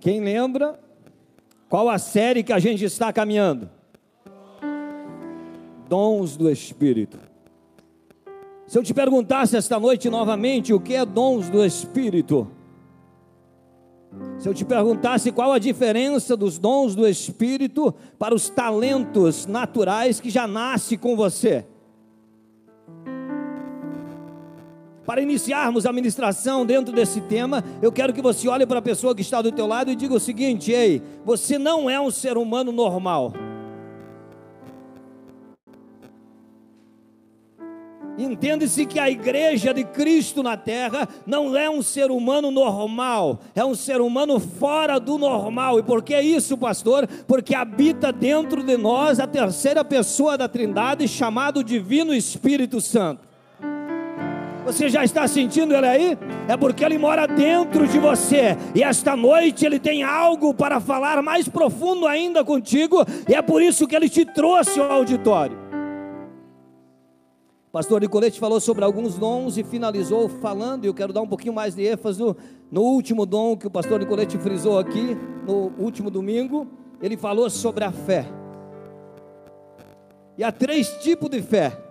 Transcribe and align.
Quem 0.00 0.20
lembra? 0.20 0.78
Qual 1.68 1.88
a 1.88 1.98
série 1.98 2.42
que 2.42 2.52
a 2.52 2.58
gente 2.58 2.84
está 2.84 3.12
caminhando? 3.12 3.68
Dons 5.88 6.36
do 6.36 6.50
Espírito. 6.50 7.18
Se 8.66 8.78
eu 8.78 8.82
te 8.82 8.92
perguntasse 8.92 9.56
esta 9.56 9.80
noite 9.80 10.10
novamente 10.10 10.72
o 10.72 10.80
que 10.80 10.94
é 10.94 11.04
dons 11.04 11.48
do 11.48 11.64
Espírito, 11.64 12.46
se 14.38 14.48
eu 14.48 14.54
te 14.54 14.64
perguntasse 14.64 15.32
qual 15.32 15.52
a 15.52 15.58
diferença 15.58 16.36
dos 16.36 16.58
dons 16.58 16.94
do 16.94 17.06
Espírito 17.06 17.94
para 18.18 18.34
os 18.34 18.48
talentos 18.48 19.46
naturais 19.46 20.20
que 20.20 20.30
já 20.30 20.46
nasce 20.46 20.96
com 20.96 21.16
você, 21.16 21.66
Para 25.08 25.22
iniciarmos 25.22 25.86
a 25.86 25.92
ministração 25.92 26.66
dentro 26.66 26.94
desse 26.94 27.22
tema, 27.22 27.64
eu 27.80 27.90
quero 27.90 28.12
que 28.12 28.20
você 28.20 28.46
olhe 28.46 28.66
para 28.66 28.78
a 28.78 28.82
pessoa 28.82 29.14
que 29.14 29.22
está 29.22 29.40
do 29.40 29.50
teu 29.50 29.66
lado 29.66 29.90
e 29.90 29.96
diga 29.96 30.12
o 30.12 30.20
seguinte: 30.20 30.70
ei, 30.70 31.00
você 31.24 31.58
não 31.58 31.88
é 31.88 31.98
um 31.98 32.10
ser 32.10 32.36
humano 32.36 32.70
normal. 32.70 33.32
Entende-se 38.18 38.84
que 38.84 38.98
a 38.98 39.08
igreja 39.08 39.72
de 39.72 39.82
Cristo 39.82 40.42
na 40.42 40.58
terra 40.58 41.08
não 41.24 41.56
é 41.56 41.70
um 41.70 41.80
ser 41.80 42.10
humano 42.10 42.50
normal, 42.50 43.40
é 43.54 43.64
um 43.64 43.74
ser 43.74 44.02
humano 44.02 44.38
fora 44.38 45.00
do 45.00 45.16
normal. 45.16 45.78
E 45.78 45.82
por 45.82 46.02
que 46.02 46.20
isso, 46.20 46.58
pastor? 46.58 47.08
Porque 47.26 47.54
habita 47.54 48.12
dentro 48.12 48.62
de 48.62 48.76
nós 48.76 49.18
a 49.18 49.26
terceira 49.26 49.82
pessoa 49.82 50.36
da 50.36 50.46
Trindade, 50.46 51.08
chamado 51.08 51.64
Divino 51.64 52.12
Espírito 52.12 52.78
Santo. 52.78 53.27
Você 54.68 54.90
já 54.90 55.02
está 55.02 55.26
sentindo 55.26 55.74
ele 55.74 55.86
aí? 55.86 56.18
É 56.46 56.54
porque 56.54 56.84
ele 56.84 56.98
mora 56.98 57.26
dentro 57.26 57.88
de 57.88 57.98
você. 57.98 58.54
E 58.74 58.82
esta 58.82 59.16
noite 59.16 59.64
ele 59.64 59.78
tem 59.78 60.02
algo 60.02 60.52
para 60.52 60.78
falar 60.78 61.22
mais 61.22 61.48
profundo 61.48 62.06
ainda 62.06 62.44
contigo. 62.44 63.02
E 63.26 63.34
é 63.34 63.40
por 63.40 63.62
isso 63.62 63.86
que 63.86 63.96
ele 63.96 64.10
te 64.10 64.26
trouxe 64.26 64.78
ao 64.78 64.92
auditório. 64.92 65.56
Pastor 67.72 68.02
Nicolete 68.02 68.38
falou 68.38 68.60
sobre 68.60 68.84
alguns 68.84 69.16
dons 69.16 69.56
e 69.56 69.64
finalizou 69.64 70.28
falando, 70.28 70.84
e 70.84 70.88
eu 70.88 70.92
quero 70.92 71.14
dar 71.14 71.22
um 71.22 71.28
pouquinho 71.28 71.54
mais 71.54 71.74
de 71.74 71.86
ênfase 71.86 72.20
no, 72.20 72.36
no 72.70 72.82
último 72.82 73.24
dom 73.24 73.56
que 73.56 73.66
o 73.66 73.70
pastor 73.70 73.98
Nicolete 73.98 74.36
frisou 74.36 74.78
aqui, 74.78 75.16
no 75.46 75.72
último 75.78 76.10
domingo. 76.10 76.66
Ele 77.00 77.16
falou 77.16 77.48
sobre 77.48 77.84
a 77.84 77.90
fé. 77.90 78.26
E 80.36 80.44
há 80.44 80.52
três 80.52 80.90
tipos 81.00 81.30
de 81.30 81.40
fé 81.40 81.87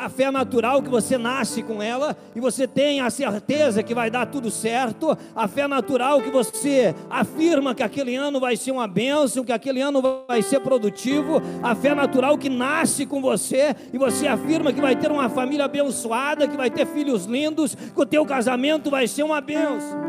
a 0.00 0.08
fé 0.08 0.30
natural 0.30 0.82
que 0.82 0.88
você 0.88 1.18
nasce 1.18 1.62
com 1.62 1.82
ela 1.82 2.16
e 2.34 2.40
você 2.40 2.66
tem 2.66 3.02
a 3.02 3.10
certeza 3.10 3.82
que 3.82 3.94
vai 3.94 4.10
dar 4.10 4.26
tudo 4.26 4.50
certo, 4.50 5.16
a 5.36 5.46
fé 5.46 5.68
natural 5.68 6.22
que 6.22 6.30
você 6.30 6.94
afirma 7.10 7.74
que 7.74 7.82
aquele 7.82 8.16
ano 8.16 8.40
vai 8.40 8.56
ser 8.56 8.70
uma 8.70 8.88
bênção, 8.88 9.44
que 9.44 9.52
aquele 9.52 9.82
ano 9.82 10.00
vai 10.26 10.40
ser 10.40 10.60
produtivo, 10.60 11.42
a 11.62 11.74
fé 11.74 11.94
natural 11.94 12.38
que 12.38 12.48
nasce 12.48 13.04
com 13.04 13.20
você 13.20 13.76
e 13.92 13.98
você 13.98 14.26
afirma 14.26 14.72
que 14.72 14.80
vai 14.80 14.96
ter 14.96 15.12
uma 15.12 15.28
família 15.28 15.66
abençoada, 15.66 16.48
que 16.48 16.56
vai 16.56 16.70
ter 16.70 16.86
filhos 16.86 17.26
lindos, 17.26 17.74
que 17.74 18.00
o 18.00 18.06
teu 18.06 18.24
casamento 18.24 18.90
vai 18.90 19.06
ser 19.06 19.22
uma 19.22 19.40
bênção. 19.40 20.00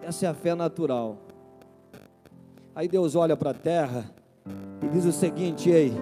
Essa 0.00 0.26
é 0.26 0.28
a 0.28 0.34
fé 0.34 0.54
natural. 0.54 1.18
Aí 2.72 2.86
Deus 2.86 3.16
olha 3.16 3.36
para 3.36 3.50
a 3.50 3.54
terra 3.54 4.08
e 4.80 4.88
diz 4.88 5.04
o 5.04 5.10
seguinte: 5.10 5.68
ei 5.68 5.92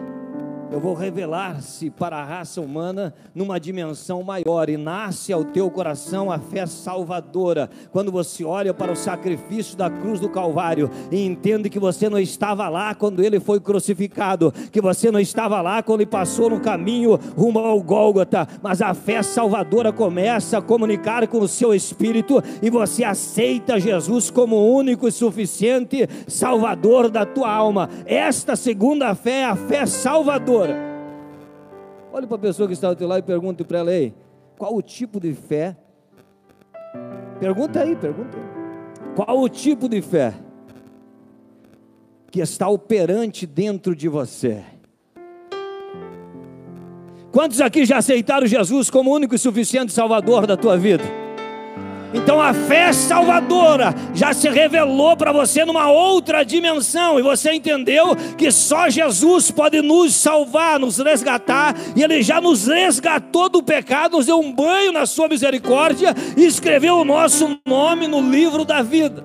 eu 0.75 0.81
vou 0.81 0.93
revelar-se 0.93 1.89
para 1.89 2.17
a 2.17 2.25
raça 2.25 2.61
humana 2.61 3.15
numa 3.33 3.61
dimensão 3.61 4.25
maior 4.25 4.69
e 4.69 4.77
nasce 4.77 5.33
ao 5.33 5.45
teu 5.45 5.71
coração 5.71 6.33
a 6.33 6.39
fé 6.41 6.67
salvadora. 6.67 7.71
Quando 7.93 8.11
você 8.11 8.45
olha 8.45 8.75
para 8.75 8.91
o 8.91 8.97
sacrifício 8.97 9.77
da 9.77 9.89
cruz 9.89 10.19
do 10.19 10.29
Calvário 10.29 10.91
e 11.13 11.25
entende 11.25 11.71
que 11.71 11.79
você 11.79 12.09
não 12.09 12.19
estava 12.19 12.69
lá 12.69 12.93
quando 12.93 13.23
ele 13.23 13.39
foi 13.39 13.61
crucificado, 13.61 14.53
que 14.73 14.81
você 14.81 15.13
não 15.13 15.21
estava 15.21 15.63
lá 15.63 15.81
quando 15.81 16.01
ele 16.01 16.11
passou 16.11 16.51
no 16.51 16.59
caminho 16.59 17.21
rumo 17.37 17.61
ao 17.61 17.81
Gólgota, 17.81 18.49
mas 18.61 18.83
a 18.83 18.93
fé 18.95 19.23
salvadora 19.23 19.93
começa 19.93 20.59
a 20.59 20.63
comunicar 20.63 21.29
com 21.29 21.39
o 21.39 21.47
seu 21.47 21.73
espírito 21.73 22.43
e 22.61 22.69
você 22.69 23.05
aceita 23.05 23.79
Jesus 23.79 24.29
como 24.29 24.75
único 24.75 25.07
e 25.07 25.13
suficiente 25.13 26.09
salvador 26.27 27.09
da 27.09 27.25
tua 27.25 27.49
alma. 27.49 27.89
Esta 28.05 28.57
segunda 28.57 29.15
fé 29.15 29.43
é 29.43 29.45
a 29.45 29.55
fé 29.55 29.87
salvadora 29.87 30.64
Olhe 32.13 32.27
para 32.27 32.37
a 32.37 32.41
pessoa 32.41 32.67
que 32.67 32.75
está 32.75 32.89
do 32.89 32.97
teu 32.97 33.09
lado 33.09 33.19
e 33.19 33.23
pergunte 33.23 33.65
para 33.65 33.79
ela 33.79 33.91
aí, 33.91 34.15
qual 34.57 34.75
o 34.75 34.81
tipo 34.81 35.19
de 35.21 35.35
fé? 35.35 35.77
Pergunta 37.41 37.81
aí, 37.81 37.97
pergunta 37.97 38.37
aí. 38.37 39.15
Qual 39.15 39.41
o 39.41 39.49
tipo 39.49 39.89
de 39.89 40.01
fé 40.01 40.35
que 42.31 42.41
está 42.41 42.69
operante 42.69 43.47
dentro 43.47 43.95
de 43.95 44.09
você? 44.09 44.63
Quantos 47.31 47.61
aqui 47.61 47.85
já 47.85 47.99
aceitaram 47.99 48.47
Jesus 48.47 48.89
como 48.89 49.13
único 49.13 49.35
e 49.35 49.39
suficiente 49.39 49.93
Salvador 49.93 50.47
da 50.47 50.57
tua 50.57 50.77
vida? 50.77 51.24
Então 52.15 52.41
a 52.41 52.55
fé 52.55 52.93
salvadora 52.93 53.93
já 54.15 54.33
se 54.33 54.49
revelou 54.49 55.17
para 55.17 55.33
você 55.33 55.65
numa 55.65 55.91
outra 55.91 56.45
dimensão, 56.45 57.19
e 57.19 57.23
você 57.23 57.53
entendeu 57.53 58.15
que 58.39 58.53
só 58.53 58.89
Jesus 58.89 59.51
pode 59.51 59.83
nos 59.83 60.15
salvar, 60.15 60.79
nos 60.79 60.99
resgatar, 60.99 61.75
e 61.97 62.05
Ele 62.05 62.23
já 62.23 62.41
nos 62.41 62.69
resgatou 62.69 63.49
do 63.49 63.63
pecado, 63.63 64.17
nos 64.17 64.27
deu 64.27 64.39
um 64.39 64.53
banho 64.53 64.93
na 64.93 65.07
Sua 65.07 65.27
misericórdia 65.27 66.15
e 66.37 66.45
escreveu 66.45 66.99
o 66.99 67.05
nosso 67.05 67.59
nome 67.67 68.07
no 68.07 68.21
livro 68.21 68.65
da 68.65 68.81
vida. 68.81 69.25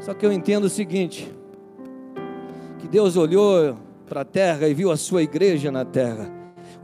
Só 0.00 0.14
que 0.14 0.24
eu 0.24 0.32
entendo 0.32 0.64
o 0.64 0.70
seguinte: 0.70 1.28
que 2.78 2.86
Deus 2.86 3.16
olhou 3.16 3.76
para 4.08 4.20
a 4.20 4.24
terra 4.24 4.68
e 4.68 4.74
viu 4.74 4.92
a 4.92 4.96
sua 4.96 5.24
igreja 5.24 5.72
na 5.72 5.84
terra 5.84 6.35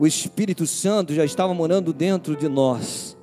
o 0.03 0.07
Espírito 0.07 0.67
Santo 0.67 1.13
já 1.13 1.23
estava 1.23 1.53
morando 1.53 1.93
dentro 1.93 2.35
de 2.35 2.49
nós. 2.49 3.17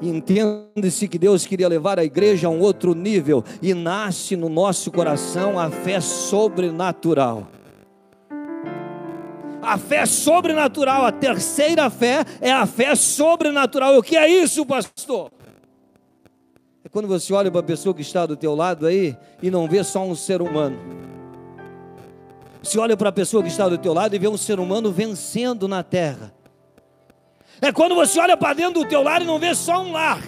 Entende-se 0.00 1.08
que 1.08 1.18
Deus 1.18 1.44
queria 1.44 1.66
levar 1.66 1.98
a 1.98 2.04
igreja 2.04 2.46
a 2.46 2.50
um 2.50 2.60
outro 2.60 2.94
nível 2.94 3.42
e 3.60 3.74
nasce 3.74 4.36
no 4.36 4.48
nosso 4.48 4.92
coração 4.92 5.58
a 5.58 5.70
fé 5.70 6.00
sobrenatural. 6.00 7.48
A 9.60 9.76
fé 9.76 10.06
sobrenatural, 10.06 11.04
a 11.04 11.10
terceira 11.10 11.90
fé 11.90 12.24
é 12.40 12.52
a 12.52 12.64
fé 12.64 12.94
sobrenatural. 12.94 13.98
O 13.98 14.04
que 14.04 14.16
é 14.16 14.28
isso, 14.28 14.64
pastor? 14.64 15.32
É 16.84 16.88
quando 16.88 17.08
você 17.08 17.32
olha 17.32 17.50
para 17.50 17.58
a 17.58 17.64
pessoa 17.64 17.92
que 17.92 18.02
está 18.02 18.24
do 18.24 18.36
teu 18.36 18.54
lado 18.54 18.86
aí 18.86 19.16
e 19.42 19.50
não 19.50 19.66
vê 19.66 19.82
só 19.82 20.04
um 20.04 20.14
ser 20.14 20.40
humano 20.40 20.78
você 22.64 22.78
olha 22.78 22.96
para 22.96 23.10
a 23.10 23.12
pessoa 23.12 23.42
que 23.42 23.50
está 23.50 23.68
do 23.68 23.76
teu 23.76 23.92
lado 23.92 24.16
e 24.16 24.18
vê 24.18 24.26
um 24.26 24.38
ser 24.38 24.58
humano 24.58 24.90
vencendo 24.90 25.68
na 25.68 25.82
terra. 25.82 26.32
É 27.60 27.70
quando 27.70 27.94
você 27.94 28.18
olha 28.18 28.38
para 28.38 28.54
dentro 28.54 28.82
do 28.82 28.88
teu 28.88 29.02
lar 29.02 29.20
e 29.20 29.26
não 29.26 29.38
vê 29.38 29.54
só 29.54 29.82
um 29.82 29.92
lar. 29.92 30.22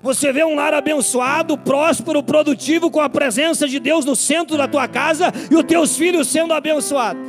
Você 0.00 0.32
vê 0.32 0.44
um 0.44 0.54
lar 0.54 0.72
abençoado, 0.72 1.58
próspero, 1.58 2.22
produtivo, 2.22 2.88
com 2.88 3.00
a 3.00 3.08
presença 3.08 3.66
de 3.66 3.80
Deus 3.80 4.04
no 4.04 4.14
centro 4.14 4.56
da 4.56 4.68
tua 4.68 4.86
casa 4.86 5.32
e 5.50 5.56
os 5.56 5.64
teus 5.64 5.96
filhos 5.96 6.28
sendo 6.28 6.54
abençoados. 6.54 7.26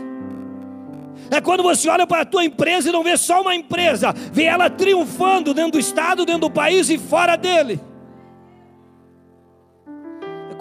É 1.32 1.42
quando 1.42 1.64
você 1.64 1.90
olha 1.90 2.06
para 2.06 2.22
a 2.22 2.26
tua 2.26 2.46
empresa 2.46 2.90
e 2.90 2.92
não 2.92 3.04
vê 3.04 3.18
só 3.18 3.42
uma 3.42 3.56
empresa, 3.56 4.14
vê 4.32 4.44
ela 4.44 4.70
triunfando 4.70 5.52
dentro 5.52 5.74
do 5.74 5.80
estado, 5.80 6.26
dentro 6.26 6.42
do 6.42 6.52
país 6.52 6.90
e 6.92 7.00
fora 7.00 7.36
dele 7.36 7.80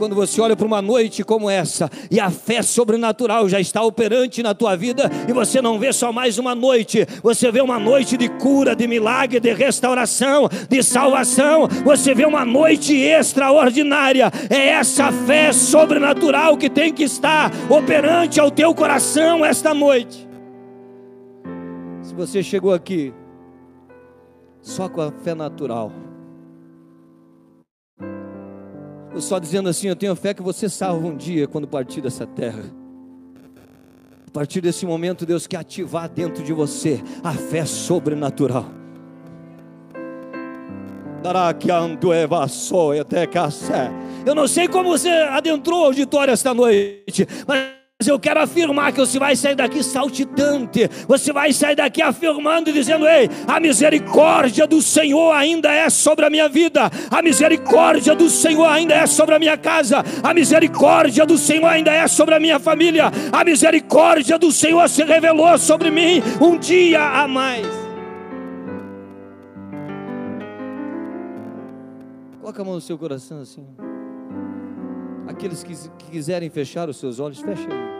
quando 0.05 0.15
você 0.15 0.39
olha 0.39 0.55
para 0.55 0.67
uma 0.67 0.83
noite 0.83 1.25
como 1.25 1.49
essa 1.49 1.91
e 2.11 2.21
a 2.21 2.31
fé 2.31 2.61
sobrenatural 2.61 3.49
já 3.49 3.59
está 3.59 3.83
operante 3.83 4.43
na 4.43 4.53
tua 4.53 4.77
vida 4.77 5.11
e 5.27 5.33
você 5.33 5.63
não 5.63 5.79
vê 5.79 5.95
só 5.95 6.13
mais 6.13 6.37
uma 6.37 6.55
noite, 6.55 7.07
você 7.23 7.51
vê 7.51 7.63
uma 7.63 7.79
noite 7.79 8.15
de 8.15 8.29
cura, 8.29 8.77
de 8.77 8.87
milagre, 8.87 9.41
de 9.41 9.55
restauração, 9.55 10.47
de 10.69 10.83
salvação, 10.83 11.67
você 11.83 12.15
vê 12.15 12.27
uma 12.27 12.45
noite 12.45 12.95
extraordinária. 12.95 14.31
É 14.51 14.69
essa 14.73 15.11
fé 15.11 15.55
sobrenatural 15.55 16.59
que 16.59 16.69
tem 16.69 16.93
que 16.93 17.05
estar 17.05 17.51
operante 17.71 18.39
ao 18.39 18.51
teu 18.51 18.75
coração 18.75 19.43
esta 19.43 19.73
noite. 19.73 20.29
Se 22.03 22.15
você 22.15 22.43
chegou 22.43 22.75
aqui 22.75 23.15
só 24.61 24.87
com 24.87 25.01
a 25.01 25.11
fé 25.11 25.35
natural, 25.35 25.91
só 29.21 29.39
dizendo 29.39 29.69
assim, 29.69 29.89
eu 29.89 29.97
tenho 29.97 30.15
fé 30.17 30.35
que 30.35 30.43
você 30.43 30.69
salva 30.69 31.07
um 31.07 31.17
dia 31.17 31.47
quando 31.47 31.67
partir 31.69 32.01
dessa 32.01 32.27
terra. 32.27 32.65
A 34.27 34.31
partir 34.31 34.61
desse 34.61 34.85
momento, 34.85 35.25
Deus 35.25 35.47
quer 35.47 35.59
ativar 35.59 36.09
dentro 36.09 36.43
de 36.43 36.53
você 36.53 37.01
a 37.23 37.33
fé 37.33 37.65
sobrenatural. 37.65 38.67
Eu 44.27 44.35
não 44.35 44.47
sei 44.47 44.69
como 44.69 44.91
você 44.91 45.09
adentrou 45.09 45.83
o 45.83 45.85
auditório 45.85 46.33
esta 46.33 46.53
noite, 46.53 47.27
mas 47.47 47.84
eu 48.07 48.19
quero 48.19 48.41
afirmar 48.41 48.93
que 48.93 49.01
você 49.01 49.19
vai 49.19 49.37
sair 49.37 49.55
daqui 49.55 49.83
saltitante, 49.83 50.89
você 51.07 51.33
vai 51.33 51.53
sair 51.53 51.77
daqui 51.77 52.03
afirmando 52.03 52.71
e 52.71 52.73
dizendo: 52.73 53.07
Ei, 53.07 53.29
a 53.47 53.61
misericórdia 53.61 54.67
do 54.67 54.81
Senhor 54.81 55.33
ainda 55.33 55.73
é 55.73 55.89
sobre 55.91 56.25
a 56.25 56.31
minha 56.31 56.49
vida, 56.49 56.91
a 57.11 57.23
misericórdia 57.23 58.15
do 58.15 58.29
Senhor 58.29 58.67
ainda 58.67 58.95
é 58.95 59.07
sobre 59.07 59.35
a 59.35 59.39
minha 59.39 59.57
casa, 59.57 60.05
a 60.23 60.35
misericórdia 60.35 61.27
do 61.27 61.39
Senhor 61.39 61.67
ainda 61.67 61.93
é 61.93 62.07
sobre 62.07 62.35
a 62.35 62.41
minha 62.41 62.59
família, 62.59 63.11
a 63.33 63.45
misericórdia 63.45 64.39
do 64.39 64.51
Senhor 64.51 64.89
se 64.89 65.05
revelou 65.05 65.57
sobre 65.59 65.91
mim 65.91 66.23
um 66.41 66.59
dia 66.59 67.03
a 67.03 67.29
mais. 67.29 67.67
Coloca 72.41 72.61
a 72.61 72.65
mão 72.65 72.75
no 72.75 72.81
seu 72.81 72.99
coração 72.99 73.41
assim. 73.41 73.67
Aqueles 75.27 75.63
que, 75.63 75.75
que 75.99 76.11
quiserem 76.11 76.51
fechar 76.51 76.89
os 76.89 76.99
seus 76.99 77.19
olhos, 77.19 77.41
fechem. 77.41 77.94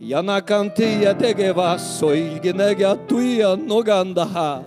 Yanakantia 0.00 1.14
tegeva 1.14 1.78
soignega 1.78 2.94
tuia 2.94 3.56
nogandaha. 3.56 4.62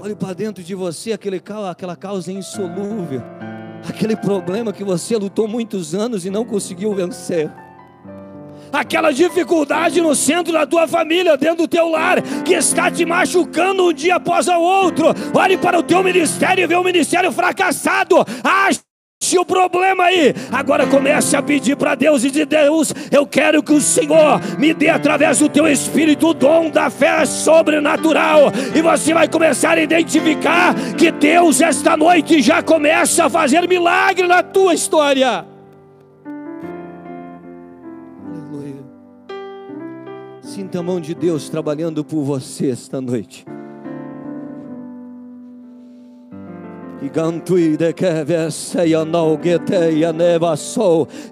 Olhe 0.00 0.14
para 0.14 0.32
dentro 0.32 0.62
de 0.62 0.74
você 0.76 1.12
aquele, 1.12 1.42
aquela 1.68 1.96
causa 1.96 2.30
insolúvel, 2.30 3.20
aquele 3.88 4.14
problema 4.14 4.72
que 4.72 4.84
você 4.84 5.16
lutou 5.16 5.48
muitos 5.48 5.92
anos 5.92 6.24
e 6.24 6.30
não 6.30 6.44
conseguiu 6.44 6.94
vencer 6.94 7.50
aquela 8.72 9.12
dificuldade 9.12 10.00
no 10.00 10.14
centro 10.14 10.52
da 10.52 10.66
tua 10.66 10.86
família, 10.86 11.36
dentro 11.36 11.58
do 11.58 11.68
teu 11.68 11.88
lar, 11.88 12.20
que 12.44 12.54
está 12.54 12.90
te 12.90 13.04
machucando 13.04 13.88
um 13.88 13.92
dia 13.92 14.16
após 14.16 14.48
o 14.48 14.60
outro. 14.60 15.06
Olhe 15.32 15.56
para 15.56 15.78
o 15.78 15.82
teu 15.82 16.02
ministério 16.02 16.62
e 16.62 16.66
vê 16.66 16.74
o 16.74 16.84
ministério 16.84 17.30
fracassado. 17.30 18.16
Ache 19.24 19.38
o 19.38 19.44
problema 19.44 20.04
aí. 20.04 20.34
Agora 20.52 20.86
comece 20.86 21.34
a 21.34 21.40
pedir 21.40 21.76
para 21.76 21.94
Deus 21.94 22.24
e 22.24 22.30
de 22.30 22.44
Deus, 22.44 22.92
eu 23.10 23.26
quero 23.26 23.62
que 23.62 23.72
o 23.72 23.80
Senhor 23.80 24.38
me 24.58 24.74
dê 24.74 24.90
através 24.90 25.38
do 25.38 25.48
teu 25.48 25.66
espírito 25.66 26.28
o 26.28 26.34
dom 26.34 26.68
da 26.68 26.90
fé 26.90 27.24
sobrenatural. 27.24 28.52
E 28.74 28.82
você 28.82 29.14
vai 29.14 29.26
começar 29.26 29.78
a 29.78 29.82
identificar 29.82 30.74
que 30.98 31.10
Deus 31.10 31.62
esta 31.62 31.96
noite 31.96 32.42
já 32.42 32.62
começa 32.62 33.24
a 33.24 33.30
fazer 33.30 33.66
milagre 33.66 34.28
na 34.28 34.42
tua 34.42 34.74
história. 34.74 35.46
Sinta 40.42 40.80
a 40.80 40.82
mão 40.82 41.00
de 41.00 41.14
Deus 41.14 41.48
trabalhando 41.48 42.04
por 42.04 42.22
você 42.22 42.70
esta 42.70 43.00
noite. 43.00 43.46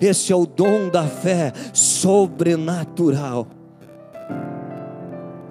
Esse 0.00 0.32
é 0.32 0.36
o 0.36 0.46
dom 0.46 0.88
da 0.88 1.04
fé 1.04 1.52
sobrenatural. 1.72 3.46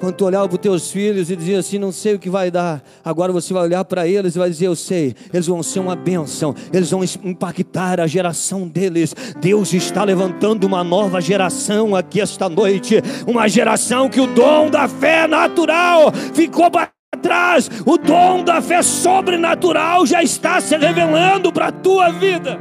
Quando 0.02 0.16
tu 0.16 0.26
olhava 0.26 0.48
para 0.48 0.56
os 0.56 0.62
teus 0.62 0.92
filhos 0.92 1.30
e 1.30 1.36
dizia 1.36 1.60
assim: 1.60 1.78
Não 1.78 1.92
sei 1.92 2.16
o 2.16 2.20
que 2.20 2.28
vai 2.28 2.50
dar, 2.50 2.84
agora 3.06 3.32
você 3.32 3.54
vai 3.54 3.62
olhar 3.62 3.86
para 3.86 4.08
eles 4.08 4.36
e 4.36 4.40
vai 4.40 4.50
dizer: 4.50 4.66
Eu 4.66 4.76
sei, 4.76 5.14
eles 5.32 5.46
vão 5.46 5.62
ser 5.62 5.80
uma 5.80 5.96
bênção, 5.96 6.56
eles 6.74 6.90
vão 6.90 7.04
impactar 7.24 8.00
a 8.00 8.08
geração 8.08 8.68
deles. 8.68 9.16
Deus 9.40 9.72
está 9.74 10.04
levantando 10.04 10.66
uma 10.66 10.84
nova 10.84 11.22
geração 11.22 11.96
aqui 11.96 12.20
esta 12.20 12.50
noite, 12.50 12.96
uma 13.28 13.48
geração 13.48 14.10
que 14.10 14.20
o 14.20 14.26
dom 14.26 14.72
da 14.72 14.88
fé 14.88 15.28
natural 15.28 16.12
ficou 16.34 16.72
para 16.72 16.90
trás, 17.22 17.70
o 17.86 17.98
dom 17.98 18.44
da 18.44 18.62
fé 18.62 18.82
sobrenatural 18.82 20.06
já 20.06 20.24
está 20.24 20.62
se 20.62 20.78
revelando 20.78 21.52
para 21.52 21.68
a 21.68 21.72
tua 21.72 22.10
vida. 22.10 22.60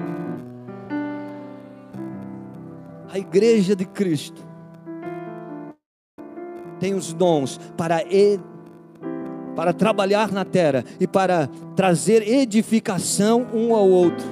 A 3.13 3.19
igreja 3.19 3.75
de 3.75 3.85
Cristo 3.85 4.43
tem 6.79 6.95
os 6.95 7.13
dons 7.13 7.59
para, 7.77 8.01
para 9.55 9.73
trabalhar 9.73 10.33
na 10.33 10.45
terra 10.45 10.85
e 10.99 11.07
para 11.07 11.49
trazer 11.77 12.27
edificação 12.27 13.47
um 13.53 13.75
ao 13.75 13.89
outro. 13.89 14.27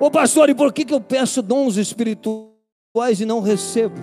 Ô 0.00 0.10
pastor, 0.10 0.50
e 0.50 0.54
por 0.54 0.72
que, 0.72 0.84
que 0.84 0.94
eu 0.94 1.00
peço 1.00 1.42
dons 1.42 1.76
espirituais 1.76 3.20
e 3.20 3.24
não 3.24 3.40
recebo? 3.40 4.00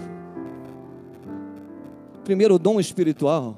Primeiro, 2.23 2.55
o 2.55 2.59
dom 2.59 2.79
espiritual, 2.79 3.57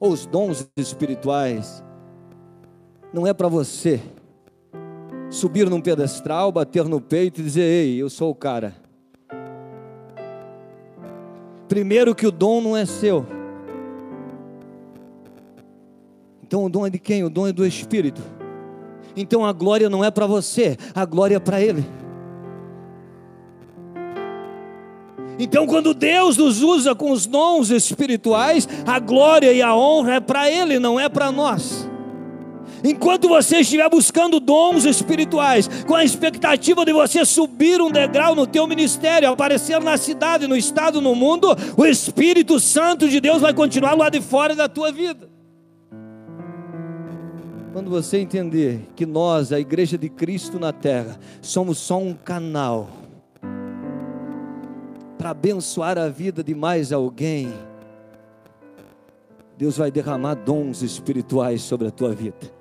ou 0.00 0.12
os 0.12 0.26
dons 0.26 0.68
espirituais, 0.76 1.82
não 3.12 3.26
é 3.26 3.32
para 3.32 3.48
você 3.48 4.00
subir 5.30 5.68
num 5.68 5.80
pedestal, 5.80 6.52
bater 6.52 6.84
no 6.84 7.00
peito 7.00 7.40
e 7.40 7.44
dizer: 7.44 7.62
Ei, 7.62 7.96
eu 7.96 8.10
sou 8.10 8.30
o 8.30 8.34
cara. 8.34 8.74
Primeiro 11.68 12.14
que 12.14 12.26
o 12.26 12.32
dom 12.32 12.60
não 12.60 12.76
é 12.76 12.86
seu. 12.86 13.26
Então 16.42 16.64
o 16.64 16.68
dom 16.68 16.86
é 16.86 16.90
de 16.90 16.98
quem? 16.98 17.24
O 17.24 17.30
dom 17.30 17.48
é 17.48 17.52
do 17.52 17.66
Espírito. 17.66 18.22
Então 19.16 19.44
a 19.44 19.52
glória 19.52 19.88
não 19.88 20.04
é 20.04 20.10
para 20.10 20.26
você, 20.26 20.76
a 20.94 21.04
glória 21.04 21.36
é 21.36 21.40
para 21.40 21.60
Ele. 21.60 21.84
Então, 25.38 25.66
quando 25.66 25.94
Deus 25.94 26.36
nos 26.36 26.62
usa 26.62 26.94
com 26.94 27.10
os 27.10 27.26
dons 27.26 27.70
espirituais, 27.70 28.68
a 28.86 28.98
glória 28.98 29.52
e 29.52 29.60
a 29.60 29.74
honra 29.74 30.14
é 30.14 30.20
para 30.20 30.50
Ele, 30.50 30.78
não 30.78 30.98
é 30.98 31.08
para 31.08 31.32
nós. 31.32 31.88
Enquanto 32.84 33.28
você 33.28 33.60
estiver 33.60 33.88
buscando 33.88 34.38
dons 34.38 34.84
espirituais, 34.84 35.68
com 35.86 35.94
a 35.94 36.04
expectativa 36.04 36.84
de 36.84 36.92
você 36.92 37.24
subir 37.24 37.80
um 37.80 37.90
degrau 37.90 38.34
no 38.34 38.46
teu 38.46 38.66
ministério, 38.66 39.30
aparecer 39.30 39.80
na 39.80 39.96
cidade, 39.96 40.46
no 40.46 40.54
estado, 40.54 41.00
no 41.00 41.14
mundo, 41.14 41.48
o 41.78 41.86
Espírito 41.86 42.60
Santo 42.60 43.08
de 43.08 43.20
Deus 43.20 43.40
vai 43.40 43.54
continuar 43.54 43.94
lá 43.94 44.10
de 44.10 44.20
fora 44.20 44.54
da 44.54 44.68
tua 44.68 44.92
vida. 44.92 45.30
Quando 47.72 47.90
você 47.90 48.18
entender 48.18 48.86
que 48.94 49.06
nós, 49.06 49.50
a 49.50 49.58
igreja 49.58 49.96
de 49.96 50.10
Cristo 50.10 50.60
na 50.60 50.72
terra, 50.72 51.18
somos 51.40 51.78
só 51.78 51.98
um 51.98 52.12
canal 52.12 52.88
para 55.24 55.30
abençoar 55.30 55.96
a 55.96 56.10
vida 56.10 56.44
de 56.44 56.54
mais 56.54 56.92
alguém, 56.92 57.50
Deus 59.56 59.78
vai 59.78 59.90
derramar 59.90 60.34
dons 60.34 60.82
espirituais 60.82 61.62
sobre 61.62 61.88
a 61.88 61.90
tua 61.90 62.14
vida. 62.14 62.53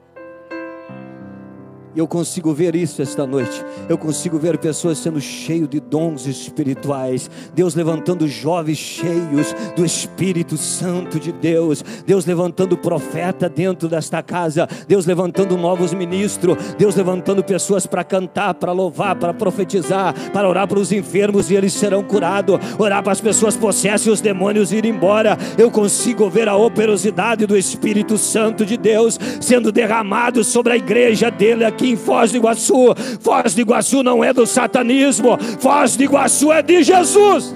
E 1.96 2.00
eu 2.00 2.08
consigo 2.08 2.52
ver 2.54 2.76
isso 2.76 3.02
esta 3.02 3.26
noite. 3.28 3.64
Eu 3.88 3.98
consigo 3.98 4.40
ver 4.40 4.58
pessoas 4.58 4.98
sendo 4.98 5.22
cheias 5.22 5.70
de 5.70 5.80
dons 5.80 6.26
espirituais. 6.26 7.30
Deus 7.54 7.76
levantando 7.76 8.28
jovens 8.28 8.80
cheios 8.80 9.54
do 9.76 9.86
Espírito 9.86 10.58
Santo 10.58 11.20
de 11.20 11.32
Deus. 11.32 11.84
Deus 12.06 12.26
levantando 12.26 12.76
profeta 12.76 13.48
dentro 13.48 13.88
desta 13.88 14.24
casa. 14.24 14.68
Deus 14.88 15.06
levantando 15.06 15.56
novos 15.56 15.94
ministros. 15.94 16.58
Deus 16.80 16.96
levantando 16.96 17.44
pessoas 17.44 17.86
para 17.86 18.04
cantar, 18.04 18.56
para 18.56 18.72
louvar, 18.72 19.16
para 19.16 19.34
profetizar, 19.34 20.16
para 20.32 20.50
orar 20.50 20.68
para 20.68 20.80
os 20.80 20.92
enfermos 20.92 21.52
e 21.52 21.56
eles 21.56 21.74
serão 21.74 22.02
curados. 22.02 22.60
Orar 22.80 23.04
para 23.04 23.12
as 23.12 23.22
pessoas 23.22 23.56
possessas 23.56 24.08
e 24.08 24.10
os 24.10 24.22
demônios 24.22 24.72
ir 24.72 24.86
embora. 24.86 25.38
Eu 25.60 25.70
consigo 25.70 26.28
ver 26.28 26.50
a 26.50 26.56
operosidade 26.56 27.46
do 27.46 27.56
Espírito 27.56 28.18
Santo 28.18 28.66
de 28.66 28.78
Deus 28.78 29.20
sendo 29.40 29.72
derramado 29.72 30.44
sobre 30.44 30.74
a 30.74 30.78
igreja 30.78 31.30
dele 31.30 31.64
aqui 31.64 31.83
aqui 31.84 31.90
em 31.90 31.96
Foz 31.98 32.32
do 32.32 32.38
Iguaçu. 32.38 32.96
Foz 33.20 33.54
do 33.54 33.62
Iguaçu 33.62 34.02
não 34.02 34.24
é 34.24 34.34
do 34.34 34.48
satanismo, 34.48 35.38
Foz 35.60 35.98
do 35.98 36.04
Iguaçu 36.04 36.52
é 36.52 36.62
de 36.62 36.82
Jesus. 36.82 37.54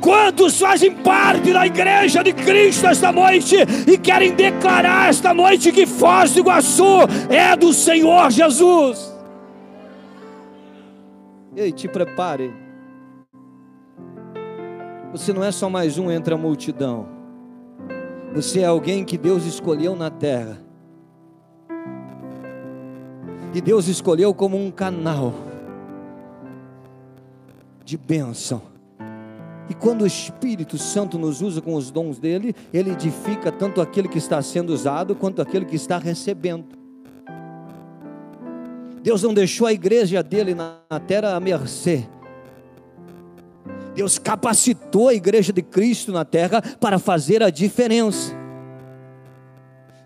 Quantos 0.00 0.58
fazem 0.58 0.92
parte 0.92 1.52
da 1.52 1.66
igreja 1.66 2.24
de 2.24 2.32
Cristo 2.32 2.86
esta 2.86 3.12
noite 3.12 3.56
e 3.86 3.98
querem 3.98 4.34
declarar 4.34 5.10
esta 5.10 5.34
noite 5.34 5.70
que 5.70 5.86
Foz 5.86 6.32
do 6.32 6.40
Iguaçu 6.40 7.02
é 7.28 7.54
do 7.54 7.72
Senhor 7.72 8.30
Jesus? 8.30 9.10
Ei, 11.54 11.70
te 11.70 11.86
prepare. 11.86 12.50
Você 15.12 15.32
não 15.32 15.44
é 15.44 15.50
só 15.50 15.68
mais 15.68 15.98
um 15.98 16.10
entre 16.10 16.32
a 16.32 16.36
multidão. 16.36 17.06
Você 18.32 18.60
é 18.60 18.64
alguém 18.64 19.04
que 19.04 19.18
Deus 19.18 19.44
escolheu 19.44 19.96
na 19.96 20.08
terra 20.08 20.69
e 23.52 23.60
Deus 23.60 23.88
escolheu 23.88 24.32
como 24.32 24.56
um 24.56 24.70
canal 24.70 25.34
de 27.84 27.96
bênção. 27.96 28.62
E 29.68 29.74
quando 29.74 30.02
o 30.02 30.06
Espírito 30.06 30.76
Santo 30.78 31.18
nos 31.18 31.40
usa 31.40 31.60
com 31.60 31.74
os 31.74 31.90
dons 31.90 32.18
dele, 32.18 32.54
ele 32.72 32.90
edifica 32.90 33.52
tanto 33.52 33.80
aquele 33.80 34.08
que 34.08 34.18
está 34.18 34.42
sendo 34.42 34.70
usado 34.70 35.14
quanto 35.14 35.40
aquele 35.40 35.64
que 35.64 35.76
está 35.76 35.98
recebendo. 35.98 36.64
Deus 39.02 39.22
não 39.22 39.32
deixou 39.32 39.66
a 39.66 39.72
igreja 39.72 40.22
dele 40.22 40.54
na 40.54 40.76
terra 41.06 41.34
à 41.34 41.40
mercê. 41.40 42.06
Deus 43.94 44.18
capacitou 44.18 45.08
a 45.08 45.14
igreja 45.14 45.52
de 45.52 45.62
Cristo 45.62 46.12
na 46.12 46.24
terra 46.24 46.60
para 46.80 46.98
fazer 46.98 47.42
a 47.42 47.50
diferença. 47.50 48.34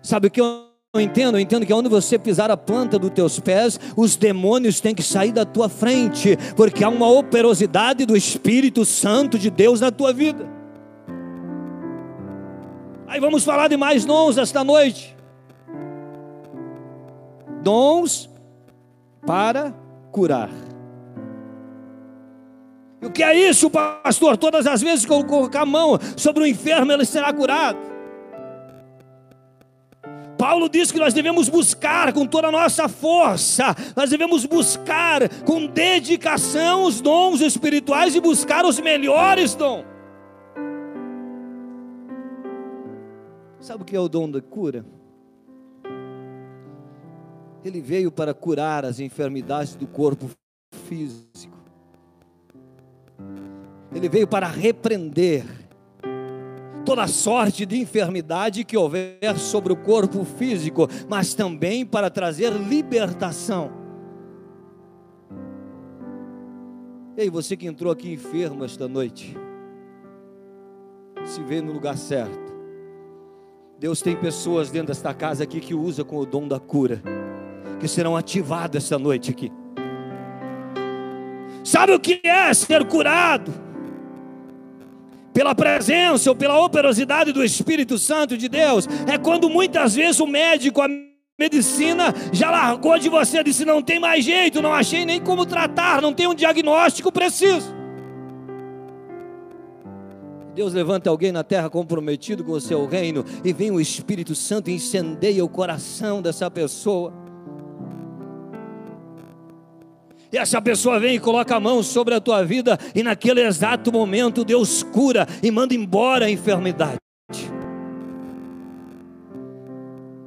Sabe 0.01 0.27
o 0.27 0.31
que 0.31 0.41
eu 0.41 0.64
entendo? 1.01 1.37
Eu 1.37 1.41
entendo 1.41 1.65
que 1.65 1.73
onde 1.73 1.89
você 1.89 2.17
pisar 2.17 2.49
a 2.51 2.57
planta 2.57 2.97
dos 2.97 3.09
teus 3.09 3.39
pés, 3.39 3.79
os 3.95 4.15
demônios 4.15 4.79
têm 4.79 4.95
que 4.95 5.03
sair 5.03 5.31
da 5.31 5.45
tua 5.45 5.67
frente, 5.67 6.37
porque 6.55 6.83
há 6.83 6.89
uma 6.89 7.09
operosidade 7.09 8.05
do 8.05 8.15
Espírito 8.15 8.85
Santo 8.85 9.37
de 9.37 9.49
Deus 9.49 9.81
na 9.81 9.91
tua 9.91 10.13
vida. 10.13 10.47
Aí 13.07 13.19
vamos 13.19 13.43
falar 13.43 13.67
de 13.67 13.77
mais 13.77 14.03
dons 14.03 14.37
esta 14.37 14.63
noite. 14.63 15.15
Dons 17.61 18.29
para 19.25 19.73
curar. 20.11 20.49
E 23.01 23.05
o 23.05 23.11
que 23.11 23.23
é 23.23 23.49
isso, 23.49 23.69
pastor? 23.69 24.37
Todas 24.37 24.67
as 24.67 24.81
vezes 24.81 25.05
que 25.05 25.11
eu 25.11 25.23
colocar 25.23 25.61
a 25.61 25.65
mão 25.65 25.99
sobre 26.17 26.43
o 26.43 26.45
enfermo, 26.45 26.91
ele 26.91 27.05
será 27.05 27.31
curado. 27.31 27.94
Paulo 30.37 30.69
diz 30.69 30.91
que 30.91 30.99
nós 30.99 31.13
devemos 31.13 31.49
buscar 31.49 32.11
com 32.13 32.25
toda 32.25 32.47
a 32.47 32.51
nossa 32.51 32.87
força, 32.87 33.75
nós 33.95 34.09
devemos 34.09 34.45
buscar 34.45 35.27
com 35.43 35.65
dedicação 35.65 36.83
os 36.83 37.01
dons 37.01 37.41
espirituais 37.41 38.15
e 38.15 38.19
buscar 38.19 38.65
os 38.65 38.79
melhores 38.79 39.55
dons. 39.55 39.85
Sabe 43.59 43.81
o 43.81 43.85
que 43.85 43.95
é 43.95 43.99
o 43.99 44.07
dom 44.07 44.29
da 44.29 44.41
cura? 44.41 44.85
Ele 47.63 47.81
veio 47.81 48.11
para 48.11 48.31
curar 48.31 48.85
as 48.85 48.99
enfermidades 48.99 49.73
do 49.73 49.87
corpo 49.87 50.29
físico. 50.87 51.57
Ele 53.91 54.07
veio 54.07 54.27
para 54.27 54.45
repreender 54.45 55.64
toda 56.85 57.07
sorte 57.07 57.65
de 57.65 57.77
enfermidade 57.77 58.63
que 58.63 58.77
houver 58.77 59.37
sobre 59.37 59.73
o 59.73 59.75
corpo 59.75 60.23
físico, 60.23 60.87
mas 61.09 61.33
também 61.33 61.85
para 61.85 62.09
trazer 62.09 62.53
libertação. 62.53 63.71
Ei, 67.17 67.29
você 67.29 67.57
que 67.57 67.65
entrou 67.65 67.91
aqui 67.91 68.13
enfermo 68.13 68.63
esta 68.63 68.87
noite, 68.87 69.35
se 71.25 71.41
vê 71.41 71.61
no 71.61 71.73
lugar 71.73 71.97
certo. 71.97 72.53
Deus 73.79 74.01
tem 74.01 74.15
pessoas 74.15 74.69
dentro 74.69 74.87
desta 74.87 75.13
casa 75.13 75.43
aqui 75.43 75.59
que 75.59 75.73
usa 75.73 76.03
com 76.03 76.17
o 76.17 76.25
dom 76.25 76.47
da 76.47 76.59
cura, 76.59 77.01
que 77.79 77.87
serão 77.87 78.15
ativadas 78.15 78.83
esta 78.83 78.99
noite 78.99 79.31
aqui. 79.31 79.51
Sabe 81.63 81.93
o 81.93 81.99
que 81.99 82.21
é 82.23 82.53
ser 82.53 82.85
curado? 82.85 83.64
Pela 85.35 85.53
presença 85.53 86.29
ou 86.29 86.35
pela 86.35 86.63
operosidade 86.63 87.33
do 87.33 87.43
Espírito 87.43 87.97
Santo 87.97 88.37
de 88.37 88.47
Deus, 88.47 88.87
é 89.05 89.17
quando 89.17 89.49
muitas 89.49 89.93
vezes 89.93 90.21
o 90.21 90.25
médico, 90.25 90.81
a 90.81 90.87
medicina 91.37 92.15
já 92.31 92.49
largou 92.49 92.97
de 92.97 93.09
você, 93.09 93.43
disse: 93.43 93.65
não 93.65 93.81
tem 93.81 93.99
mais 93.99 94.23
jeito, 94.23 94.61
não 94.61 94.73
achei 94.73 95.05
nem 95.05 95.19
como 95.19 95.45
tratar, 95.45 96.01
não 96.01 96.13
tem 96.13 96.25
um 96.25 96.33
diagnóstico 96.33 97.11
preciso. 97.11 97.75
Deus 100.55 100.73
levanta 100.73 101.09
alguém 101.09 101.33
na 101.33 101.43
terra 101.43 101.69
comprometido 101.69 102.41
com 102.41 102.53
o 102.53 102.61
seu 102.61 102.85
reino 102.85 103.25
e 103.43 103.51
vem 103.51 103.71
o 103.71 103.81
Espírito 103.81 104.33
Santo 104.33 104.69
e 104.69 104.75
incendeia 104.75 105.43
o 105.43 105.49
coração 105.49 106.21
dessa 106.21 106.49
pessoa 106.49 107.24
E 110.35 110.37
essa 110.37 110.61
pessoa 110.61 110.99
vem 110.99 111.15
e 111.15 111.19
coloca 111.19 111.55
a 111.55 111.59
mão 111.61 111.81
sobre 111.81 112.13
a 112.13 112.19
tua 112.19 112.43
vida, 112.43 112.77
e 112.93 113.01
naquele 113.01 113.39
exato 113.39 113.89
momento 113.89 114.43
Deus 114.43 114.83
cura 114.83 115.25
e 115.41 115.49
manda 115.49 115.73
embora 115.73 116.25
a 116.25 116.29
enfermidade. 116.29 116.97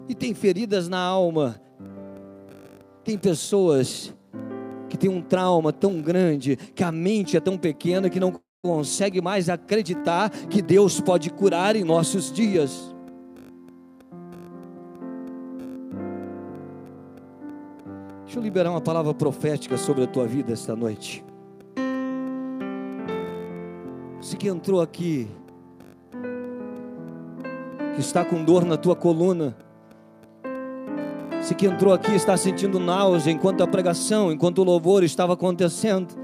E 0.08 0.14
tem 0.14 0.32
feridas 0.32 0.88
na 0.88 0.98
alma. 0.98 1.60
Tem 3.04 3.18
pessoas 3.18 4.16
que 4.88 4.96
têm 4.96 5.10
um 5.10 5.20
trauma 5.20 5.74
tão 5.74 6.00
grande, 6.00 6.56
que 6.56 6.82
a 6.82 6.90
mente 6.90 7.36
é 7.36 7.40
tão 7.40 7.58
pequena 7.58 8.08
que 8.08 8.18
não 8.18 8.32
consegue 8.64 9.20
mais 9.20 9.50
acreditar 9.50 10.30
que 10.30 10.62
Deus 10.62 11.02
pode 11.02 11.28
curar 11.28 11.76
em 11.76 11.84
nossos 11.84 12.32
dias. 12.32 12.96
Deixa 18.38 18.46
eu 18.46 18.52
liberar 18.52 18.70
uma 18.70 18.80
palavra 18.80 19.12
profética 19.12 19.76
sobre 19.76 20.04
a 20.04 20.06
tua 20.06 20.24
vida 20.24 20.52
esta 20.52 20.76
noite. 20.76 21.24
Você 24.20 24.36
que 24.36 24.46
entrou 24.46 24.80
aqui, 24.80 25.26
que 27.96 28.00
está 28.00 28.24
com 28.24 28.44
dor 28.44 28.64
na 28.64 28.76
tua 28.76 28.94
coluna, 28.94 29.56
você 31.40 31.52
que 31.52 31.66
entrou 31.66 31.92
aqui 31.92 32.14
está 32.14 32.36
sentindo 32.36 32.78
náusea 32.78 33.32
enquanto 33.32 33.64
a 33.64 33.66
pregação, 33.66 34.30
enquanto 34.30 34.58
o 34.58 34.64
louvor 34.64 35.02
estava 35.02 35.32
acontecendo. 35.32 36.14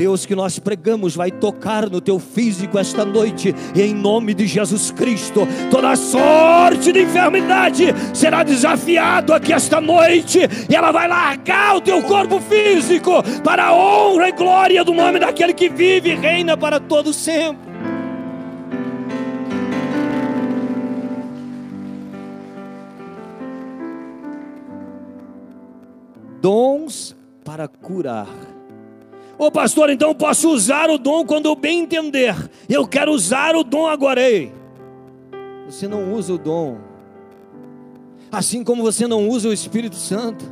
Deus 0.00 0.24
que 0.24 0.34
nós 0.34 0.58
pregamos 0.58 1.14
vai 1.14 1.30
tocar 1.30 1.90
no 1.90 2.00
teu 2.00 2.18
físico 2.18 2.78
esta 2.78 3.04
noite, 3.04 3.54
e 3.74 3.82
em 3.82 3.92
nome 3.92 4.32
de 4.32 4.46
Jesus 4.46 4.90
Cristo, 4.90 5.46
toda 5.70 5.94
sorte 5.94 6.90
de 6.90 7.02
enfermidade 7.02 7.94
será 8.14 8.42
desafiado 8.42 9.34
aqui 9.34 9.52
esta 9.52 9.78
noite, 9.78 10.38
e 10.70 10.74
ela 10.74 10.90
vai 10.90 11.06
largar 11.06 11.76
o 11.76 11.82
teu 11.82 12.02
corpo 12.02 12.40
físico 12.40 13.22
para 13.44 13.66
a 13.66 13.74
honra 13.74 14.30
e 14.30 14.32
glória 14.32 14.82
do 14.82 14.94
nome 14.94 15.18
daquele 15.18 15.52
que 15.52 15.68
vive 15.68 16.12
e 16.12 16.14
reina 16.14 16.56
para 16.56 16.80
todo 16.80 17.12
sempre. 17.12 17.68
Dons 26.40 27.14
para 27.44 27.68
curar 27.68 28.59
Ô 29.40 29.46
oh, 29.46 29.50
pastor, 29.50 29.88
então 29.88 30.14
posso 30.14 30.50
usar 30.50 30.90
o 30.90 30.98
dom 30.98 31.24
quando 31.24 31.46
eu 31.46 31.56
bem 31.56 31.80
entender. 31.80 32.36
Eu 32.68 32.86
quero 32.86 33.10
usar 33.10 33.56
o 33.56 33.64
dom 33.64 33.86
agora. 33.86 34.20
Ei, 34.20 34.52
você 35.66 35.88
não 35.88 36.12
usa 36.12 36.34
o 36.34 36.38
dom. 36.38 36.76
Assim 38.30 38.62
como 38.62 38.82
você 38.82 39.06
não 39.06 39.26
usa 39.26 39.48
o 39.48 39.52
Espírito 39.54 39.96
Santo. 39.96 40.44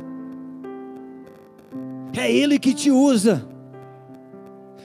É 2.17 2.31
Ele 2.31 2.57
que 2.57 2.73
te 2.73 2.89
usa. 2.89 3.47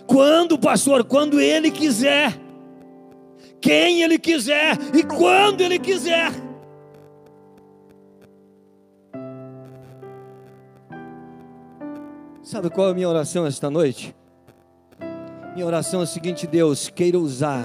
Quando, 0.07 0.59
pastor? 0.59 1.05
Quando 1.05 1.41
Ele 1.41 1.71
quiser. 1.71 2.39
Quem 3.59 4.03
Ele 4.03 4.19
quiser 4.19 4.77
e 4.93 5.03
quando 5.03 5.63
Ele 5.63 5.79
quiser. 5.79 6.31
Sabe 12.45 12.69
qual 12.69 12.89
é 12.89 12.91
a 12.91 12.95
minha 12.95 13.09
oração 13.09 13.47
esta 13.47 13.71
noite? 13.71 14.15
Minha 15.55 15.65
oração 15.65 16.01
é 16.01 16.03
a 16.03 16.07
seguinte: 16.07 16.47
Deus, 16.47 16.91
queira 16.91 17.19
usar 17.19 17.65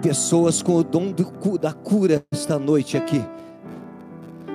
pessoas 0.00 0.62
com 0.62 0.76
o 0.76 0.84
dom 0.84 1.10
do, 1.10 1.58
da 1.58 1.72
cura 1.72 2.24
esta 2.30 2.56
noite 2.56 2.96
aqui, 2.96 3.20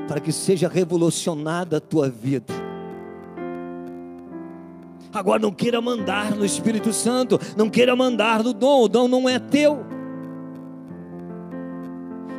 para 0.07 0.21
que 0.21 0.31
seja 0.31 0.69
revolucionada 0.69 1.77
a 1.77 1.81
tua 1.81 2.09
vida. 2.09 2.53
Agora 5.13 5.41
não 5.41 5.51
queira 5.51 5.81
mandar 5.81 6.31
no 6.31 6.45
Espírito 6.45 6.93
Santo, 6.93 7.37
não 7.57 7.69
queira 7.69 7.93
mandar 7.93 8.41
no 8.41 8.53
dom, 8.53 8.83
o 8.83 8.87
dom 8.87 9.09
não 9.09 9.27
é 9.27 9.37
teu. 9.37 9.83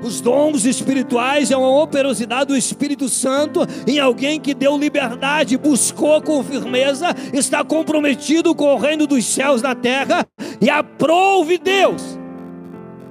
Os 0.02 0.20
dons 0.20 0.64
espirituais 0.64 1.50
é 1.50 1.56
uma 1.56 1.82
operosidade 1.82 2.46
do 2.46 2.56
Espírito 2.56 3.08
Santo 3.08 3.60
em 3.86 4.00
alguém 4.00 4.40
que 4.40 4.52
deu 4.52 4.76
liberdade, 4.76 5.56
buscou 5.56 6.20
com 6.20 6.42
firmeza, 6.42 7.14
está 7.32 7.64
comprometido 7.64 8.54
com 8.54 8.74
o 8.74 8.78
reino 8.78 9.06
dos 9.06 9.24
céus 9.24 9.62
na 9.62 9.74
terra 9.74 10.26
e 10.60 10.68
aprove 10.68 11.56
Deus 11.58 12.18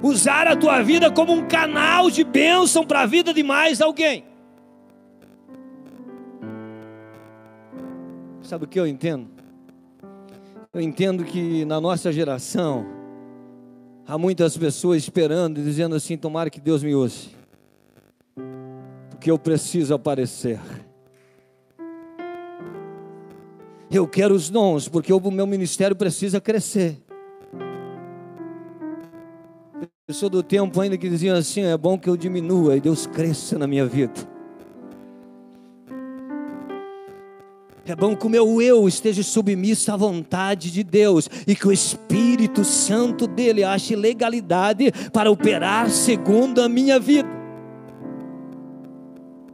usar 0.02 0.48
a 0.48 0.56
tua 0.56 0.82
vida 0.82 1.10
como 1.10 1.32
um 1.32 1.46
canal 1.46 2.10
de 2.10 2.24
bênção 2.24 2.84
para 2.84 3.02
a 3.02 3.06
vida 3.06 3.32
de 3.32 3.42
mais 3.42 3.80
alguém. 3.80 4.24
Sabe 8.42 8.64
o 8.64 8.68
que 8.68 8.78
eu 8.78 8.86
entendo? 8.86 9.30
Eu 10.74 10.80
entendo 10.80 11.24
que 11.24 11.64
na 11.64 11.80
nossa 11.80 12.10
geração, 12.12 12.84
Há 14.12 14.18
muitas 14.18 14.58
pessoas 14.58 14.98
esperando 14.98 15.58
e 15.58 15.64
dizendo 15.64 15.94
assim: 15.94 16.18
tomara 16.18 16.50
que 16.50 16.60
Deus 16.60 16.82
me 16.82 16.94
use, 16.94 17.30
porque 19.08 19.30
eu 19.30 19.38
preciso 19.38 19.94
aparecer. 19.94 20.60
Eu 23.90 24.06
quero 24.06 24.34
os 24.34 24.50
dons, 24.50 24.86
porque 24.86 25.10
o 25.10 25.30
meu 25.30 25.46
ministério 25.46 25.96
precisa 25.96 26.42
crescer. 26.42 26.98
Eu 30.06 30.12
sou 30.12 30.28
do 30.28 30.42
tempo 30.42 30.78
ainda 30.78 30.98
que 30.98 31.08
diziam 31.08 31.34
assim: 31.34 31.62
é 31.62 31.76
bom 31.78 31.98
que 31.98 32.10
eu 32.10 32.16
diminua 32.18 32.76
e 32.76 32.82
Deus 32.82 33.06
cresça 33.06 33.58
na 33.58 33.66
minha 33.66 33.86
vida. 33.86 34.31
É 37.84 37.96
bom 37.96 38.14
que 38.14 38.26
o 38.26 38.30
meu 38.30 38.62
eu 38.62 38.86
esteja 38.86 39.22
submisso 39.24 39.90
à 39.90 39.96
vontade 39.96 40.70
de 40.70 40.84
Deus 40.84 41.28
e 41.46 41.56
que 41.56 41.66
o 41.66 41.72
Espírito 41.72 42.64
Santo 42.64 43.26
dele 43.26 43.64
ache 43.64 43.96
legalidade 43.96 44.92
para 45.12 45.30
operar 45.30 45.90
segundo 45.90 46.62
a 46.62 46.68
minha 46.68 47.00
vida. 47.00 47.28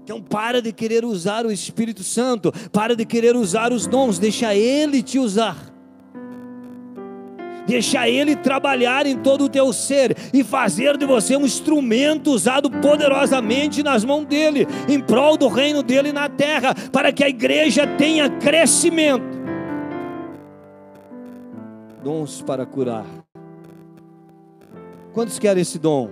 Então 0.04 0.20
para 0.20 0.61
de 0.61 0.73
querer 0.73 1.04
usar 1.04 1.47
o 1.47 1.52
Espírito 1.52 2.02
Santo, 2.02 2.52
para 2.70 2.94
de 2.94 3.06
querer 3.06 3.35
usar 3.35 3.73
os 3.73 3.87
dons, 3.87 4.18
deixa 4.18 4.54
Ele 4.54 5.02
te 5.02 5.18
usar. 5.18 5.68
Deixa 7.69 8.09
Ele 8.09 8.35
trabalhar 8.35 9.05
em 9.05 9.19
todo 9.19 9.45
o 9.45 9.49
teu 9.49 9.75
ser 9.75 10.17
e 10.33 10.43
fazer 10.43 10.97
de 10.97 11.05
você 11.05 11.37
um 11.37 11.45
instrumento 11.45 12.31
usado 12.31 12.71
poderosamente 12.71 13.83
nas 13.83 14.03
mãos 14.07 14.25
dEle, 14.25 14.67
em 14.89 14.99
prol 14.99 15.37
do 15.37 15.49
reino 15.49 15.83
dEle 15.83 16.11
na 16.11 16.31
terra, 16.31 16.75
para 16.91 17.13
que 17.13 17.23
a 17.23 17.29
igreja 17.29 17.87
tenha 17.87 18.31
crescimento. 18.31 19.37
Dons 22.03 22.41
para 22.41 22.65
curar. 22.65 23.05
Quantos 25.13 25.39
querem 25.39 25.61
esse 25.61 25.79
dom? 25.79 26.09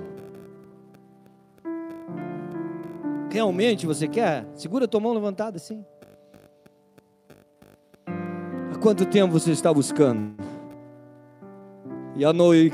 Realmente 3.30 3.86
você 3.86 4.06
quer? 4.06 4.46
Segura 4.52 4.86
tua 4.86 5.00
mão 5.00 5.14
levantada 5.14 5.56
assim. 5.56 5.82
Há 8.06 8.78
quanto 8.78 9.06
tempo 9.06 9.32
você 9.32 9.52
está 9.52 9.72
buscando? 9.72 10.45
E 12.18 12.24
a 12.24 12.32
noi 12.32 12.72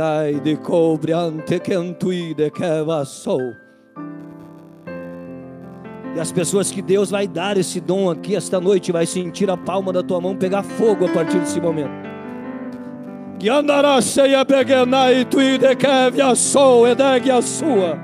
ai 0.00 0.38
de 0.38 0.56
cobre 0.56 1.12
ante 1.12 1.58
quentui 1.58 2.32
de 2.32 2.52
sou. 3.04 3.40
E 6.14 6.20
as 6.20 6.30
pessoas 6.30 6.70
que 6.70 6.80
Deus 6.80 7.10
vai 7.10 7.26
dar 7.26 7.56
esse 7.56 7.80
dom 7.80 8.08
aqui 8.08 8.36
esta 8.36 8.60
noite 8.60 8.92
vai 8.92 9.04
sentir 9.04 9.50
a 9.50 9.56
palma 9.56 9.92
da 9.92 10.00
tua 10.00 10.20
mão 10.20 10.36
pegar 10.36 10.62
fogo 10.62 11.06
a 11.06 11.08
partir 11.08 11.40
desse 11.40 11.60
momento. 11.60 11.90
Que 13.40 13.48
andará 13.48 14.00
cheia 14.00 14.44
peguenai 14.44 15.24
tui 15.24 15.58
de 15.58 15.74
kevia 15.74 16.32
sou 16.36 16.86
edegue 16.86 17.32
a 17.32 17.42
sua. 17.42 17.98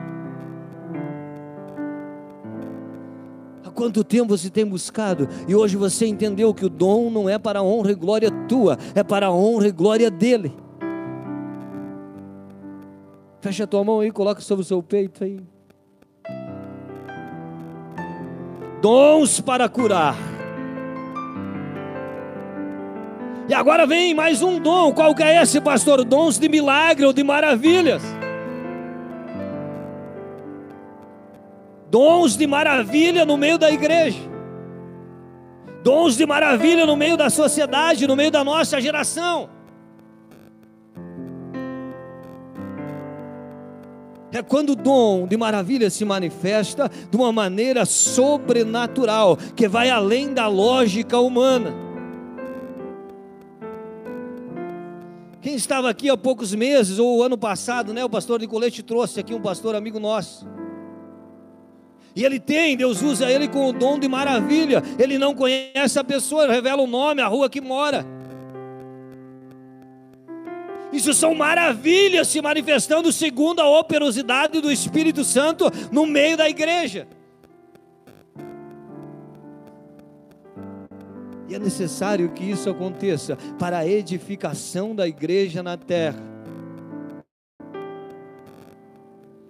quanto 3.72 4.04
tempo 4.04 4.36
você 4.36 4.50
tem 4.50 4.66
buscado 4.66 5.26
e 5.48 5.54
hoje 5.54 5.74
você 5.74 6.04
entendeu 6.04 6.52
que 6.52 6.66
o 6.66 6.68
dom 6.68 7.08
não 7.08 7.30
é 7.30 7.38
para 7.38 7.60
a 7.60 7.62
honra 7.62 7.92
e 7.92 7.94
glória 7.94 8.30
tua, 8.46 8.76
é 8.94 9.02
para 9.02 9.28
a 9.28 9.32
honra 9.32 9.68
e 9.68 9.72
glória 9.72 10.10
dele. 10.10 10.52
Fecha 13.40 13.64
a 13.64 13.66
tua 13.66 13.82
mão 13.82 14.00
aí, 14.00 14.10
coloca 14.10 14.40
sobre 14.40 14.62
o 14.62 14.66
seu 14.66 14.82
peito 14.82 15.24
aí. 15.24 15.40
Dons 18.82 19.40
para 19.40 19.68
curar. 19.68 20.16
E 23.48 23.54
agora 23.54 23.86
vem 23.86 24.14
mais 24.14 24.42
um 24.42 24.60
dom. 24.60 24.92
Qual 24.92 25.14
que 25.14 25.22
é 25.22 25.42
esse, 25.42 25.60
pastor? 25.60 26.04
Dons 26.04 26.38
de 26.38 26.48
milagre 26.48 27.04
ou 27.04 27.12
de 27.12 27.24
maravilhas. 27.24 28.02
dons 31.90 32.36
de 32.36 32.46
maravilha 32.46 33.24
no 33.24 33.36
meio 33.36 33.58
da 33.58 33.70
igreja, 33.70 34.20
dons 35.82 36.16
de 36.16 36.24
maravilha 36.24 36.86
no 36.86 36.96
meio 36.96 37.16
da 37.16 37.28
sociedade, 37.28 38.06
no 38.06 38.14
meio 38.14 38.30
da 38.30 38.44
nossa 38.44 38.80
geração. 38.80 39.50
É 44.32 44.42
quando 44.42 44.70
o 44.70 44.76
dom 44.76 45.26
de 45.26 45.36
maravilha 45.36 45.90
se 45.90 46.04
manifesta 46.04 46.90
de 47.10 47.16
uma 47.16 47.32
maneira 47.32 47.84
sobrenatural, 47.84 49.36
que 49.56 49.66
vai 49.66 49.90
além 49.90 50.32
da 50.32 50.46
lógica 50.46 51.18
humana. 51.18 51.74
Quem 55.40 55.54
estava 55.54 55.88
aqui 55.88 56.08
há 56.10 56.16
poucos 56.16 56.54
meses, 56.54 56.98
ou 56.98 57.24
ano 57.24 57.36
passado, 57.36 57.94
né? 57.94 58.04
O 58.04 58.10
pastor 58.10 58.40
Nicolete 58.40 58.82
trouxe 58.82 59.18
aqui 59.20 59.34
um 59.34 59.40
pastor 59.40 59.74
amigo 59.74 59.98
nosso. 59.98 60.46
E 62.14 62.24
ele 62.24 62.38
tem, 62.38 62.76
Deus 62.76 63.02
usa 63.02 63.30
ele 63.30 63.48
com 63.48 63.68
o 63.68 63.72
dom 63.72 63.98
de 63.98 64.08
maravilha. 64.08 64.82
Ele 64.98 65.16
não 65.16 65.34
conhece 65.34 65.98
a 65.98 66.04
pessoa, 66.04 66.46
revela 66.46 66.82
o 66.82 66.86
nome, 66.86 67.22
a 67.22 67.26
rua 67.26 67.48
que 67.48 67.60
mora. 67.60 68.04
Isso 70.92 71.14
são 71.14 71.34
maravilhas 71.34 72.28
se 72.28 72.42
manifestando 72.42 73.12
segundo 73.12 73.60
a 73.60 73.78
operosidade 73.78 74.60
do 74.60 74.72
Espírito 74.72 75.24
Santo 75.24 75.70
no 75.92 76.06
meio 76.06 76.36
da 76.36 76.48
igreja. 76.48 77.06
E 81.48 81.54
é 81.54 81.58
necessário 81.58 82.30
que 82.30 82.44
isso 82.44 82.70
aconteça 82.70 83.36
para 83.58 83.78
a 83.78 83.86
edificação 83.86 84.94
da 84.94 85.08
igreja 85.08 85.64
na 85.64 85.76
terra. 85.76 86.39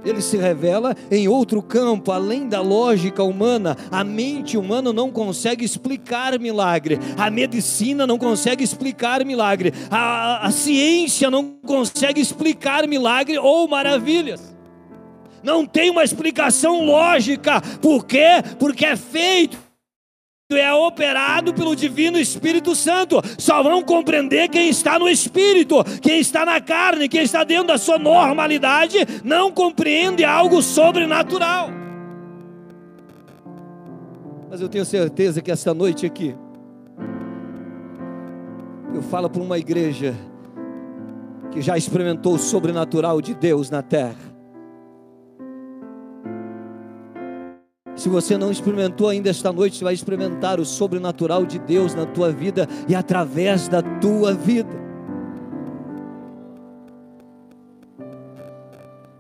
Ele 0.05 0.21
se 0.21 0.37
revela 0.37 0.97
em 1.11 1.29
outro 1.29 1.63
campo, 1.63 2.13
além 2.13 2.49
da 2.49 2.61
lógica 2.61 3.23
humana. 3.23 3.77
A 3.91 4.03
mente 4.03 4.57
humana 4.57 4.93
não 4.93 5.11
consegue 5.11 5.65
explicar 5.65 6.39
milagre, 6.39 6.99
a 7.17 7.31
medicina 7.31 8.07
não 8.07 8.19
consegue 8.19 8.65
explicar 8.65 9.25
milagre, 9.25 9.73
a, 9.91 10.47
a 10.47 10.51
ciência 10.51 11.31
não 11.31 11.57
consegue 11.65 12.21
explicar 12.21 12.87
milagre 12.87 13.39
ou 13.39 13.69
maravilhas. 13.69 14.55
Não 15.43 15.65
tem 15.65 15.91
uma 15.91 16.05
explicação 16.05 16.85
lógica, 16.85 17.61
por 17.81 18.05
quê? 18.05 18.43
Porque 18.59 18.85
é 18.85 18.97
feito 18.97 19.70
é 20.59 20.73
operado 20.75 21.55
pelo 21.55 21.77
Divino 21.77 22.19
Espírito 22.19 22.75
Santo. 22.75 23.23
Só 23.39 23.63
vão 23.63 23.83
compreender 23.83 24.49
quem 24.49 24.69
está 24.69 24.99
no 24.99 25.09
Espírito, 25.09 25.85
quem 26.01 26.19
está 26.19 26.45
na 26.45 26.61
carne, 26.61 27.09
quem 27.09 27.23
está 27.23 27.45
dentro 27.45 27.69
da 27.69 27.79
sua 27.79 27.99
normalidade, 27.99 28.99
não 29.23 29.53
compreende 29.53 30.25
algo 30.25 30.61
sobrenatural. 30.61 31.71
Mas 34.51 34.61
eu 34.61 34.69
tenho 34.69 34.85
certeza 34.85 35.41
que 35.41 35.51
esta 35.51 35.73
noite 35.73 36.05
aqui, 36.05 36.35
eu 38.93 39.03
falo 39.03 39.31
para 39.31 39.43
uma 39.43 39.59
igreja 39.59 40.17
que 41.53 41.63
já 41.63 41.77
experimentou 41.77 42.35
o 42.35 42.39
sobrenatural 42.39 43.21
de 43.21 43.35
Deus 43.35 43.71
na 43.71 43.83
terra 43.83 44.30
Se 48.01 48.09
você 48.09 48.39
não 48.39 48.51
experimentou 48.51 49.11
ainda 49.11 49.29
esta 49.29 49.53
noite, 49.53 49.77
você 49.77 49.85
vai 49.85 49.93
experimentar 49.93 50.59
o 50.59 50.65
sobrenatural 50.65 51.45
de 51.45 51.59
Deus 51.59 51.95
na 51.95 52.07
tua 52.07 52.33
vida 52.33 52.67
e 52.89 52.95
através 52.95 53.69
da 53.69 53.83
tua 53.83 54.33
vida. 54.33 54.71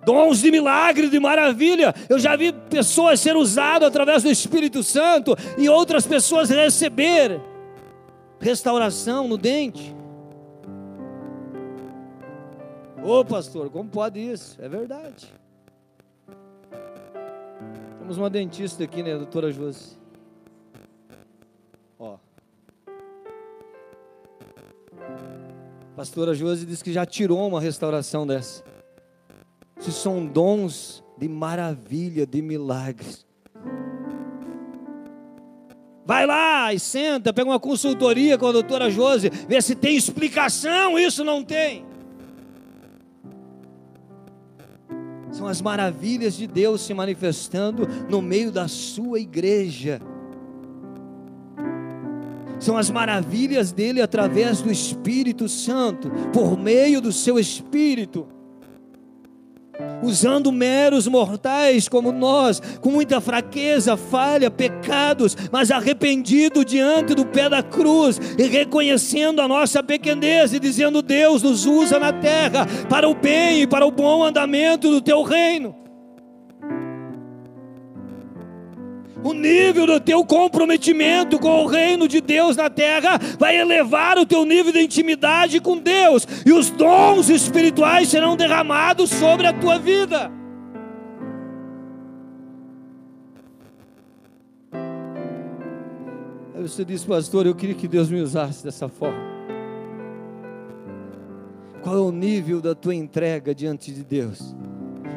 Dons 0.02 0.40
de 0.40 0.50
milagre, 0.50 1.10
de 1.10 1.20
maravilha. 1.20 1.94
Eu 2.08 2.18
já 2.18 2.34
vi 2.36 2.54
pessoas 2.54 3.20
ser 3.20 3.36
usadas 3.36 3.86
através 3.86 4.22
do 4.22 4.30
Espírito 4.30 4.82
Santo 4.82 5.36
e 5.58 5.68
outras 5.68 6.06
pessoas 6.06 6.48
receber 6.48 7.38
restauração 8.40 9.28
no 9.28 9.36
dente. 9.36 9.94
Ô 13.04 13.22
pastor, 13.26 13.68
como 13.68 13.90
pode 13.90 14.20
isso? 14.20 14.56
É 14.58 14.70
verdade. 14.70 15.39
Temos 18.10 18.18
uma 18.18 18.28
dentista 18.28 18.82
aqui, 18.82 19.04
né, 19.04 19.16
doutora 19.16 19.52
Josi? 19.52 19.96
Ó. 21.96 22.16
Pastora 25.94 26.34
Josi 26.34 26.66
disse 26.66 26.82
que 26.82 26.92
já 26.92 27.06
tirou 27.06 27.46
uma 27.46 27.60
restauração 27.60 28.26
dessa. 28.26 28.64
Se 29.78 29.92
são 29.92 30.26
dons 30.26 31.04
de 31.16 31.28
maravilha, 31.28 32.26
de 32.26 32.42
milagres. 32.42 33.24
Vai 36.04 36.26
lá 36.26 36.74
e 36.74 36.80
senta, 36.80 37.32
pega 37.32 37.48
uma 37.48 37.60
consultoria 37.60 38.36
com 38.36 38.48
a 38.48 38.52
doutora 38.52 38.90
Josi, 38.90 39.30
vê 39.30 39.62
se 39.62 39.76
tem 39.76 39.94
explicação, 39.94 40.98
isso 40.98 41.22
não 41.22 41.44
tem. 41.44 41.86
São 45.40 45.48
as 45.48 45.62
maravilhas 45.62 46.36
de 46.36 46.46
Deus 46.46 46.82
se 46.82 46.92
manifestando 46.92 47.88
no 48.10 48.20
meio 48.20 48.52
da 48.52 48.68
sua 48.68 49.18
igreja. 49.18 49.98
São 52.58 52.76
as 52.76 52.90
maravilhas 52.90 53.72
dele 53.72 54.02
através 54.02 54.60
do 54.60 54.70
Espírito 54.70 55.48
Santo, 55.48 56.10
por 56.30 56.58
meio 56.58 57.00
do 57.00 57.10
seu 57.10 57.38
Espírito 57.38 58.28
usando 60.02 60.52
meros 60.52 61.06
mortais 61.06 61.88
como 61.88 62.12
nós, 62.12 62.60
com 62.80 62.90
muita 62.90 63.20
fraqueza, 63.20 63.96
falha, 63.96 64.50
pecados, 64.50 65.36
mas 65.50 65.70
arrependido 65.70 66.64
diante 66.64 67.14
do 67.14 67.26
pé 67.26 67.48
da 67.48 67.62
cruz 67.62 68.20
e 68.38 68.42
reconhecendo 68.44 69.40
a 69.40 69.48
nossa 69.48 69.82
pequenez 69.82 70.52
e 70.52 70.60
dizendo: 70.60 71.02
Deus 71.02 71.42
nos 71.42 71.66
usa 71.66 71.98
na 71.98 72.12
terra 72.12 72.66
para 72.88 73.08
o 73.08 73.14
bem 73.14 73.62
e 73.62 73.66
para 73.66 73.86
o 73.86 73.90
bom 73.90 74.24
andamento 74.24 74.90
do 74.90 75.00
teu 75.00 75.22
reino. 75.22 75.89
O 79.22 79.34
nível 79.34 79.86
do 79.86 80.00
teu 80.00 80.24
comprometimento 80.24 81.38
com 81.38 81.64
o 81.64 81.66
reino 81.66 82.08
de 82.08 82.20
Deus 82.20 82.56
na 82.56 82.70
terra 82.70 83.18
vai 83.38 83.56
elevar 83.56 84.16
o 84.18 84.24
teu 84.24 84.44
nível 84.44 84.72
de 84.72 84.80
intimidade 84.80 85.60
com 85.60 85.76
Deus, 85.76 86.26
e 86.46 86.52
os 86.52 86.70
dons 86.70 87.28
espirituais 87.28 88.08
serão 88.08 88.34
derramados 88.34 89.10
sobre 89.10 89.46
a 89.46 89.52
tua 89.52 89.78
vida. 89.78 90.30
Aí 96.54 96.62
você 96.62 96.84
disse, 96.84 97.06
pastor, 97.06 97.46
eu 97.46 97.54
queria 97.54 97.74
que 97.74 97.88
Deus 97.88 98.10
me 98.10 98.20
usasse 98.20 98.64
dessa 98.64 98.88
forma. 98.88 99.30
Qual 101.82 101.96
é 101.96 102.00
o 102.00 102.12
nível 102.12 102.60
da 102.60 102.74
tua 102.74 102.94
entrega 102.94 103.54
diante 103.54 103.92
de 103.92 104.04
Deus? 104.04 104.54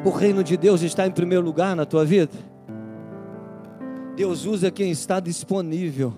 O 0.04 0.10
reino 0.10 0.42
de 0.42 0.56
Deus 0.56 0.82
está 0.82 1.06
em 1.06 1.10
primeiro 1.10 1.44
lugar 1.44 1.76
na 1.76 1.84
tua 1.84 2.04
vida? 2.04 2.53
Deus 4.16 4.44
usa 4.44 4.70
quem 4.70 4.90
está 4.90 5.18
disponível. 5.18 6.14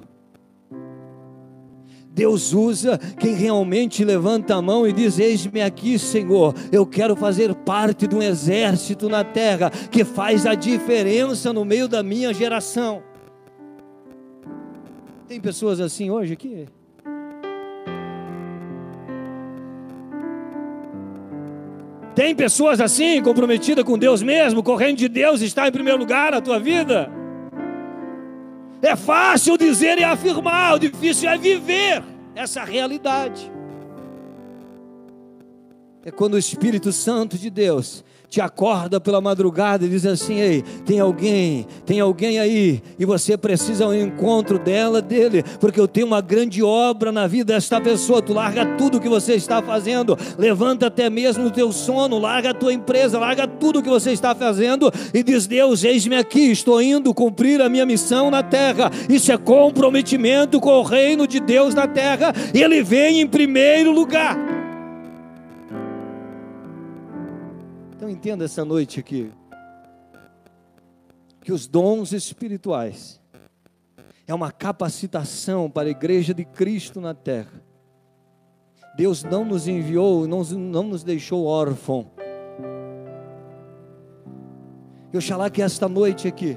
Deus 2.16 2.54
usa 2.54 2.98
quem 3.18 3.34
realmente 3.34 4.02
levanta 4.02 4.54
a 4.54 4.62
mão 4.62 4.86
e 4.86 4.92
diz: 4.92 5.18
Eis-me 5.18 5.60
aqui, 5.60 5.98
Senhor, 5.98 6.54
eu 6.72 6.86
quero 6.86 7.14
fazer 7.14 7.54
parte 7.54 8.06
de 8.06 8.14
um 8.14 8.22
exército 8.22 9.08
na 9.08 9.22
terra 9.22 9.70
que 9.90 10.02
faz 10.02 10.46
a 10.46 10.54
diferença 10.54 11.52
no 11.52 11.62
meio 11.64 11.86
da 11.86 12.02
minha 12.02 12.32
geração. 12.32 13.02
Tem 15.28 15.40
pessoas 15.40 15.78
assim 15.78 16.10
hoje 16.10 16.32
aqui? 16.32 16.66
Tem 22.14 22.34
pessoas 22.34 22.80
assim, 22.80 23.22
comprometidas 23.22 23.84
com 23.84 23.98
Deus 23.98 24.22
mesmo, 24.22 24.62
correndo 24.62 24.96
de 24.96 25.08
Deus, 25.08 25.42
está 25.42 25.68
em 25.68 25.72
primeiro 25.72 25.98
lugar 25.98 26.32
na 26.32 26.40
tua 26.40 26.58
vida? 26.58 27.12
É 28.86 28.94
fácil 28.94 29.58
dizer 29.58 29.98
e 29.98 30.04
afirmar, 30.04 30.74
o 30.74 30.78
difícil 30.78 31.28
é 31.28 31.36
viver 31.36 32.04
essa 32.36 32.62
realidade. 32.62 33.50
É 36.04 36.12
quando 36.12 36.34
o 36.34 36.38
Espírito 36.38 36.92
Santo 36.92 37.36
de 37.36 37.50
Deus 37.50 38.04
te 38.28 38.40
acorda 38.40 39.00
pela 39.00 39.20
madrugada 39.20 39.84
e 39.84 39.88
diz 39.88 40.04
assim: 40.04 40.40
Ei, 40.40 40.62
tem 40.84 41.00
alguém, 41.00 41.66
tem 41.84 42.00
alguém 42.00 42.38
aí, 42.38 42.82
e 42.98 43.04
você 43.04 43.36
precisa 43.36 43.86
um 43.86 43.94
encontro 43.94 44.58
dela, 44.58 45.00
dele, 45.00 45.44
porque 45.60 45.80
eu 45.80 45.88
tenho 45.88 46.06
uma 46.06 46.20
grande 46.20 46.62
obra 46.62 47.12
na 47.12 47.26
vida 47.26 47.54
desta 47.54 47.80
pessoa. 47.80 48.22
Tu 48.22 48.32
larga 48.32 48.66
tudo 48.76 49.00
que 49.00 49.08
você 49.08 49.34
está 49.34 49.62
fazendo, 49.62 50.18
levanta 50.38 50.86
até 50.86 51.08
mesmo 51.08 51.46
o 51.46 51.50
teu 51.50 51.72
sono, 51.72 52.18
larga 52.18 52.50
a 52.50 52.54
tua 52.54 52.72
empresa, 52.72 53.18
larga 53.18 53.46
tudo 53.46 53.82
que 53.82 53.88
você 53.88 54.12
está 54.12 54.34
fazendo 54.34 54.92
e 55.14 55.22
diz: 55.22 55.46
Deus, 55.46 55.84
eis-me 55.84 56.16
aqui, 56.16 56.50
estou 56.50 56.80
indo 56.82 57.14
cumprir 57.14 57.60
a 57.60 57.68
minha 57.68 57.86
missão 57.86 58.30
na 58.30 58.42
terra. 58.42 58.90
Isso 59.08 59.30
é 59.30 59.36
comprometimento 59.36 60.60
com 60.60 60.70
o 60.70 60.82
reino 60.82 61.26
de 61.26 61.40
Deus 61.40 61.74
na 61.74 61.86
terra, 61.86 62.32
e 62.52 62.62
ele 62.62 62.82
vem 62.82 63.20
em 63.20 63.26
primeiro 63.26 63.92
lugar. 63.92 64.55
Então 68.06 68.14
entenda 68.14 68.44
essa 68.44 68.64
noite 68.64 69.00
aqui 69.00 69.32
que 71.40 71.52
os 71.52 71.66
dons 71.66 72.12
espirituais 72.12 73.20
é 74.28 74.32
uma 74.32 74.52
capacitação 74.52 75.68
para 75.68 75.88
a 75.88 75.90
igreja 75.90 76.32
de 76.32 76.44
Cristo 76.44 77.00
na 77.00 77.14
terra. 77.14 77.60
Deus 78.96 79.24
não 79.24 79.44
nos 79.44 79.66
enviou, 79.66 80.24
não, 80.28 80.44
não 80.44 80.84
nos 80.84 81.02
deixou 81.02 81.46
órfão. 81.46 82.12
E 85.12 85.16
oxalá 85.16 85.50
que 85.50 85.60
esta 85.60 85.88
noite 85.88 86.28
aqui, 86.28 86.56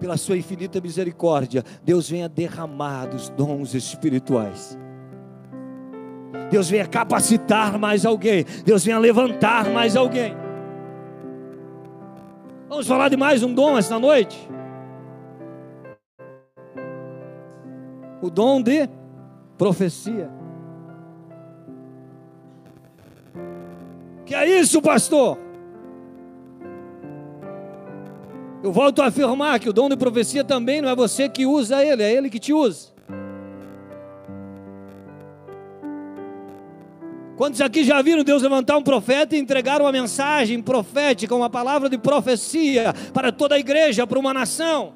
pela 0.00 0.16
sua 0.16 0.36
infinita 0.36 0.80
misericórdia, 0.80 1.64
Deus 1.84 2.10
venha 2.10 2.28
derramar 2.28 3.06
dos 3.06 3.28
dons 3.28 3.72
espirituais 3.72 4.76
Deus 6.50 6.68
venha 6.68 6.86
capacitar 6.86 7.78
mais 7.78 8.06
alguém. 8.06 8.44
Deus 8.64 8.84
venha 8.84 8.98
levantar 8.98 9.68
mais 9.70 9.96
alguém. 9.96 10.34
Vamos 12.68 12.86
falar 12.86 13.08
de 13.08 13.16
mais 13.16 13.42
um 13.42 13.52
dom 13.52 13.76
esta 13.76 13.98
noite? 13.98 14.38
O 18.20 18.30
dom 18.30 18.62
de 18.62 18.88
profecia. 19.56 20.30
Que 24.24 24.34
é 24.34 24.60
isso, 24.60 24.82
pastor? 24.82 25.38
Eu 28.62 28.72
volto 28.72 29.00
a 29.00 29.06
afirmar 29.06 29.58
que 29.60 29.68
o 29.68 29.72
dom 29.72 29.88
de 29.88 29.96
profecia 29.96 30.44
também 30.44 30.82
não 30.82 30.88
é 30.88 30.96
você 30.96 31.28
que 31.28 31.46
usa 31.46 31.82
ele, 31.82 32.02
é 32.02 32.12
ele 32.12 32.28
que 32.28 32.38
te 32.38 32.52
usa. 32.52 32.97
Quantos 37.38 37.60
aqui 37.60 37.84
já 37.84 38.02
viram 38.02 38.24
Deus 38.24 38.42
levantar 38.42 38.76
um 38.76 38.82
profeta 38.82 39.36
e 39.36 39.38
entregar 39.38 39.80
uma 39.80 39.92
mensagem 39.92 40.60
profética, 40.60 41.32
uma 41.36 41.48
palavra 41.48 41.88
de 41.88 41.96
profecia 41.96 42.92
para 43.14 43.30
toda 43.30 43.54
a 43.54 43.58
igreja, 43.60 44.04
para 44.04 44.18
uma 44.18 44.34
nação? 44.34 44.92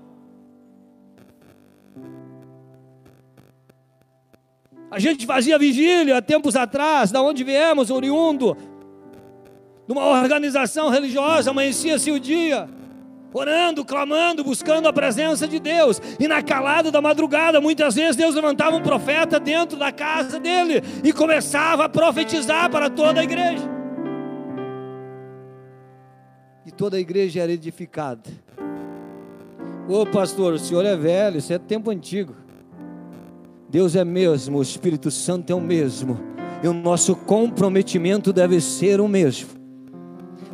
A 4.90 4.98
gente 4.98 5.24
fazia 5.24 5.56
vigília 5.56 6.18
há 6.18 6.20
tempos 6.20 6.56
atrás, 6.56 7.12
da 7.12 7.22
onde 7.22 7.44
viemos, 7.44 7.92
oriundo, 7.92 8.56
numa 9.86 10.04
organização 10.04 10.88
religiosa, 10.88 11.52
amanhecia-se 11.52 12.10
o 12.10 12.18
dia 12.18 12.68
orando, 13.32 13.84
clamando, 13.84 14.44
buscando 14.44 14.86
a 14.86 14.92
presença 14.92 15.48
de 15.48 15.58
Deus. 15.58 16.00
E 16.18 16.28
na 16.28 16.42
calada 16.42 16.90
da 16.90 17.00
madrugada, 17.00 17.60
muitas 17.60 17.94
vezes 17.94 18.16
Deus 18.16 18.34
levantava 18.34 18.76
um 18.76 18.82
profeta 18.82 19.40
dentro 19.40 19.78
da 19.78 19.90
casa 19.90 20.38
dele 20.38 20.82
e 21.02 21.12
começava 21.12 21.84
a 21.84 21.88
profetizar 21.88 22.70
para 22.70 22.90
toda 22.90 23.20
a 23.20 23.24
igreja. 23.24 23.70
E 26.66 26.70
toda 26.70 26.96
a 26.96 27.00
igreja 27.00 27.40
era 27.40 27.52
edificada. 27.52 28.30
Ô 29.88 30.06
pastor, 30.06 30.54
o 30.54 30.58
senhor 30.58 30.84
é 30.84 30.96
velho, 30.96 31.38
isso 31.38 31.52
é 31.52 31.58
tempo 31.58 31.90
antigo. 31.90 32.34
Deus 33.68 33.96
é 33.96 34.04
mesmo, 34.04 34.58
o 34.58 34.62
Espírito 34.62 35.10
Santo 35.10 35.50
é 35.50 35.56
o 35.56 35.60
mesmo. 35.60 36.20
E 36.62 36.68
o 36.68 36.72
nosso 36.72 37.16
comprometimento 37.16 38.32
deve 38.32 38.60
ser 38.60 39.00
o 39.00 39.08
mesmo 39.08 39.61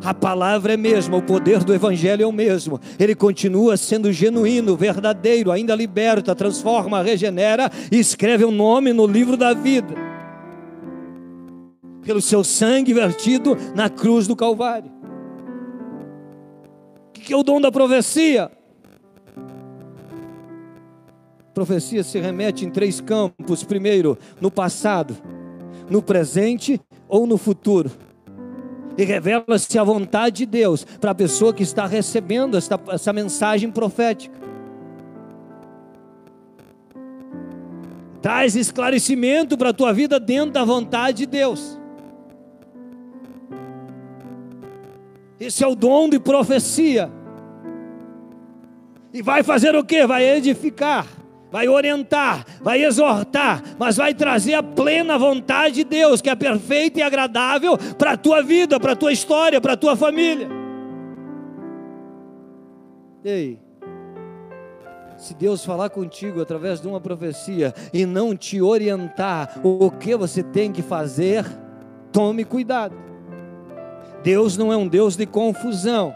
a 0.03 0.13
palavra 0.13 0.73
é 0.73 0.77
mesma, 0.77 1.17
o 1.17 1.21
poder 1.21 1.63
do 1.63 1.73
Evangelho 1.73 2.23
é 2.23 2.25
o 2.25 2.31
mesmo. 2.31 2.79
Ele 2.97 3.13
continua 3.13 3.75
sendo 3.75 4.11
genuíno, 4.13 4.77
verdadeiro, 4.77 5.51
ainda 5.51 5.75
liberta, 5.75 6.35
transforma, 6.35 7.03
regenera 7.03 7.69
e 7.91 7.99
escreve 7.99 8.45
o 8.45 8.49
um 8.49 8.51
nome 8.51 8.93
no 8.93 9.05
livro 9.05 9.35
da 9.35 9.53
vida. 9.53 9.93
Pelo 12.01 12.21
seu 12.21 12.43
sangue 12.43 12.93
vertido 12.93 13.57
na 13.75 13.89
cruz 13.89 14.25
do 14.25 14.35
Calvário. 14.35 14.89
O 17.09 17.11
que 17.11 17.33
é 17.33 17.37
o 17.37 17.43
dom 17.43 17.59
da 17.59 17.71
profecia? 17.71 18.51
profecia 21.53 22.05
se 22.05 22.17
remete 22.17 22.65
em 22.65 22.69
três 22.69 23.01
campos: 23.01 23.65
primeiro, 23.65 24.17
no 24.39 24.49
passado, 24.49 25.17
no 25.89 26.01
presente 26.01 26.79
ou 27.09 27.27
no 27.27 27.37
futuro 27.37 27.91
e 28.99 29.05
revela-se 29.05 29.79
a 29.79 29.83
vontade 29.83 30.39
de 30.39 30.45
Deus 30.45 30.83
para 30.83 31.11
a 31.11 31.15
pessoa 31.15 31.53
que 31.53 31.63
está 31.63 31.85
recebendo 31.85 32.57
essa, 32.57 32.77
essa 32.89 33.13
mensagem 33.13 33.71
profética. 33.71 34.37
Traz 38.21 38.57
esclarecimento 38.57 39.57
para 39.57 39.69
a 39.69 39.73
tua 39.73 39.93
vida 39.93 40.19
dentro 40.19 40.51
da 40.51 40.65
vontade 40.65 41.19
de 41.19 41.25
Deus. 41.27 41.79
Esse 45.39 45.63
é 45.63 45.67
o 45.67 45.75
dom 45.75 46.09
de 46.09 46.19
profecia. 46.19 47.09
E 49.13 49.21
vai 49.21 49.43
fazer 49.43 49.77
o 49.77 49.83
que? 49.85 50.05
Vai 50.05 50.25
edificar 50.25 51.07
vai 51.51 51.67
orientar, 51.67 52.45
vai 52.61 52.83
exortar, 52.83 53.63
mas 53.77 53.97
vai 53.97 54.13
trazer 54.13 54.53
a 54.53 54.63
plena 54.63 55.17
vontade 55.17 55.75
de 55.75 55.83
Deus, 55.83 56.21
que 56.21 56.29
é 56.29 56.35
perfeita 56.35 56.99
e 56.99 57.03
agradável 57.03 57.77
para 57.97 58.11
a 58.11 58.17
tua 58.17 58.41
vida, 58.41 58.79
para 58.79 58.93
a 58.93 58.95
tua 58.95 59.11
história, 59.11 59.59
para 59.59 59.73
a 59.73 59.77
tua 59.77 59.95
família. 59.95 60.47
Ei, 63.23 63.59
se 65.17 65.33
Deus 65.33 65.65
falar 65.65 65.89
contigo 65.89 66.41
através 66.41 66.79
de 66.79 66.87
uma 66.87 67.01
profecia 67.01 67.73
e 67.93 68.05
não 68.05 68.35
te 68.35 68.61
orientar 68.61 69.59
o 69.63 69.91
que 69.91 70.15
você 70.15 70.41
tem 70.41 70.71
que 70.71 70.81
fazer, 70.81 71.45
tome 72.11 72.45
cuidado. 72.45 72.95
Deus 74.23 74.55
não 74.55 74.71
é 74.71 74.77
um 74.77 74.87
Deus 74.87 75.17
de 75.17 75.25
confusão. 75.25 76.15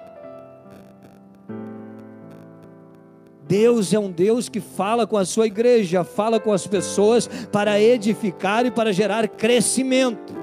Deus 3.47 3.93
é 3.93 3.99
um 3.99 4.09
Deus 4.09 4.47
que 4.47 4.59
fala 4.59 5.05
com 5.05 5.17
a 5.17 5.25
sua 5.25 5.47
igreja, 5.47 6.03
fala 6.03 6.39
com 6.39 6.51
as 6.51 6.65
pessoas 6.65 7.27
para 7.51 7.79
edificar 7.79 8.65
e 8.65 8.71
para 8.71 8.93
gerar 8.93 9.27
crescimento. 9.27 10.33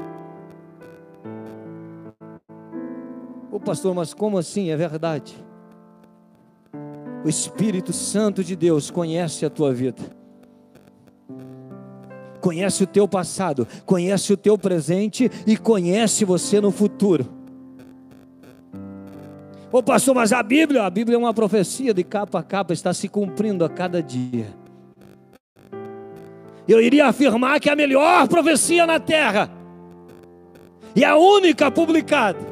Ô 3.51 3.59
pastor, 3.59 3.95
mas 3.95 4.13
como 4.13 4.39
assim? 4.39 4.71
É 4.71 4.77
verdade. 4.77 5.35
O 7.25 7.29
Espírito 7.29 7.93
Santo 7.93 8.43
de 8.43 8.57
Deus 8.57 8.91
conhece 8.91 9.45
a 9.45 9.51
tua 9.51 9.75
vida, 9.75 10.03
conhece 12.41 12.83
o 12.83 12.87
teu 12.87 13.07
passado, 13.07 13.69
conhece 13.85 14.33
o 14.33 14.37
teu 14.37 14.57
presente 14.57 15.31
e 15.47 15.57
conhece 15.57 16.25
você 16.25 16.61
no 16.61 16.71
futuro. 16.71 17.40
Ô 19.73 19.83
pastor, 19.83 20.17
mas 20.17 20.33
a 20.33 20.43
Bíblia, 20.43 20.83
a 20.83 20.91
Bíblia 20.91 21.15
é 21.15 21.19
uma 21.19 21.33
profecia 21.33 21.95
de 21.95 22.03
capa 22.03 22.41
a 22.41 22.43
capa, 22.43 22.73
está 22.73 22.93
se 22.93 23.09
cumprindo 23.09 23.65
a 23.65 23.69
cada 23.69 24.03
dia. 24.03 24.49
Eu 26.67 26.81
iria 26.81 27.07
afirmar 27.07 27.61
que 27.61 27.69
é 27.69 27.73
a 27.73 27.77
melhor 27.77 28.27
profecia 28.27 28.85
na 28.85 28.99
terra 28.99 29.51
e 30.95 31.05
a 31.05 31.17
única 31.17 31.71
publicada. 31.71 32.51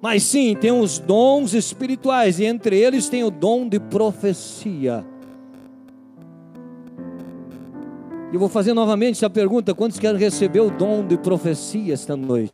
Mas 0.00 0.22
sim, 0.24 0.56
tem 0.56 0.72
os 0.72 0.98
dons 0.98 1.52
espirituais, 1.54 2.40
e 2.40 2.44
entre 2.44 2.76
eles 2.76 3.08
tem 3.08 3.22
o 3.22 3.30
dom 3.30 3.68
de 3.68 3.78
profecia. 3.78 5.04
E 8.30 8.34
eu 8.34 8.40
vou 8.40 8.48
fazer 8.48 8.72
novamente 8.74 9.16
essa 9.16 9.30
pergunta: 9.30 9.74
quantos 9.74 9.98
querem 9.98 10.18
receber 10.18 10.60
o 10.60 10.70
dom 10.70 11.06
de 11.06 11.16
profecia 11.16 11.94
esta 11.94 12.16
noite? 12.16 12.52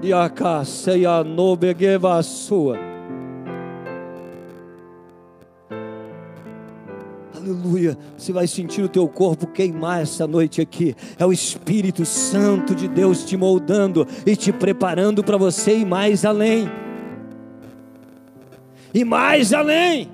E 0.00 0.12
a 0.12 0.28
casa 0.30 0.96
e 0.96 1.04
a 1.04 1.24
nobegeva 1.24 2.22
sua. 2.22 2.78
Aleluia. 7.34 7.98
Você 8.16 8.32
vai 8.32 8.46
sentir 8.46 8.82
o 8.82 8.88
teu 8.88 9.08
corpo 9.08 9.46
queimar 9.46 10.02
essa 10.02 10.26
noite 10.26 10.60
aqui. 10.60 10.94
É 11.18 11.26
o 11.26 11.32
Espírito 11.32 12.04
Santo 12.04 12.74
de 12.74 12.86
Deus 12.86 13.24
te 13.24 13.36
moldando 13.36 14.06
e 14.24 14.36
te 14.36 14.52
preparando 14.52 15.24
para 15.24 15.36
você 15.36 15.78
ir 15.78 15.86
mais 15.86 16.24
além. 16.24 16.70
E 18.94 19.04
mais 19.04 19.52
além. 19.52 20.08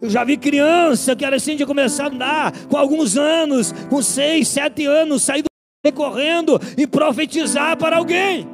Eu 0.00 0.10
já 0.10 0.24
vi 0.24 0.36
criança 0.36 1.16
que 1.16 1.24
era 1.24 1.36
assim 1.36 1.56
de 1.56 1.64
começar 1.64 2.04
a 2.04 2.08
andar 2.08 2.52
com 2.68 2.76
alguns 2.76 3.16
anos, 3.16 3.72
com 3.88 4.02
seis, 4.02 4.48
sete 4.48 4.84
anos, 4.84 5.22
sair 5.22 5.45
correndo 5.92 6.60
e 6.76 6.86
profetizar 6.86 7.76
para 7.76 7.96
alguém. 7.96 8.48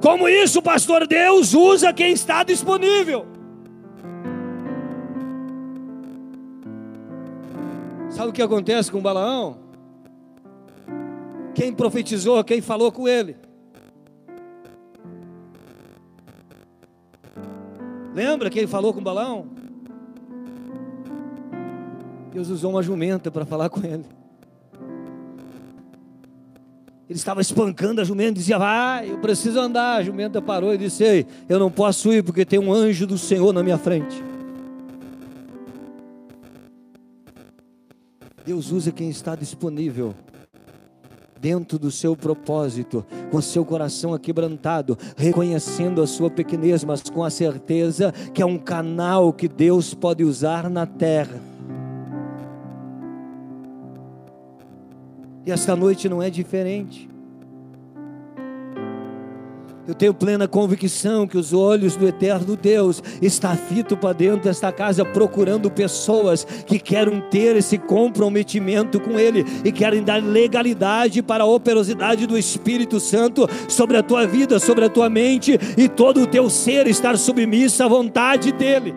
Como 0.00 0.28
isso, 0.28 0.60
pastor? 0.60 1.06
Deus 1.06 1.54
usa 1.54 1.92
quem 1.92 2.12
está 2.12 2.42
disponível. 2.42 3.26
Sabe 8.10 8.30
o 8.30 8.32
que 8.32 8.42
acontece 8.42 8.90
com 8.90 9.00
Balaão? 9.00 9.58
Quem 11.54 11.72
profetizou, 11.72 12.42
quem 12.44 12.60
falou 12.60 12.90
com 12.92 13.08
ele? 13.08 13.36
Lembra 18.14 18.48
que 18.48 18.58
ele 18.58 18.66
falou 18.66 18.94
com 18.94 19.02
Balaão? 19.02 19.46
Deus 22.32 22.48
usou 22.48 22.70
uma 22.70 22.82
jumenta 22.82 23.30
para 23.30 23.44
falar 23.44 23.68
com 23.68 23.80
ele. 23.86 24.04
Ele 27.08 27.18
estava 27.18 27.40
espancando 27.40 28.00
a 28.00 28.04
jumenta, 28.04 28.32
dizia, 28.32 28.58
vai, 28.58 29.10
eu 29.10 29.18
preciso 29.18 29.60
andar. 29.60 29.98
A 29.98 30.02
jumenta 30.02 30.42
parou 30.42 30.74
e 30.74 30.78
disse, 30.78 31.04
ei, 31.04 31.26
eu 31.48 31.58
não 31.58 31.70
posso 31.70 32.12
ir 32.12 32.22
porque 32.24 32.44
tem 32.44 32.58
um 32.58 32.72
anjo 32.72 33.06
do 33.06 33.16
Senhor 33.16 33.52
na 33.52 33.62
minha 33.62 33.78
frente. 33.78 34.24
Deus 38.44 38.72
usa 38.72 38.90
quem 38.90 39.08
está 39.08 39.36
disponível 39.36 40.14
dentro 41.40 41.78
do 41.78 41.92
seu 41.92 42.16
propósito, 42.16 43.04
com 43.30 43.40
seu 43.40 43.64
coração 43.64 44.12
aquebrantado, 44.12 44.98
reconhecendo 45.16 46.02
a 46.02 46.06
sua 46.06 46.30
pequenez, 46.30 46.82
mas 46.82 47.02
com 47.02 47.22
a 47.22 47.30
certeza 47.30 48.12
que 48.34 48.42
é 48.42 48.46
um 48.46 48.58
canal 48.58 49.32
que 49.32 49.46
Deus 49.46 49.94
pode 49.94 50.24
usar 50.24 50.68
na 50.68 50.86
terra 50.86 51.40
E 55.46 55.52
esta 55.52 55.76
noite 55.76 56.08
não 56.08 56.20
é 56.20 56.28
diferente. 56.28 57.08
Eu 59.86 59.94
tenho 59.94 60.12
plena 60.12 60.48
convicção 60.48 61.28
que 61.28 61.38
os 61.38 61.52
olhos 61.52 61.94
do 61.94 62.08
eterno 62.08 62.56
Deus 62.56 63.00
está 63.22 63.54
fito 63.54 63.96
para 63.96 64.12
dentro 64.12 64.42
desta 64.42 64.72
casa 64.72 65.04
procurando 65.04 65.70
pessoas 65.70 66.44
que 66.44 66.80
querem 66.80 67.20
ter 67.30 67.54
esse 67.54 67.78
comprometimento 67.78 68.98
com 68.98 69.16
Ele 69.16 69.44
e 69.64 69.70
querem 69.70 70.02
dar 70.02 70.20
legalidade 70.20 71.22
para 71.22 71.44
a 71.44 71.46
operosidade 71.46 72.26
do 72.26 72.36
Espírito 72.36 72.98
Santo 72.98 73.48
sobre 73.68 73.96
a 73.96 74.02
tua 74.02 74.26
vida, 74.26 74.58
sobre 74.58 74.84
a 74.84 74.88
tua 74.88 75.08
mente 75.08 75.56
e 75.78 75.88
todo 75.88 76.22
o 76.22 76.26
teu 76.26 76.50
ser 76.50 76.88
estar 76.88 77.16
submisso 77.16 77.84
à 77.84 77.86
vontade 77.86 78.50
dEle. 78.50 78.92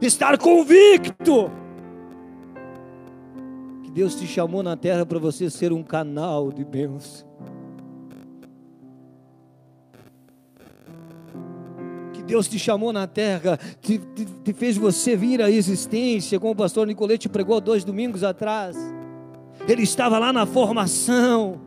Estar 0.00 0.38
convicto 0.38 1.50
Deus 3.94 4.16
te 4.16 4.26
chamou 4.26 4.60
na 4.60 4.76
terra 4.76 5.06
para 5.06 5.20
você 5.20 5.48
ser 5.48 5.72
um 5.72 5.80
canal 5.80 6.50
de 6.50 6.64
bênção. 6.64 7.24
Que 12.12 12.20
Deus 12.24 12.48
te 12.48 12.58
chamou 12.58 12.92
na 12.92 13.06
terra, 13.06 13.56
te, 13.80 13.98
te, 13.98 14.24
te 14.24 14.52
fez 14.52 14.76
você 14.76 15.14
vir 15.14 15.40
à 15.40 15.48
existência, 15.48 16.40
como 16.40 16.54
o 16.54 16.56
pastor 16.56 16.88
Nicolete 16.88 17.28
pregou 17.28 17.60
dois 17.60 17.84
domingos 17.84 18.24
atrás. 18.24 18.76
Ele 19.68 19.82
estava 19.82 20.18
lá 20.18 20.32
na 20.32 20.44
formação 20.44 21.60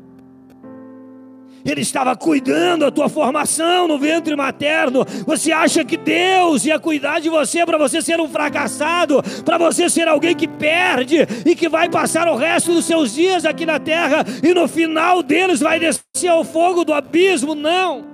ele 1.67 1.81
estava 1.81 2.15
cuidando 2.15 2.85
da 2.85 2.91
tua 2.91 3.09
formação 3.09 3.87
no 3.87 3.99
ventre 3.99 4.35
materno. 4.35 5.05
Você 5.25 5.51
acha 5.51 5.83
que 5.83 5.97
Deus 5.97 6.65
ia 6.65 6.79
cuidar 6.79 7.19
de 7.19 7.29
você 7.29 7.65
para 7.65 7.77
você 7.77 8.01
ser 8.01 8.19
um 8.21 8.29
fracassado, 8.29 9.21
para 9.43 9.57
você 9.57 9.89
ser 9.89 10.07
alguém 10.07 10.33
que 10.33 10.47
perde 10.47 11.27
e 11.45 11.55
que 11.55 11.67
vai 11.67 11.89
passar 11.89 12.27
o 12.29 12.37
resto 12.37 12.73
dos 12.73 12.85
seus 12.85 13.13
dias 13.13 13.45
aqui 13.45 13.65
na 13.65 13.79
terra 13.79 14.25
e 14.41 14.53
no 14.53 14.67
final 14.67 15.21
deles 15.21 15.59
vai 15.59 15.79
descer 15.79 16.29
ao 16.29 16.45
fogo 16.45 16.85
do 16.85 16.93
abismo? 16.93 17.53
Não. 17.53 18.05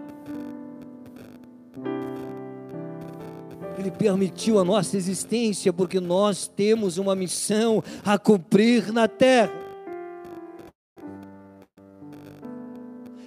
Ele 3.77 3.91
permitiu 3.91 4.59
a 4.59 4.63
nossa 4.63 4.97
existência 4.97 5.71
porque 5.73 5.99
nós 5.99 6.47
temos 6.47 6.97
uma 6.97 7.15
missão 7.15 7.83
a 8.03 8.17
cumprir 8.17 8.91
na 8.91 9.07
terra. 9.07 9.62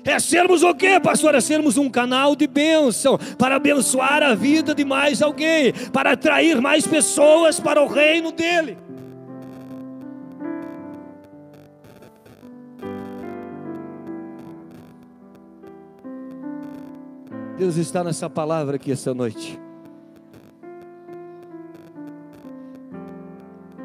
É 0.06 0.20
sermos 0.20 0.62
o 0.62 0.72
quê, 0.72 1.00
pastor? 1.00 1.34
É 1.34 1.40
sermos 1.40 1.76
um 1.76 1.90
canal 1.90 2.36
de 2.36 2.46
bênção 2.46 3.18
para 3.36 3.56
abençoar 3.56 4.22
a 4.22 4.36
vida 4.36 4.72
de 4.72 4.84
mais 4.84 5.20
alguém, 5.20 5.72
para 5.92 6.12
atrair 6.12 6.60
mais 6.60 6.86
pessoas 6.86 7.58
para 7.58 7.82
o 7.82 7.88
reino 7.88 8.30
dele. 8.30 8.78
Deus 17.58 17.76
está 17.76 18.04
nessa 18.04 18.30
palavra 18.30 18.76
aqui 18.76 18.92
essa 18.92 19.12
noite. 19.12 19.65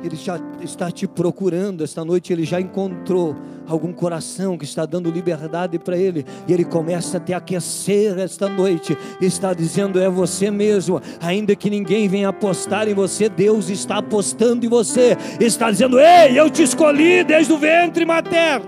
Ele 0.03 0.15
já 0.15 0.39
está 0.61 0.89
te 0.89 1.07
procurando 1.07 1.83
esta 1.83 2.03
noite, 2.03 2.33
ele 2.33 2.43
já 2.43 2.59
encontrou 2.59 3.35
algum 3.67 3.93
coração 3.93 4.57
que 4.57 4.65
está 4.65 4.85
dando 4.85 5.11
liberdade 5.11 5.77
para 5.77 5.95
ele, 5.95 6.25
e 6.47 6.53
ele 6.53 6.65
começa 6.65 7.17
a 7.17 7.19
te 7.19 7.33
aquecer 7.33 8.17
esta 8.17 8.49
noite, 8.49 8.97
está 9.21 9.53
dizendo: 9.53 9.99
é 9.99 10.09
você 10.09 10.49
mesmo, 10.49 10.99
ainda 11.21 11.55
que 11.55 11.69
ninguém 11.69 12.07
venha 12.07 12.29
apostar 12.29 12.87
em 12.87 12.93
você, 12.95 13.29
Deus 13.29 13.69
está 13.69 13.97
apostando 13.97 14.65
em 14.65 14.69
você, 14.69 15.15
está 15.39 15.69
dizendo: 15.69 15.99
ei, 15.99 16.39
eu 16.39 16.49
te 16.49 16.63
escolhi 16.63 17.23
desde 17.23 17.53
o 17.53 17.57
ventre 17.57 18.03
materno, 18.03 18.65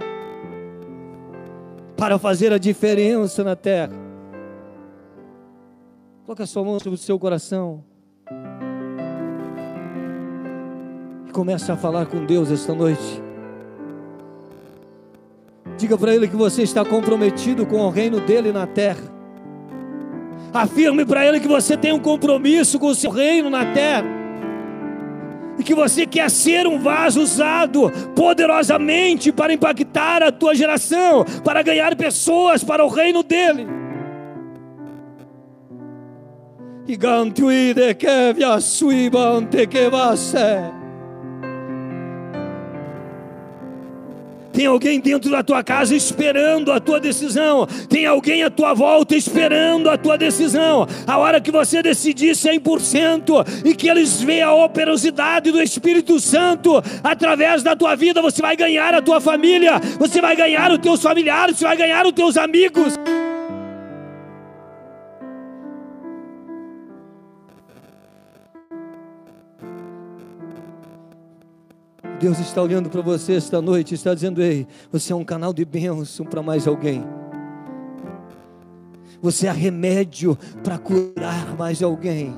para 1.97 2.19
fazer 2.19 2.53
a 2.53 2.59
diferença 2.59 3.43
na 3.43 3.55
terra. 3.55 3.93
Coloque 6.25 6.43
a 6.43 6.47
sua 6.47 6.63
mão 6.63 6.79
sobre 6.79 6.95
o 6.95 7.01
seu 7.01 7.17
coração. 7.17 7.83
Comece 11.33 11.71
a 11.71 11.75
falar 11.75 12.05
com 12.05 12.23
Deus 12.23 12.51
esta 12.51 12.75
noite. 12.75 13.21
Diga 15.79 15.97
para 15.97 16.13
Ele 16.13 16.27
que 16.27 16.35
você 16.35 16.61
está 16.61 16.85
comprometido 16.85 17.65
com 17.65 17.79
o 17.79 17.89
reino 17.89 18.19
dele 18.19 18.51
na 18.51 18.67
terra. 18.67 19.11
Afirme 20.53 21.03
para 21.03 21.25
Ele 21.25 21.39
que 21.39 21.47
você 21.47 21.75
tem 21.75 21.91
um 21.91 21.99
compromisso 21.99 22.77
com 22.77 22.85
o 22.85 22.95
seu 22.95 23.09
reino 23.09 23.49
na 23.49 23.65
terra. 23.65 24.05
E 25.57 25.63
que 25.63 25.73
você 25.73 26.05
quer 26.05 26.29
ser 26.29 26.67
um 26.67 26.77
vaso 26.77 27.21
usado 27.21 27.91
poderosamente 28.15 29.31
para 29.31 29.53
impactar 29.53 30.21
a 30.21 30.31
tua 30.31 30.53
geração, 30.53 31.25
para 31.43 31.63
ganhar 31.63 31.95
pessoas 31.95 32.63
para 32.63 32.85
o 32.85 32.89
reino 32.89 33.23
dele. 33.23 33.65
Gigantuide 36.87 37.95
que 37.95 38.33
via 38.35 38.59
suibante 38.59 39.65
que 39.65 39.89
vai 39.89 40.15
Tem 44.53 44.67
alguém 44.67 44.99
dentro 44.99 45.31
da 45.31 45.43
tua 45.43 45.63
casa 45.63 45.95
esperando 45.95 46.71
a 46.71 46.79
tua 46.79 46.99
decisão. 46.99 47.67
Tem 47.89 48.05
alguém 48.05 48.43
à 48.43 48.51
tua 48.51 48.73
volta 48.73 49.15
esperando 49.15 49.89
a 49.89 49.97
tua 49.97 50.17
decisão. 50.17 50.87
A 51.07 51.17
hora 51.17 51.41
que 51.41 51.51
você 51.51 51.81
decidir 51.81 52.35
100% 52.35 53.65
e 53.65 53.73
que 53.75 53.89
eles 53.89 54.21
vejam 54.21 54.49
a 54.49 54.65
operosidade 54.65 55.51
do 55.51 55.61
Espírito 55.61 56.19
Santo 56.19 56.83
através 57.03 57.63
da 57.63 57.75
tua 57.75 57.95
vida, 57.95 58.21
você 58.21 58.41
vai 58.41 58.55
ganhar 58.55 58.93
a 58.93 59.01
tua 59.01 59.19
família, 59.19 59.79
você 59.97 60.21
vai 60.21 60.35
ganhar 60.35 60.71
os 60.71 60.79
teus 60.79 61.01
familiares, 61.01 61.57
você 61.57 61.65
vai 61.65 61.77
ganhar 61.77 62.05
os 62.05 62.11
teus 62.11 62.37
amigos. 62.37 62.93
Deus 72.23 72.39
está 72.39 72.61
olhando 72.61 72.89
para 72.89 73.01
você 73.01 73.33
esta 73.33 73.61
noite, 73.61 73.95
está 73.95 74.13
dizendo: 74.13 74.41
Ei, 74.41 74.65
você 74.89 75.11
é 75.11 75.15
um 75.15 75.25
canal 75.25 75.51
de 75.51 75.65
bênção 75.65 76.25
para 76.25 76.41
mais 76.41 76.65
alguém. 76.65 77.03
Você 79.21 79.45
é 79.45 79.51
remédio 79.51 80.37
para 80.63 80.77
curar 80.77 81.53
mais 81.57 81.83
alguém. 81.83 82.33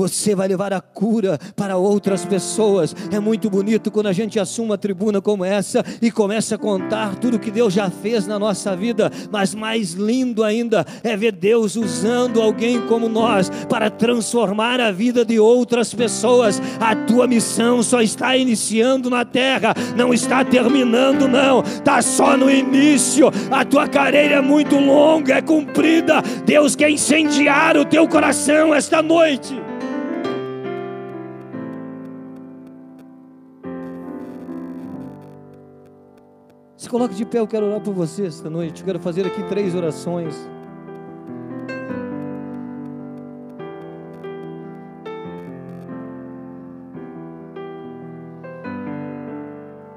Você 0.00 0.34
vai 0.34 0.48
levar 0.48 0.72
a 0.72 0.80
cura 0.80 1.38
para 1.54 1.76
outras 1.76 2.24
pessoas. 2.24 2.96
É 3.12 3.20
muito 3.20 3.50
bonito 3.50 3.90
quando 3.90 4.06
a 4.06 4.14
gente 4.14 4.40
assume 4.40 4.70
uma 4.70 4.78
tribuna 4.78 5.20
como 5.20 5.44
essa 5.44 5.84
e 6.00 6.10
começa 6.10 6.54
a 6.54 6.58
contar 6.58 7.16
tudo 7.16 7.38
que 7.38 7.50
Deus 7.50 7.74
já 7.74 7.90
fez 7.90 8.26
na 8.26 8.38
nossa 8.38 8.74
vida, 8.74 9.12
mas 9.30 9.54
mais 9.54 9.92
lindo 9.92 10.42
ainda 10.42 10.86
é 11.04 11.14
ver 11.18 11.32
Deus 11.32 11.76
usando 11.76 12.40
alguém 12.40 12.80
como 12.86 13.10
nós 13.10 13.50
para 13.68 13.90
transformar 13.90 14.80
a 14.80 14.90
vida 14.90 15.22
de 15.22 15.38
outras 15.38 15.92
pessoas. 15.92 16.62
A 16.80 16.96
tua 16.96 17.26
missão 17.26 17.82
só 17.82 18.00
está 18.00 18.34
iniciando 18.34 19.10
na 19.10 19.26
terra, 19.26 19.74
não 19.94 20.14
está 20.14 20.42
terminando, 20.42 21.28
não, 21.28 21.60
está 21.60 22.00
só 22.00 22.38
no 22.38 22.50
início. 22.50 23.30
A 23.50 23.66
tua 23.66 23.86
carreira 23.86 24.36
é 24.36 24.40
muito 24.40 24.78
longa, 24.78 25.34
é 25.34 25.42
cumprida. 25.42 26.22
Deus 26.46 26.74
quer 26.74 26.88
incendiar 26.88 27.76
o 27.76 27.84
teu 27.84 28.08
coração 28.08 28.74
esta 28.74 29.02
noite. 29.02 29.69
Coloque 36.90 37.14
de 37.14 37.24
pé, 37.24 37.38
eu 37.38 37.46
quero 37.46 37.66
orar 37.66 37.80
por 37.80 37.94
você 37.94 38.26
esta 38.26 38.50
noite. 38.50 38.80
Eu 38.80 38.86
quero 38.86 38.98
fazer 38.98 39.24
aqui 39.24 39.42
três 39.44 39.74
orações. 39.76 40.34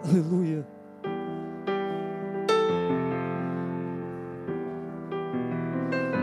Aleluia. 0.08 0.63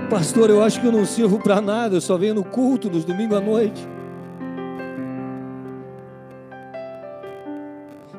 Pastor, 0.09 0.51
eu 0.51 0.63
acho 0.63 0.81
que 0.81 0.87
eu 0.87 0.93
não 0.93 1.05
sirvo 1.05 1.41
para 1.41 1.61
nada, 1.61 1.97
eu 1.97 2.01
só 2.01 2.17
venho 2.17 2.35
no 2.35 2.45
culto 2.45 2.89
nos 2.89 3.05
domingos 3.05 3.37
à 3.37 3.41
noite. 3.41 3.89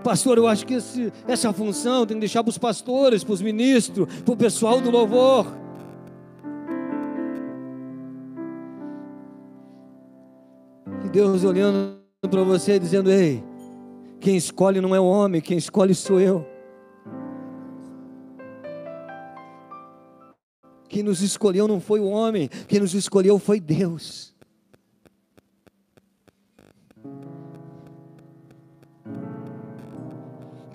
Pastor, 0.04 0.38
eu 0.38 0.48
acho 0.48 0.66
que 0.66 0.76
esse, 0.76 1.14
essa 1.28 1.54
função 1.54 2.06
tem 2.06 2.18
que 2.18 2.22
deixar 2.22 2.44
para 2.44 2.50
os 2.50 2.58
pastores, 2.58 3.24
para 3.24 3.34
os 3.34 3.42
ministros, 3.42 4.08
para 4.24 4.34
o 4.34 4.38
pessoal 4.38 4.82
do 4.82 4.90
louvor. 4.90 5.46
E 11.06 11.10
Deus 11.10 11.44
olhando 11.44 12.00
para 12.22 12.44
você 12.44 12.80
dizendo: 12.80 13.12
Ei, 13.12 13.44
quem 14.20 14.36
escolhe 14.36 14.82
não 14.82 14.96
é 14.96 15.00
o 15.00 15.06
homem, 15.06 15.40
quem 15.40 15.58
escolhe 15.58 15.94
sou 15.94 16.20
eu. 16.20 16.46
Quem 20.90 21.04
nos 21.04 21.22
escolheu 21.22 21.68
não 21.68 21.80
foi 21.80 22.02
o 22.02 22.06
homem, 22.06 22.50
quem 22.68 22.80
nos 22.80 22.94
escolheu 22.94 23.40
foi 23.40 23.60
Deus. 23.60 24.36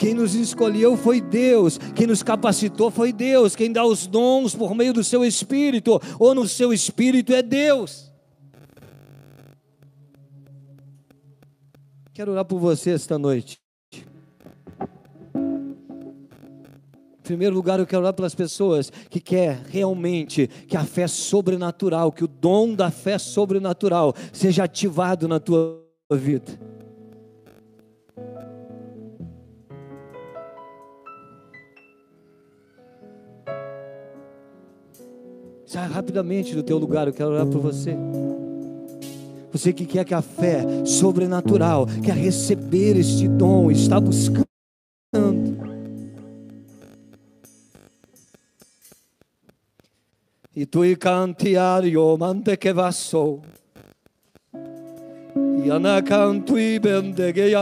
Quem 0.07 0.15
nos 0.15 0.37
escolheu 0.37 0.97
foi 0.97 1.21
Deus, 1.21 1.79
quem 1.93 2.07
nos 2.07 2.23
capacitou 2.23 2.93
foi 2.93 3.13
Deus, 3.13 3.57
quem 3.57 3.73
dá 3.73 3.85
os 3.85 4.07
dons 4.07 4.55
por 4.55 4.73
meio 4.73 4.93
do 4.93 5.03
seu 5.03 5.25
espírito, 5.25 6.01
ou 6.17 6.33
no 6.33 6.47
seu 6.47 6.73
espírito 6.73 7.33
é 7.33 7.43
Deus. 7.43 8.13
Quero 12.15 12.31
orar 12.31 12.45
por 12.45 12.61
você 12.61 12.91
esta 12.91 13.19
noite. 13.19 13.59
Em 15.35 17.23
primeiro 17.25 17.57
lugar, 17.57 17.81
eu 17.81 17.87
quero 17.87 18.03
orar 18.03 18.15
pelas 18.15 18.33
pessoas 18.33 18.93
que 19.11 19.19
quer 19.19 19.61
realmente 19.69 20.47
que 20.69 20.77
a 20.77 20.85
fé 20.85 21.09
sobrenatural, 21.09 22.13
que 22.13 22.23
o 22.23 22.29
dom 22.29 22.77
da 22.77 22.93
fé 22.93 23.19
sobrenatural 23.19 24.15
seja 24.33 24.63
ativado 24.63 25.27
na 25.27 25.41
tua 25.41 25.83
vida. 26.13 26.76
Sai 35.77 35.89
rapidamente 35.89 36.55
do 36.55 36.63
teu 36.63 36.79
lugar, 36.79 37.07
eu 37.07 37.13
quero 37.13 37.33
orar 37.33 37.47
por 37.47 37.61
você. 37.61 37.95
Você 39.53 39.75
que 39.75 39.85
quer 39.85 40.07
que 40.07 40.15
a 40.15 40.23
fé 40.23 40.65
sobrenatural, 40.87 41.87
quer 42.03 42.15
receber 42.15 42.97
este 42.97 43.29
dom, 43.29 43.71
está 43.71 44.01
buscando. 44.01 44.47
E 50.55 50.65
tu 50.65 50.83
e 50.83 50.97
cantiario 50.97 52.17
mante 52.17 52.57
que 52.57 52.73
vasso. 52.73 53.43
E 55.63 55.69
ana 55.69 56.01
canto 56.03 56.59
e 56.59 56.79
bendegue 56.79 57.55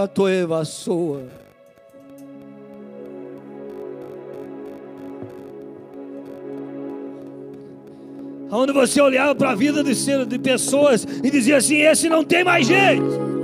onde 8.57 8.73
você 8.73 9.01
olhava 9.01 9.35
para 9.35 9.51
a 9.51 9.55
vida 9.55 9.83
de, 9.83 9.95
de 10.27 10.39
pessoas 10.39 11.07
e 11.23 11.31
dizia 11.31 11.57
assim: 11.57 11.77
esse 11.77 12.09
não 12.09 12.25
tem 12.25 12.45
mais 12.45 12.67
jeito. 12.67 13.35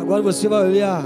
Agora 0.00 0.22
você 0.22 0.48
vai 0.48 0.68
olhar, 0.68 1.04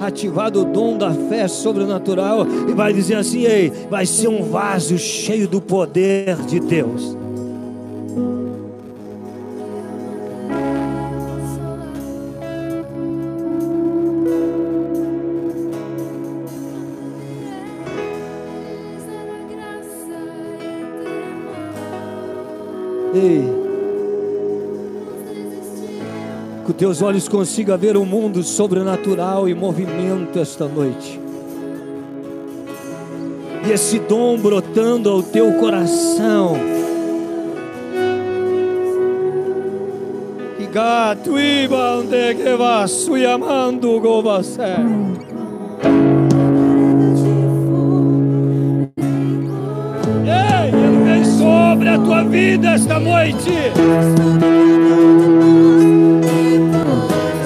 ativado 0.00 0.62
o 0.62 0.64
dom 0.64 0.98
da 0.98 1.10
fé 1.12 1.48
sobrenatural, 1.48 2.46
e 2.68 2.72
vai 2.72 2.92
dizer 2.92 3.16
assim: 3.16 3.44
ei, 3.44 3.72
vai 3.90 4.06
ser 4.06 4.28
um 4.28 4.42
vaso 4.42 4.98
cheio 4.98 5.48
do 5.48 5.60
poder 5.60 6.36
de 6.46 6.60
Deus. 6.60 7.21
Ei. 23.14 23.44
Que 26.66 26.72
teus 26.72 27.02
olhos 27.02 27.28
consigam 27.28 27.76
ver 27.76 27.96
o 27.96 28.04
mundo 28.04 28.42
sobrenatural 28.42 29.48
e 29.48 29.54
movimento 29.54 30.38
esta 30.38 30.66
noite. 30.66 31.20
E 33.66 33.72
esse 33.72 33.98
dom 33.98 34.38
brotando 34.38 35.10
ao 35.10 35.22
teu 35.22 35.52
coração. 35.54 36.72
Gato 40.72 41.38
ibande 41.38 42.34
que 42.34 42.56
vasso 42.56 43.12
amando 43.26 44.00
govasé. 44.00 44.76
Tua 52.02 52.22
vida 52.24 52.74
esta 52.74 52.98
noite. 52.98 53.50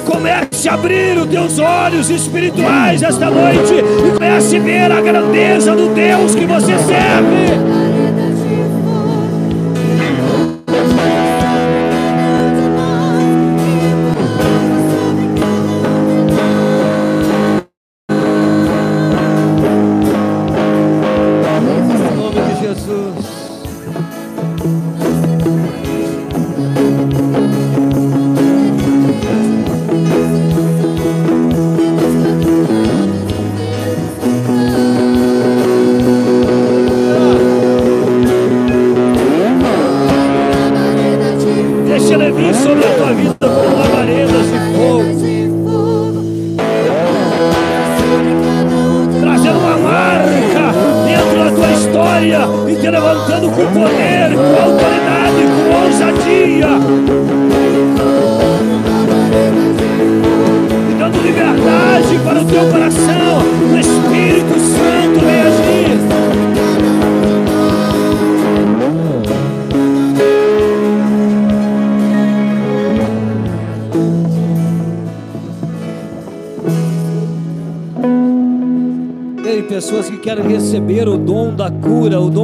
Comece 0.05 0.69
a 0.69 0.75
abrir 0.75 1.19
os 1.19 1.27
teus 1.27 1.59
olhos 1.59 2.11
espirituais 2.11 3.03
esta 3.03 3.31
noite 3.31 3.75
e 3.75 4.13
comece 4.13 4.57
a 4.57 4.61
ver 4.61 4.93
a 4.93 5.01
grandeza 5.01 5.75
do 5.75 5.95
Deus 5.95 6.35
que 6.35 6.47
você 6.47 6.77
serve. 6.79 7.86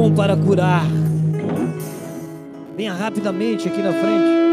Dom 0.03 0.13
para 0.13 0.35
curar. 0.35 0.85
Venha 2.75 2.93
rapidamente 2.93 3.67
aqui 3.67 3.81
na 3.81 3.93
frente. 3.93 4.43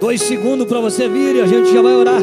Dois 0.00 0.22
segundos 0.22 0.66
para 0.66 0.80
você 0.80 1.08
vir 1.08 1.36
e 1.36 1.40
a 1.40 1.46
gente 1.46 1.72
já 1.72 1.82
vai 1.82 1.94
orar. 1.94 2.22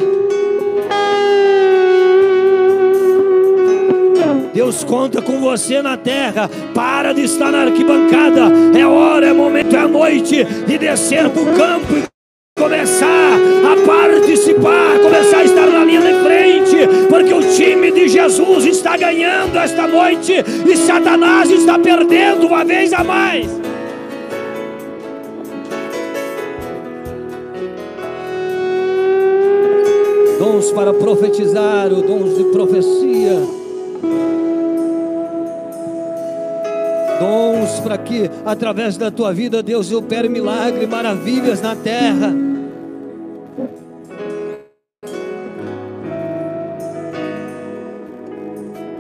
Deus 4.54 4.84
conta 4.84 5.22
com 5.22 5.40
você 5.40 5.82
na 5.82 5.98
terra. 5.98 6.50
Para 6.74 7.14
de 7.14 7.24
estar 7.24 7.52
na 7.52 7.64
arquibancada. 7.64 8.52
É 8.78 8.86
hora, 8.86 9.28
é 9.28 9.34
momento, 9.34 9.76
é 9.76 9.88
noite 9.88 10.44
de 10.44 10.78
descer 10.78 11.30
para 11.30 11.42
o 11.42 11.56
campo 11.56 11.96
e 11.96 12.62
começar 12.62 13.49
a 13.70 13.86
participar, 13.86 15.00
começar 15.00 15.38
a 15.40 15.44
estar 15.44 15.68
na 15.68 15.86
linha 15.86 16.02
de 16.02 16.14
frente, 16.24 17.08
porque 17.08 17.34
o 17.34 17.42
time 17.54 17.92
de 17.92 18.08
Jesus 18.08 18.66
está 18.66 18.98
ganhando 18.98 19.56
esta 19.58 19.86
noite 19.88 20.34
e 20.66 20.76
Satanás 20.76 21.52
está 21.52 21.78
perdendo 21.78 22.48
uma 22.48 22.66
vez 22.66 22.92
a 22.94 23.04
mais. 23.04 23.48
Dons 30.40 30.72
para 30.72 30.94
profetizar, 30.94 31.92
o 31.92 32.02
dons 32.02 32.38
de 32.38 32.46
profecia. 32.46 33.40
Dons 37.20 37.80
para 37.82 37.98
que 37.98 38.32
através 38.46 38.98
da 38.98 39.12
tua 39.12 39.34
vida 39.34 39.62
Deus 39.62 39.92
opere 39.92 40.30
milagre, 40.30 40.88
maravilhas 40.88 41.62
na 41.62 41.76
terra. 41.76 42.49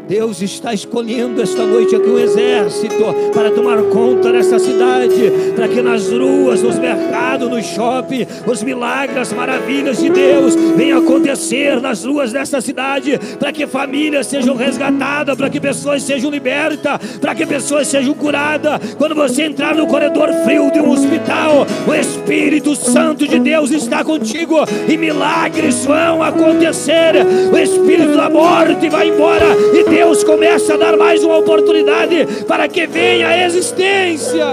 Deus 0.10 0.42
está 0.42 0.74
escolhendo 0.74 1.40
esta 1.40 1.64
noite 1.64 1.96
aqui 1.96 2.10
um 2.10 2.18
exército 2.18 2.96
para 3.32 3.52
tomar 3.52 3.78
conta 3.84 4.32
dessa 4.32 4.58
cidade, 4.58 5.32
para 5.56 5.68
que 5.68 5.84
nas 5.84 6.10
ruas, 6.12 6.64
nos 6.64 6.80
mercados, 6.80 7.48
no 7.48 7.62
shopping, 7.62 8.26
os 8.48 8.64
milagres, 8.64 9.18
as 9.20 9.34
maravilhas 9.34 10.00
de 10.00 10.10
Deus 10.10 10.56
venham 10.76 10.98
acontecer 10.98 11.80
nas 11.80 12.04
ruas 12.04 12.32
dessa 12.32 12.60
cidade, 12.60 13.20
para 13.38 13.52
que 13.52 13.68
famílias 13.68 14.26
sejam 14.26 14.56
resgatadas, 14.56 15.38
para 15.38 15.48
que 15.48 15.60
pessoas 15.60 16.02
sejam 16.02 16.32
libertas, 16.32 17.00
para 17.22 17.36
que 17.36 17.46
pessoas 17.46 17.88
sejam 17.88 18.16
curadas. 18.16 18.96
Quando 18.98 19.14
você 19.14 19.44
entrar 19.44 19.76
no 19.76 19.86
corredor 19.86 20.34
frio 20.44 20.72
de 20.72 20.80
um 20.80 20.90
hospital, 20.90 21.68
o 21.88 21.94
Espírito 21.94 22.76
Santo 22.76 23.28
de 23.28 23.38
Deus 23.38 23.70
está 23.70 24.04
contigo 24.04 24.58
e 24.88 24.98
milagres 24.98 25.86
vão 25.86 26.24
acontecer. 26.24 27.14
O 27.54 27.58
espírito 27.60 28.18
da 28.18 28.28
morte 28.28 28.90
vai 28.90 29.10
embora 29.10 29.46
e 29.72 29.84
Deus 29.84 29.99
começa 30.40 30.76
a 30.76 30.78
dar 30.78 30.96
mais 30.96 31.24
uma 31.24 31.38
oportunidade 31.38 32.26
para 32.48 32.68
que 32.68 32.86
venha 32.86 33.28
a 33.28 33.46
existência. 33.46 34.46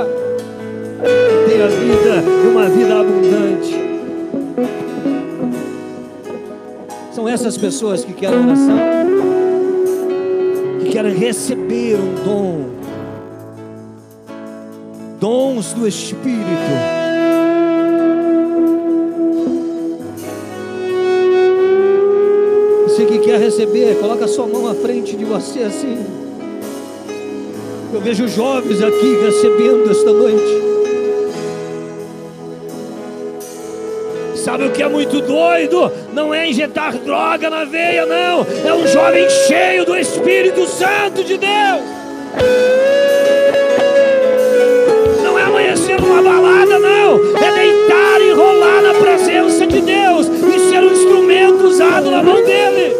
Tenha 1.49 1.69
vida 1.69 2.25
e 2.45 2.49
uma 2.49 2.69
vida 2.69 3.01
abundante. 3.01 3.77
São 7.13 7.29
essas 7.29 7.57
pessoas 7.57 8.05
que 8.05 8.13
querem 8.13 8.39
oração, 8.39 8.79
que 10.81 10.89
querem 10.91 11.15
receber 11.15 11.97
um 11.97 12.25
dom, 12.25 12.65
dons 15.21 15.73
do 15.73 15.87
Espírito. 15.87 16.96
Você 22.97 23.05
que 23.05 23.19
quer 23.19 23.39
receber, 23.39 23.99
coloca 24.01 24.25
a 24.25 24.29
sua 24.29 24.47
mão 24.47 24.67
à 24.67 24.75
frente 24.75 25.15
de 25.17 25.25
você 25.27 25.65
assim. 25.65 25.99
Eu 27.93 28.01
vejo 28.01 28.27
jovens 28.27 28.83
aqui 28.83 29.19
recebendo 29.23 29.91
esta 29.91 30.11
noite. 30.11 30.63
Sabe 34.35 34.65
o 34.65 34.71
que 34.71 34.83
é 34.83 34.89
muito 34.89 35.21
doido? 35.21 35.93
Não 36.15 36.33
é 36.33 36.49
injetar 36.49 36.97
droga 36.97 37.51
na 37.51 37.67
veia, 37.67 38.07
não. 38.07 38.47
É 38.65 38.73
um 38.73 38.87
jovem 38.87 39.29
cheio 39.47 39.85
do 39.85 39.95
Espírito 39.95 40.67
Santo 40.67 41.23
de 41.23 41.37
Deus. 41.37 41.83
Não 45.23 45.39
é 45.39 45.43
amanhecer 45.43 46.01
numa 46.01 46.23
balada, 46.23 46.79
não. 46.79 47.21
É 47.37 47.53
deitar 47.53 48.23
e 48.23 48.33
rolar 48.33 48.81
na 48.81 48.95
presença 48.95 49.67
de 49.67 49.83
Deus 49.83 50.31
usado 51.77 52.11
na 52.11 52.23
mão 52.23 52.43
dele. 52.43 52.97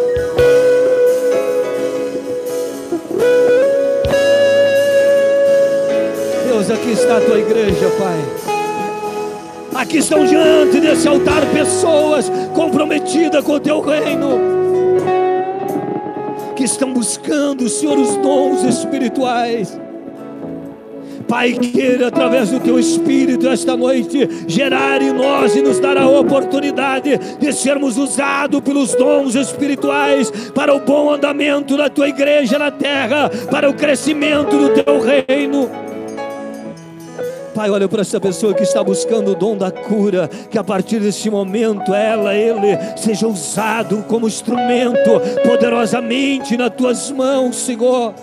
Deus, 6.47 6.69
aqui 6.69 6.91
está 6.91 7.17
a 7.17 7.21
tua 7.21 7.39
igreja, 7.39 7.89
Pai. 7.97 9.81
Aqui 9.81 9.97
estão 9.97 10.23
diante 10.25 10.79
desse 10.79 11.07
altar 11.07 11.43
pessoas 11.51 12.31
comprometidas 12.53 13.43
com 13.43 13.53
o 13.53 13.59
teu 13.59 13.81
reino, 13.81 14.39
que 16.55 16.63
estão 16.63 16.93
buscando, 16.93 17.67
Senhor, 17.67 17.97
os 17.97 18.15
dons 18.17 18.63
espirituais. 18.63 19.79
Pai, 21.27 21.53
queira 21.53 22.07
através 22.07 22.51
do 22.51 22.59
teu 22.59 22.79
Espírito 22.79 23.49
esta 23.49 23.75
noite 23.75 24.45
gerar 24.47 25.01
em 25.01 25.11
nós 25.11 25.55
e 25.55 25.61
nos 25.61 25.77
dar 25.77 25.97
a 25.97 26.07
oportunidade 26.07 27.17
de 27.37 27.51
sermos 27.51 27.97
usados 27.97 28.61
pelos 28.61 28.95
dons 28.95 29.35
espirituais 29.35 30.31
para 30.55 30.73
o 30.73 30.79
bom 30.79 31.11
andamento 31.11 31.75
da 31.75 31.89
tua 31.89 32.07
igreja 32.07 32.57
na 32.57 32.71
terra, 32.71 33.29
para 33.51 33.69
o 33.69 33.73
crescimento 33.73 34.57
do 34.57 34.69
teu 34.69 34.99
reino. 35.01 35.69
Pai, 37.53 37.71
olha 37.71 37.89
para 37.89 38.01
essa 38.01 38.21
pessoa 38.21 38.53
que 38.53 38.63
está 38.63 38.83
buscando 38.83 39.31
o 39.31 39.35
dom 39.35 39.57
da 39.57 39.71
cura, 39.71 40.29
que 40.49 40.57
a 40.57 40.63
partir 40.63 40.99
desse 40.99 41.29
momento 41.29 41.93
ela, 41.93 42.35
ele 42.35 42.77
seja 42.95 43.27
usado 43.27 44.05
como 44.07 44.27
instrumento 44.27 45.19
poderosamente 45.43 46.55
nas 46.55 46.73
tuas 46.75 47.11
mãos, 47.11 47.55
Senhor. 47.55 48.13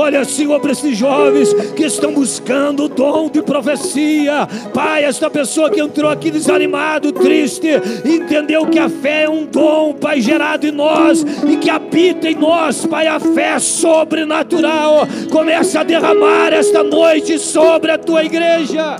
Olha, 0.00 0.24
Senhor, 0.24 0.60
para 0.60 0.70
esses 0.70 0.96
jovens 0.96 1.52
que 1.74 1.82
estão 1.82 2.12
buscando 2.12 2.84
o 2.84 2.88
dom 2.88 3.28
de 3.28 3.42
profecia. 3.42 4.46
Pai, 4.72 5.02
esta 5.02 5.28
pessoa 5.28 5.68
que 5.70 5.80
entrou 5.80 6.08
aqui 6.08 6.30
desanimado, 6.30 7.10
triste, 7.10 7.66
entendeu 8.04 8.64
que 8.66 8.78
a 8.78 8.88
fé 8.88 9.24
é 9.24 9.28
um 9.28 9.44
dom, 9.44 9.94
Pai, 9.94 10.20
gerado 10.20 10.68
em 10.68 10.70
nós 10.70 11.26
e 11.44 11.56
que 11.56 11.68
habita 11.68 12.30
em 12.30 12.36
nós, 12.36 12.86
Pai, 12.86 13.08
a 13.08 13.18
fé 13.18 13.58
sobrenatural. 13.58 15.08
Começa 15.32 15.80
a 15.80 15.82
derramar 15.82 16.52
esta 16.52 16.84
noite 16.84 17.36
sobre 17.36 17.90
a 17.90 17.98
tua 17.98 18.22
igreja 18.22 18.98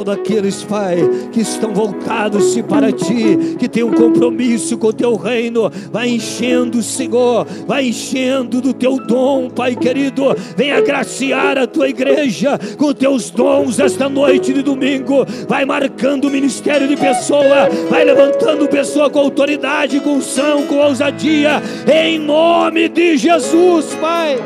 todos 0.00 0.14
aqueles, 0.14 0.62
Pai, 0.62 0.96
que 1.30 1.40
estão 1.40 1.74
voltados-se 1.74 2.62
para 2.62 2.90
Ti, 2.90 3.56
que 3.58 3.68
tem 3.68 3.82
um 3.82 3.92
compromisso 3.92 4.78
com 4.78 4.86
o 4.86 4.92
Teu 4.94 5.14
reino, 5.14 5.70
vai 5.92 6.08
enchendo, 6.08 6.82
Senhor, 6.82 7.46
vai 7.66 7.88
enchendo 7.88 8.62
do 8.62 8.72
Teu 8.72 8.96
dom, 8.96 9.50
Pai 9.50 9.76
querido, 9.76 10.34
vem 10.56 10.72
agraciar 10.72 11.58
a 11.58 11.66
Tua 11.66 11.90
igreja 11.90 12.58
com 12.78 12.94
Teus 12.94 13.28
dons 13.30 13.78
esta 13.78 14.08
noite 14.08 14.54
de 14.54 14.62
domingo, 14.62 15.26
vai 15.46 15.66
marcando 15.66 16.28
o 16.28 16.30
ministério 16.30 16.88
de 16.88 16.96
pessoa, 16.96 17.68
vai 17.90 18.02
levantando 18.02 18.68
pessoa 18.68 19.10
com 19.10 19.18
autoridade, 19.18 20.00
com 20.00 20.14
unção, 20.14 20.66
com 20.66 20.76
ousadia, 20.76 21.62
em 21.92 22.18
nome 22.18 22.88
de 22.88 23.18
Jesus, 23.18 23.94
Pai. 24.00 24.38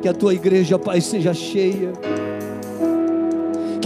Que 0.00 0.08
a 0.08 0.14
tua 0.14 0.34
igreja, 0.34 0.78
Pai, 0.78 1.00
seja 1.00 1.34
cheia 1.34 1.92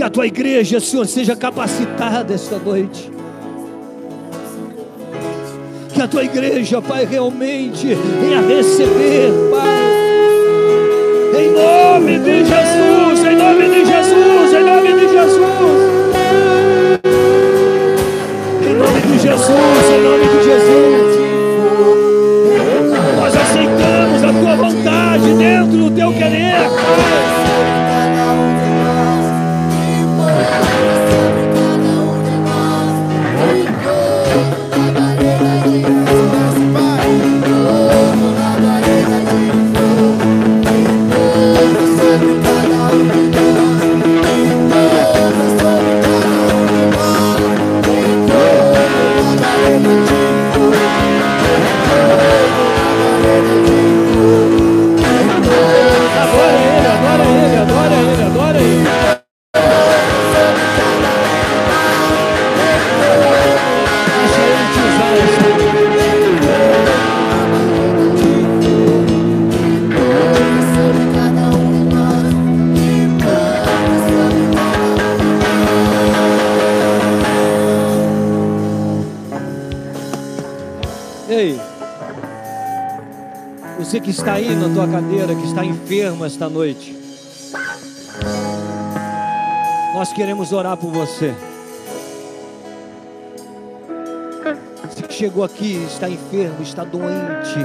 que 0.03 0.07
a 0.07 0.11
tua 0.11 0.27
igreja, 0.27 0.81
Senhor, 0.81 1.07
seja 1.07 1.37
capacitada 1.37 2.35
esta 2.35 2.59
noite. 2.59 3.09
Que 5.95 6.03
a 6.03 6.09
tua 6.09 6.25
igreja, 6.25 6.83
Pai, 6.83 7.05
realmente 7.05 7.95
venha 8.21 8.41
receber, 8.41 9.31
Pai. 9.49 9.81
Em 11.41 11.53
nome 11.53 12.19
de 12.19 12.45
Jesus, 12.45 13.25
em 13.25 13.37
nome 13.37 13.69
de 13.69 13.85
Jesus, 13.85 14.53
em 14.53 14.65
nome 14.65 14.93
de 14.93 15.09
Jesus. 15.09 15.41
Em 18.61 18.75
nome 18.75 19.01
de 19.03 19.19
Jesus, 19.21 19.89
em 19.89 20.03
nome 20.03 20.25
de 20.27 20.43
Jesus. 20.43 21.17
Nós 23.21 23.37
aceitamos 23.37 24.25
a 24.25 24.33
tua 24.33 24.57
vontade 24.57 25.33
dentro 25.35 25.77
do 25.77 25.91
teu 25.93 26.13
querer. 26.13 26.57
Pai. 26.59 27.82
Está 84.13 84.35
aí 84.35 84.55
na 84.55 84.69
tua 84.69 84.87
cadeira, 84.87 85.35
que 85.35 85.47
está 85.47 85.65
enfermo 85.65 86.25
esta 86.25 86.49
noite, 86.49 86.95
nós 89.95 90.13
queremos 90.13 90.53
orar 90.53 90.77
por 90.77 90.91
você. 90.91 91.35
Você 94.87 95.03
que 95.03 95.15
chegou 95.15 95.43
aqui, 95.43 95.83
está 95.87 96.11
enfermo, 96.11 96.63
está 96.63 96.85
doente. 96.85 97.59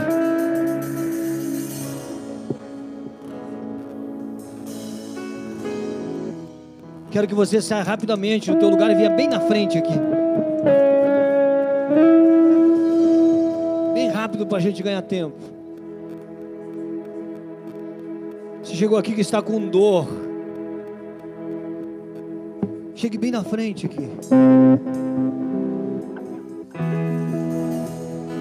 Quero 7.12 7.28
que 7.28 7.36
você 7.36 7.62
saia 7.62 7.84
rapidamente 7.84 8.50
do 8.52 8.58
teu 8.58 8.70
lugar 8.70 8.90
e 8.90 8.96
venha 8.96 9.10
bem 9.10 9.28
na 9.28 9.42
frente 9.42 9.78
aqui. 9.78 9.94
Bem 13.94 14.10
rápido 14.12 14.46
para 14.48 14.60
a 14.60 14.62
gente 14.62 14.82
ganhar 14.82 15.02
tempo. 15.02 15.57
Chegou 18.78 18.96
aqui 18.96 19.14
que 19.14 19.22
está 19.22 19.42
com 19.42 19.60
dor. 19.68 20.08
Chegue 22.94 23.18
bem 23.18 23.32
na 23.32 23.44
frente 23.44 23.88
aqui. 23.88 24.08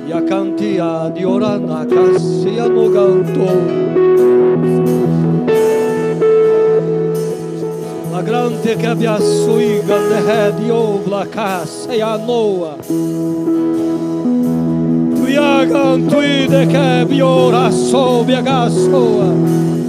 E 0.07 0.13
a 0.13 0.23
cantia 0.23 1.11
de 1.15 1.25
orana 1.25 1.87
cassia 1.87 2.69
no 2.69 2.93
canto. 2.93 3.47
La 8.13 8.21
grande 8.21 8.77
che 8.77 8.87
abbia 8.87 9.19
suiga 9.19 9.97
de 9.99 10.61
di 10.61 10.71
obla 10.71 11.27
cassia 11.27 12.19
noa. 12.19 12.77
Tuiagan 15.17 16.07
tuide 16.09 16.67
che 16.67 17.07
biora 17.07 17.71
sobia 17.71 18.43
gassoa. 18.43 19.86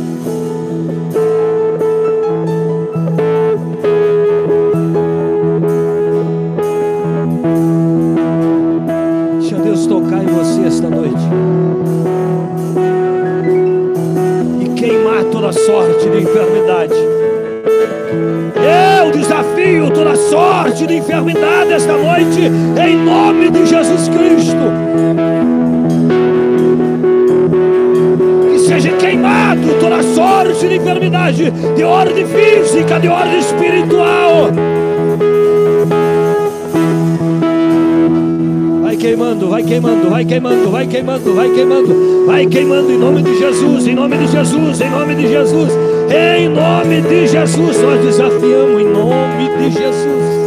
Sorte 15.68 16.10
de 16.10 16.22
enfermidade. 16.22 16.94
Eu 19.04 19.12
desafio 19.12 19.92
toda 19.92 20.16
sorte 20.16 20.88
de 20.88 20.96
enfermidade 20.96 21.74
esta 21.74 21.92
noite, 21.92 22.40
em 22.82 22.96
nome 22.96 23.50
de 23.50 23.66
Jesus 23.66 24.08
Cristo. 24.08 24.56
Que 28.50 28.60
seja 28.60 28.94
queimado 28.94 29.74
toda 29.82 30.02
sorte 30.04 30.70
de 30.70 30.78
enfermidade, 30.78 31.52
de 31.52 31.84
ordem 31.84 32.26
física, 32.26 32.98
de 32.98 33.10
ordem 33.10 33.40
espiritual. 33.40 34.48
Queimando, 39.08 39.48
vai 39.48 39.64
queimando, 39.64 40.10
vai 40.10 40.26
queimando, 40.26 40.70
vai 40.70 40.86
queimando, 40.86 41.34
vai 41.34 41.50
queimando, 41.50 42.26
vai 42.26 42.46
queimando 42.46 42.92
em 42.92 42.98
nome 42.98 43.22
de 43.22 43.40
Jesus, 43.40 43.88
em 43.88 43.96
nome 43.96 44.18
de 44.18 44.28
Jesus, 44.28 44.82
em 44.82 44.90
nome 44.90 45.16
de 45.16 45.28
Jesus, 45.30 45.72
em 46.12 46.50
nome 46.50 47.02
de 47.02 47.28
Jesus, 47.28 47.82
nós 47.82 48.04
desafiamos 48.04 48.82
em 48.82 48.86
nome 48.86 49.50
de 49.60 49.72
Jesus. 49.72 50.47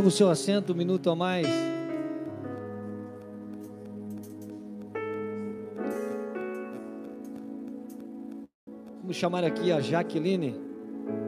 Toma 0.00 0.08
o 0.08 0.10
seu 0.10 0.30
assento 0.30 0.72
um 0.72 0.76
minuto 0.76 1.10
a 1.10 1.14
mais. 1.14 1.46
Vamos 9.02 9.14
chamar 9.14 9.44
aqui 9.44 9.70
a 9.70 9.78
Jaqueline 9.78 10.58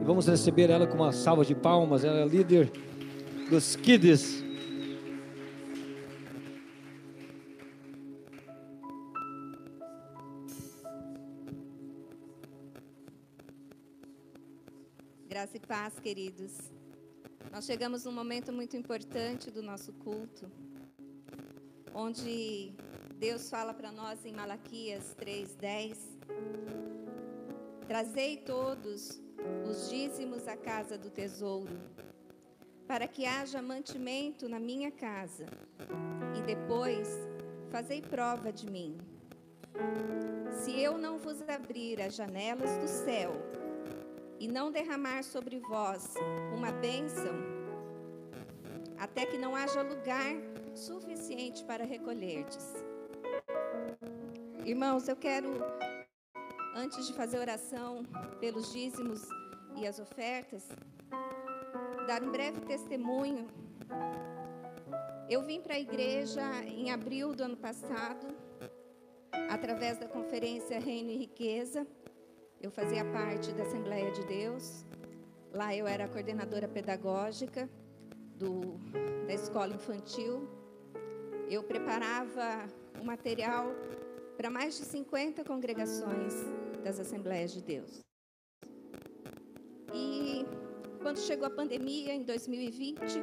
e 0.00 0.04
vamos 0.06 0.26
receber 0.26 0.70
ela 0.70 0.86
com 0.86 0.94
uma 0.94 1.12
salva 1.12 1.44
de 1.44 1.54
palmas. 1.54 2.02
Ela 2.02 2.20
é 2.20 2.24
líder 2.24 2.72
dos 3.50 3.76
Kids. 3.76 4.42
Graça 15.28 15.58
e 15.58 15.60
paz, 15.60 16.00
queridos. 16.00 16.81
Nós 17.50 17.64
chegamos 17.64 18.04
num 18.04 18.12
momento 18.12 18.52
muito 18.52 18.76
importante 18.76 19.50
do 19.50 19.62
nosso 19.62 19.92
culto, 19.94 20.50
onde 21.94 22.72
Deus 23.16 23.50
fala 23.50 23.74
para 23.74 23.90
nós 23.90 24.24
em 24.24 24.32
Malaquias 24.32 25.14
3:10 25.14 25.96
Trazei 27.86 28.38
todos 28.38 29.20
os 29.68 29.90
dízimos 29.90 30.46
à 30.48 30.56
casa 30.56 30.96
do 30.96 31.10
tesouro, 31.10 31.78
para 32.86 33.06
que 33.06 33.26
haja 33.26 33.60
mantimento 33.60 34.48
na 34.48 34.58
minha 34.58 34.90
casa, 34.90 35.46
e 36.38 36.42
depois 36.42 37.08
fazei 37.70 38.00
prova 38.00 38.52
de 38.52 38.70
mim. 38.70 38.96
Se 40.50 40.78
eu 40.80 40.96
não 40.96 41.18
vos 41.18 41.42
abrir 41.48 42.00
as 42.00 42.14
janelas 42.14 42.76
do 42.78 42.88
céu 42.88 43.32
e 44.42 44.48
não 44.48 44.72
derramar 44.72 45.22
sobre 45.22 45.60
vós 45.60 46.14
uma 46.52 46.72
bênção, 46.72 47.32
até 48.98 49.24
que 49.24 49.38
não 49.38 49.54
haja 49.54 49.82
lugar 49.82 50.34
suficiente 50.74 51.64
para 51.64 51.84
recolherdes. 51.84 52.74
Irmãos, 54.66 55.06
eu 55.06 55.14
quero 55.14 55.48
antes 56.74 57.06
de 57.06 57.12
fazer 57.12 57.38
oração 57.38 58.02
pelos 58.40 58.72
dízimos 58.72 59.28
e 59.76 59.86
as 59.86 60.00
ofertas, 60.00 60.68
dar 62.08 62.20
um 62.20 62.32
breve 62.32 62.62
testemunho. 62.62 63.46
Eu 65.30 65.42
vim 65.42 65.60
para 65.60 65.74
a 65.74 65.80
igreja 65.80 66.42
em 66.64 66.90
abril 66.90 67.32
do 67.32 67.44
ano 67.44 67.56
passado, 67.56 68.26
através 69.48 69.98
da 69.98 70.08
conferência 70.08 70.80
Reino 70.80 71.10
e 71.10 71.16
Riqueza. 71.16 71.86
Eu 72.62 72.70
fazia 72.70 73.04
parte 73.04 73.52
da 73.52 73.64
Assembleia 73.64 74.12
de 74.12 74.24
Deus. 74.24 74.86
Lá 75.52 75.74
eu 75.74 75.84
era 75.84 76.06
coordenadora 76.06 76.68
pedagógica 76.68 77.68
do, 78.36 78.78
da 79.26 79.34
escola 79.34 79.74
infantil. 79.74 80.48
Eu 81.50 81.64
preparava 81.64 82.68
o 83.00 83.04
material 83.04 83.66
para 84.36 84.48
mais 84.48 84.78
de 84.78 84.84
50 84.84 85.42
congregações 85.44 86.34
das 86.84 87.00
Assembleias 87.00 87.52
de 87.52 87.60
Deus. 87.60 88.00
E 89.92 90.46
quando 91.02 91.18
chegou 91.18 91.48
a 91.48 91.50
pandemia, 91.50 92.14
em 92.14 92.22
2020, 92.22 93.20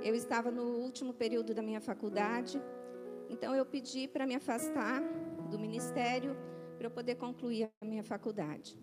eu 0.00 0.14
estava 0.14 0.52
no 0.52 0.62
último 0.62 1.12
período 1.12 1.52
da 1.52 1.60
minha 1.60 1.80
faculdade, 1.80 2.62
então 3.28 3.52
eu 3.52 3.66
pedi 3.66 4.06
para 4.06 4.24
me 4.24 4.36
afastar 4.36 5.02
do 5.50 5.58
ministério 5.58 6.36
para 6.84 6.90
eu 6.90 6.94
poder 6.94 7.14
concluir 7.14 7.70
a 7.80 7.84
minha 7.86 8.04
faculdade. 8.04 8.76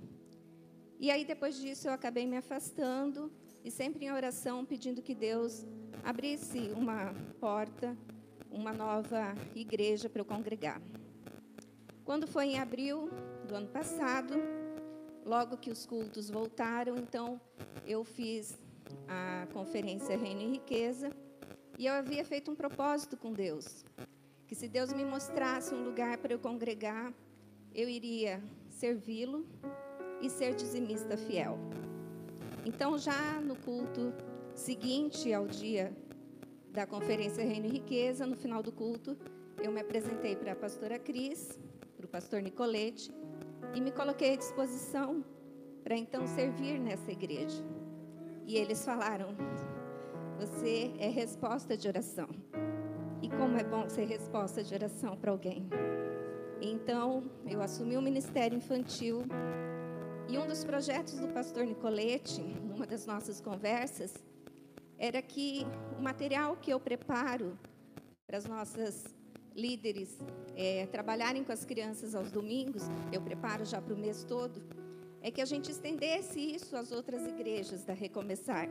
E 0.99 1.11
aí, 1.11 1.23
depois 1.23 1.55
disso, 1.55 1.87
eu 1.87 1.93
acabei 1.93 2.25
me 2.25 2.35
afastando 2.35 3.31
e 3.63 3.69
sempre 3.69 4.05
em 4.05 4.11
oração 4.11 4.65
pedindo 4.65 5.03
que 5.03 5.13
Deus 5.13 5.67
abrisse 6.03 6.71
uma 6.75 7.13
porta, 7.39 7.95
uma 8.49 8.73
nova 8.73 9.35
igreja 9.53 10.09
para 10.09 10.19
eu 10.19 10.25
congregar. 10.25 10.81
Quando 12.03 12.25
foi 12.25 12.45
em 12.45 12.59
abril 12.59 13.07
do 13.47 13.53
ano 13.53 13.67
passado, 13.67 14.33
logo 15.23 15.57
que 15.57 15.69
os 15.69 15.85
cultos 15.85 16.27
voltaram, 16.27 16.97
então 16.97 17.39
eu 17.85 18.03
fiz 18.03 18.57
a 19.07 19.45
conferência 19.53 20.17
Reino 20.17 20.41
e 20.41 20.51
Riqueza 20.53 21.11
e 21.77 21.85
eu 21.85 21.93
havia 21.93 22.25
feito 22.25 22.49
um 22.49 22.55
propósito 22.55 23.15
com 23.15 23.31
Deus, 23.31 23.85
que 24.47 24.55
se 24.55 24.67
Deus 24.67 24.91
me 24.91 25.05
mostrasse 25.05 25.71
um 25.75 25.83
lugar 25.83 26.17
para 26.17 26.33
eu 26.33 26.39
congregar, 26.39 27.13
eu 27.73 27.89
iria 27.89 28.41
servi-lo 28.69 29.45
e 30.21 30.29
ser 30.29 30.55
dizimista 30.55 31.17
fiel. 31.17 31.57
Então, 32.65 32.97
já 32.97 33.41
no 33.41 33.55
culto 33.55 34.13
seguinte 34.53 35.33
ao 35.33 35.47
dia 35.47 35.95
da 36.71 36.85
conferência 36.85 37.43
Reino 37.43 37.65
e 37.65 37.69
Riqueza, 37.69 38.25
no 38.25 38.35
final 38.35 38.61
do 38.61 38.71
culto, 38.71 39.17
eu 39.61 39.71
me 39.71 39.81
apresentei 39.81 40.35
para 40.35 40.53
a 40.53 40.55
pastora 40.55 40.97
Cris 40.99 41.59
para 42.01 42.05
o 42.07 42.09
pastor 42.09 42.41
Nicolete 42.41 43.11
e 43.75 43.81
me 43.81 43.91
coloquei 43.91 44.33
à 44.33 44.35
disposição 44.35 45.23
para 45.83 45.95
então 45.95 46.25
servir 46.25 46.79
nessa 46.79 47.11
igreja. 47.11 47.63
E 48.45 48.57
eles 48.57 48.83
falaram: 48.83 49.35
Você 50.39 50.91
é 50.97 51.07
resposta 51.07 51.77
de 51.77 51.87
oração. 51.87 52.27
E 53.21 53.29
como 53.29 53.55
é 53.57 53.63
bom 53.63 53.87
ser 53.87 54.05
resposta 54.05 54.63
de 54.63 54.73
oração 54.73 55.15
para 55.15 55.31
alguém. 55.31 55.69
Então, 56.61 57.23
eu 57.49 57.59
assumi 57.59 57.97
o 57.97 58.01
ministério 58.01 58.55
infantil. 58.55 59.23
E 60.29 60.37
um 60.37 60.45
dos 60.45 60.63
projetos 60.63 61.15
do 61.15 61.27
pastor 61.29 61.65
Nicolete, 61.65 62.39
numa 62.39 62.85
das 62.85 63.07
nossas 63.07 63.41
conversas, 63.41 64.13
era 64.97 65.19
que 65.21 65.65
o 65.97 66.01
material 66.01 66.55
que 66.55 66.71
eu 66.71 66.79
preparo 66.79 67.57
para 68.27 68.37
as 68.37 68.45
nossas 68.45 69.05
líderes 69.55 70.19
é, 70.55 70.85
trabalharem 70.85 71.43
com 71.43 71.51
as 71.51 71.65
crianças 71.65 72.13
aos 72.13 72.31
domingos, 72.31 72.83
eu 73.11 73.21
preparo 73.21 73.65
já 73.65 73.81
para 73.81 73.95
o 73.95 73.97
mês 73.97 74.23
todo, 74.23 74.61
é 75.19 75.31
que 75.31 75.41
a 75.41 75.45
gente 75.45 75.71
estendesse 75.71 76.39
isso 76.39 76.77
às 76.77 76.91
outras 76.91 77.25
igrejas 77.27 77.83
da 77.83 77.93
Recomeçar. 77.93 78.69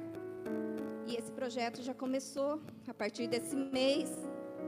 E 1.06 1.16
esse 1.16 1.32
projeto 1.32 1.82
já 1.82 1.92
começou 1.92 2.62
a 2.86 2.94
partir 2.94 3.26
desse 3.26 3.56
mês. 3.56 4.10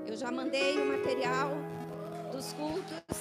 Eu 0.07 0.17
já 0.17 0.31
mandei 0.31 0.77
o 0.81 0.87
material 0.87 1.53
dos 2.33 2.53
cultos 2.55 3.19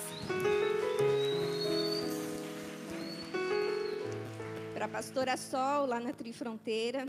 para 4.74 4.86
a 4.86 4.89
pastora 4.89 5.36
Sol, 5.38 5.86
lá 5.86 5.99
na 5.99 6.14
Trifronteira. 6.14 7.05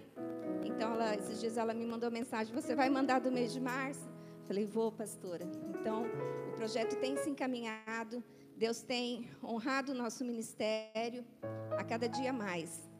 Então, 0.64 0.92
ela, 0.92 1.14
esses 1.14 1.40
dias 1.40 1.56
ela 1.56 1.72
me 1.72 1.86
mandou 1.86 2.10
mensagem: 2.10 2.52
Você 2.52 2.74
vai 2.74 2.90
mandar 2.90 3.20
do 3.20 3.30
mês 3.30 3.52
de 3.52 3.60
março? 3.60 4.06
Falei: 4.48 4.66
Vou, 4.66 4.90
pastora. 4.90 5.46
Então, 5.70 6.04
o 6.48 6.52
projeto 6.52 6.96
tem 6.96 7.16
se 7.16 7.30
encaminhado. 7.30 8.22
Deus 8.56 8.82
tem 8.82 9.30
honrado 9.42 9.92
o 9.92 9.94
nosso 9.94 10.24
ministério 10.24 11.24
a 11.78 11.84
cada 11.84 12.08
dia 12.08 12.32
mais. 12.32 12.90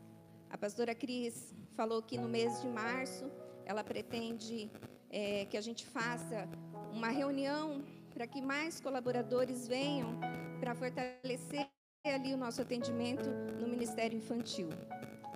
A 0.49 0.57
pastora 0.57 0.95
Cris 0.95 1.55
falou 1.77 2.01
que 2.03 2.17
no 2.17 2.29
mês 2.29 2.63
de 2.63 2.69
março 2.69 3.31
ela 3.67 3.83
pretende 3.83 4.71
é, 5.11 5.45
que 5.47 5.57
a 5.57 5.61
gente 5.61 5.85
faça 5.85 6.49
uma 6.93 7.09
reunião 7.09 7.83
para 8.13 8.27
que 8.27 8.41
mais 8.41 8.81
colaboradores 8.81 9.67
venham 9.67 10.19
para 10.61 10.75
fortalecer 10.75 11.69
ali 12.05 12.35
o 12.35 12.37
nosso 12.37 12.61
atendimento 12.61 13.29
no 13.61 13.67
Ministério 13.67 14.17
Infantil. 14.17 14.69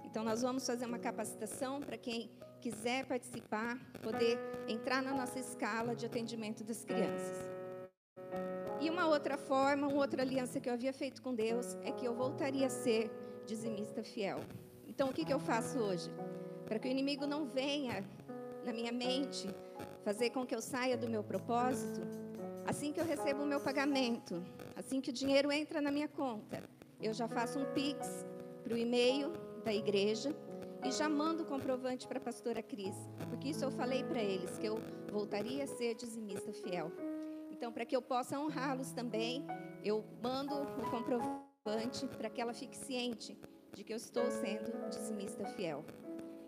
Então, 0.04 0.24
nós 0.24 0.42
vamos 0.42 0.66
fazer 0.66 0.86
uma 0.86 0.98
capacitação 0.98 1.80
para 1.80 1.96
quem 1.96 2.30
quiser 2.60 3.06
participar, 3.06 3.78
poder 4.02 4.38
entrar 4.66 5.02
na 5.02 5.12
nossa 5.12 5.38
escala 5.38 5.94
de 5.94 6.06
atendimento 6.06 6.64
das 6.64 6.84
crianças. 6.84 7.36
E 8.80 8.90
uma 8.90 9.06
outra 9.06 9.36
forma, 9.36 9.86
uma 9.86 9.96
outra 9.96 10.22
aliança 10.22 10.60
que 10.60 10.68
eu 10.68 10.72
havia 10.72 10.92
feito 10.92 11.22
com 11.22 11.34
Deus 11.34 11.74
é 11.82 11.92
que 11.92 12.04
eu 12.04 12.14
voltaria 12.14 12.66
a 12.66 12.70
ser 12.70 13.10
dizimista 13.46 14.02
fiel. 14.02 14.40
Então, 14.86 15.08
o 15.08 15.12
que, 15.12 15.24
que 15.24 15.32
eu 15.32 15.38
faço 15.38 15.78
hoje? 15.78 16.10
Para 16.64 16.78
que 16.78 16.88
o 16.88 16.90
inimigo 16.90 17.26
não 17.26 17.46
venha 17.46 18.04
na 18.64 18.72
minha 18.72 18.92
mente 18.92 19.48
fazer 20.02 20.30
com 20.30 20.46
que 20.46 20.54
eu 20.54 20.60
saia 20.60 20.96
do 20.96 21.08
meu 21.08 21.22
propósito, 21.22 22.00
assim 22.66 22.92
que 22.92 23.00
eu 23.00 23.04
recebo 23.04 23.42
o 23.42 23.46
meu 23.46 23.60
pagamento, 23.60 24.42
assim 24.74 25.00
que 25.00 25.10
o 25.10 25.12
dinheiro 25.12 25.52
entra 25.52 25.80
na 25.80 25.90
minha 25.90 26.08
conta, 26.08 26.62
eu 27.00 27.12
já 27.12 27.28
faço 27.28 27.58
um 27.58 27.64
pix 27.72 28.26
para 28.64 28.74
o 28.74 28.76
e-mail 28.76 29.32
da 29.64 29.72
igreja 29.72 30.34
e 30.84 30.90
já 30.90 31.08
mando 31.08 31.42
o 31.42 31.46
comprovante 31.46 32.06
para 32.06 32.18
a 32.18 32.20
pastora 32.20 32.62
Cris, 32.62 32.96
porque 33.28 33.48
isso 33.48 33.64
eu 33.64 33.70
falei 33.70 34.04
para 34.04 34.22
eles, 34.22 34.58
que 34.58 34.66
eu 34.66 34.78
voltaria 35.10 35.64
a 35.64 35.66
ser 35.66 35.94
dizimista 35.94 36.52
fiel. 36.52 36.92
Então, 37.50 37.72
para 37.72 37.84
que 37.84 37.96
eu 37.96 38.02
possa 38.02 38.38
honrá-los 38.38 38.92
também, 38.92 39.44
eu 39.82 40.04
mando 40.22 40.54
o 40.54 40.90
comprovante 40.90 42.06
para 42.18 42.28
que 42.28 42.40
ela 42.40 42.52
fique 42.52 42.76
ciente 42.76 43.38
de 43.74 43.82
que 43.82 43.92
eu 43.92 43.96
estou 43.96 44.30
sendo 44.30 44.88
dizimista 44.90 45.44
fiel. 45.46 45.84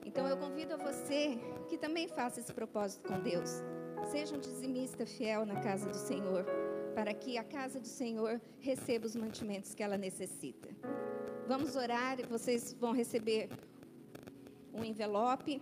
Então, 0.04 0.26
eu 0.26 0.36
convido 0.36 0.74
a 0.74 0.76
você 0.76 1.38
que 1.68 1.78
também 1.78 2.08
faça 2.08 2.40
esse 2.40 2.52
propósito 2.52 3.08
com 3.08 3.18
Deus. 3.20 3.62
Seja 4.06 4.36
um 4.36 4.40
dizimista 4.40 5.04
fiel 5.04 5.44
na 5.44 5.60
casa 5.60 5.88
do 5.88 5.96
Senhor, 5.96 6.44
para 6.94 7.12
que 7.12 7.36
a 7.36 7.44
casa 7.44 7.78
do 7.78 7.86
Senhor 7.86 8.40
receba 8.58 9.06
os 9.06 9.14
mantimentos 9.14 9.74
que 9.74 9.82
ela 9.82 9.98
necessita. 9.98 10.68
Vamos 11.46 11.76
orar, 11.76 12.18
vocês 12.28 12.72
vão 12.72 12.92
receber 12.92 13.48
um 14.72 14.84
envelope 14.84 15.60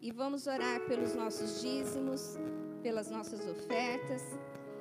e 0.00 0.10
vamos 0.12 0.46
orar 0.46 0.80
pelos 0.86 1.14
nossos 1.14 1.60
dízimos, 1.60 2.36
pelas 2.82 3.10
nossas 3.10 3.46
ofertas 3.46 4.22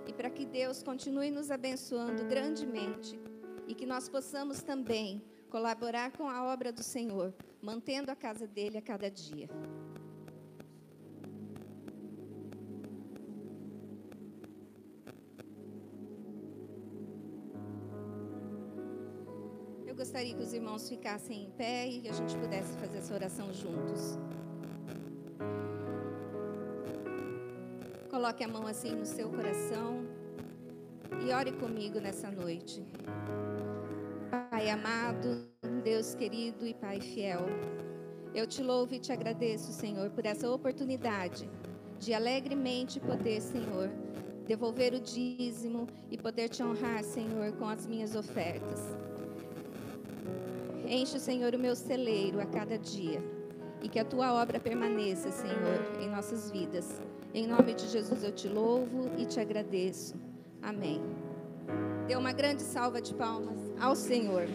e 0.08 0.14
para 0.14 0.30
que 0.30 0.46
Deus 0.46 0.84
continue 0.84 1.32
nos 1.32 1.50
abençoando 1.50 2.24
grandemente 2.26 3.20
e 3.68 3.74
que 3.74 3.86
nós 3.86 4.08
possamos 4.08 4.62
também 4.62 5.24
colaborar 5.50 6.12
com 6.12 6.30
a 6.30 6.44
obra 6.44 6.72
do 6.72 6.84
Senhor, 6.84 7.34
mantendo 7.62 8.12
a 8.12 8.16
casa 8.16 8.46
dele 8.46 8.78
a 8.78 8.82
cada 8.82 9.10
dia. 9.10 9.50
Eu 19.96 20.00
gostaria 20.00 20.34
que 20.34 20.44
os 20.44 20.52
irmãos 20.52 20.90
ficassem 20.90 21.46
em 21.46 21.50
pé 21.52 21.88
e 21.88 22.02
que 22.02 22.10
a 22.10 22.12
gente 22.12 22.36
pudesse 22.38 22.78
fazer 22.80 22.98
essa 22.98 23.14
oração 23.14 23.54
juntos. 23.54 24.20
Coloque 28.10 28.44
a 28.44 28.48
mão 28.50 28.68
assim 28.68 28.92
no 28.94 29.06
seu 29.06 29.30
coração 29.30 30.06
e 31.26 31.32
ore 31.32 31.54
comigo 31.54 32.02
nessa 32.02 32.30
noite. 32.30 32.86
Pai 34.52 34.70
amado, 34.70 35.48
Deus 35.82 36.14
querido 36.14 36.68
e 36.68 36.74
Pai 36.74 37.00
fiel, 37.00 37.46
eu 38.34 38.46
te 38.46 38.62
louvo 38.62 38.96
e 38.96 39.00
te 39.00 39.14
agradeço, 39.14 39.72
Senhor, 39.72 40.10
por 40.10 40.26
essa 40.26 40.52
oportunidade 40.52 41.50
de 42.00 42.14
alegremente 42.14 43.00
poder, 43.00 43.40
Senhor, 43.40 43.90
devolver 44.46 44.94
o 44.94 45.00
dízimo 45.00 45.88
e 46.12 46.18
poder 46.18 46.50
te 46.50 46.62
honrar, 46.62 47.02
Senhor, 47.02 47.54
com 47.54 47.70
as 47.70 47.88
minhas 47.88 48.14
ofertas. 48.14 48.82
Enche, 50.88 51.20
Senhor, 51.20 51.54
o 51.54 51.60
meu 51.60 51.76
celeiro 51.76 52.40
a 52.40 52.46
cada 52.46 52.78
dia 52.78 53.22
e 53.82 53.90
que 53.90 54.00
a 54.00 54.06
tua 54.06 54.34
obra 54.34 54.60
permaneça, 54.60 55.32
Senhor, 55.32 56.02
em 56.02 56.10
nossas 56.10 56.50
vidas. 56.52 57.02
Em 57.34 57.48
nome 57.48 57.74
de 57.74 57.88
Jesus 57.88 58.24
eu 58.24 58.32
te 58.32 58.48
louvo 58.48 59.10
e 59.18 59.26
te 59.26 59.40
agradeço. 59.40 60.16
Amém. 60.62 61.02
Dê 62.08 62.16
uma 62.16 62.32
grande 62.32 62.62
salva 62.62 63.02
de 63.02 63.14
palmas 63.14 63.60
ao 63.80 63.96
Senhor. 63.96 64.48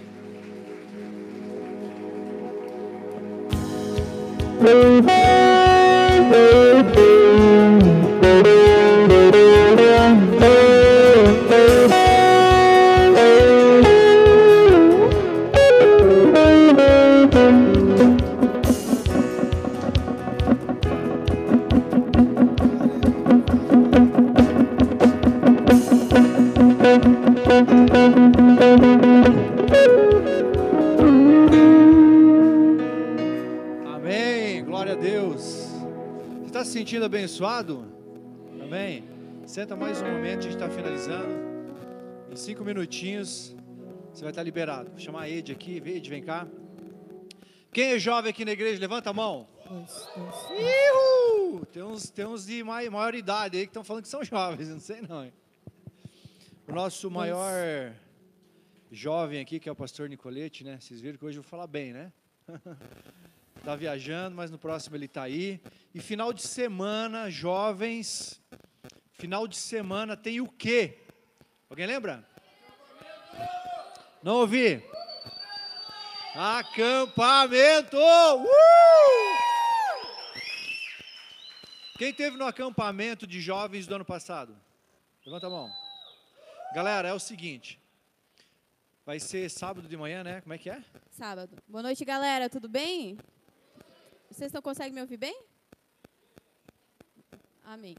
sentindo 4.61 5.30
abençoado? 37.41 37.91
Amém? 38.63 39.03
Senta 39.47 39.75
mais 39.75 40.03
um 40.03 40.05
momento, 40.05 40.41
a 40.41 40.43
gente 40.43 40.57
está 40.57 40.69
finalizando. 40.69 41.33
Em 42.31 42.37
cinco 42.37 42.63
minutinhos, 42.63 43.57
você 44.13 44.21
vai 44.21 44.31
estar 44.31 44.43
liberado. 44.43 44.91
Vou 44.91 44.99
chamar 44.99 45.23
a 45.23 45.31
Ed 45.31 45.51
aqui. 45.51 45.79
Ed, 45.79 46.11
vem 46.11 46.23
cá. 46.23 46.47
Quem 47.73 47.93
é 47.93 47.99
jovem 47.99 48.29
aqui 48.29 48.45
na 48.45 48.53
igreja? 48.53 48.79
Levanta 48.79 49.09
a 49.09 49.13
mão. 49.15 49.49
Ihu! 50.51 51.65
Tem 51.65 51.83
uns, 51.83 52.11
tem 52.11 52.27
uns 52.27 52.45
de 52.45 52.63
maior 52.63 53.15
idade 53.15 53.57
aí 53.57 53.63
que 53.63 53.71
estão 53.71 53.85
falando 53.85 54.03
que 54.03 54.11
são 54.11 54.23
jovens, 54.23 54.69
não 54.69 54.81
sei 54.81 55.01
não. 55.01 55.25
Hein? 55.25 55.33
O 56.69 56.73
nosso 56.73 57.11
maior 57.11 57.95
jovem 58.93 59.41
aqui, 59.41 59.59
que 59.59 59.69
é 59.69 59.73
o 59.73 59.77
pastor 59.77 60.11
Nicolete, 60.11 60.63
né? 60.63 60.79
Vocês 60.79 61.01
viram 61.01 61.17
que 61.17 61.25
hoje 61.25 61.39
eu 61.39 61.43
vou 61.43 61.49
falar 61.49 61.67
bem, 61.67 61.95
né? 61.95 62.13
Está 63.61 63.77
viajando, 63.77 64.35
mas 64.35 64.51
no 64.51 64.59
próximo 64.59 64.97
ele 64.97 65.05
está 65.05 65.23
aí. 65.23 65.61
E 65.95 66.01
final 66.01 66.33
de 66.33 66.41
semana, 66.41 67.29
jovens, 67.29 68.41
final 69.13 69.47
de 69.47 69.55
semana 69.55 70.17
tem 70.17 70.41
o 70.41 70.49
quê? 70.49 70.99
Alguém 71.69 71.87
lembra? 71.87 72.27
Não 74.23 74.37
ouvi? 74.37 74.83
Acampamento! 76.35 77.99
Uh! 77.99 78.47
Quem 81.99 82.15
teve 82.15 82.39
no 82.39 82.47
acampamento 82.47 83.27
de 83.27 83.43
jovens 83.43 83.87
do 83.87 83.95
ano 83.95 84.07
passado? 84.07 84.57
Levanta 85.25 85.49
a 85.49 85.51
mão. 85.51 85.71
Galera, 86.75 87.09
é 87.09 87.13
o 87.13 87.21
seguinte. 87.21 87.79
Vai 89.05 89.21
ser 89.21 89.51
sábado 89.51 89.87
de 89.87 89.97
manhã, 89.99 90.25
né? 90.25 90.41
Como 90.41 90.55
é 90.55 90.59
que 90.59 90.71
é? 90.71 90.83
Sábado. 91.11 91.59
Boa 91.69 91.83
noite, 91.83 92.03
galera. 92.07 92.49
Tudo 92.49 92.71
bem? 92.71 93.19
Vocês 94.31 94.53
não 94.53 94.63
conseguem 94.63 94.93
me 94.93 95.01
ouvir 95.01 95.17
bem? 95.17 95.43
Amém. 97.65 97.97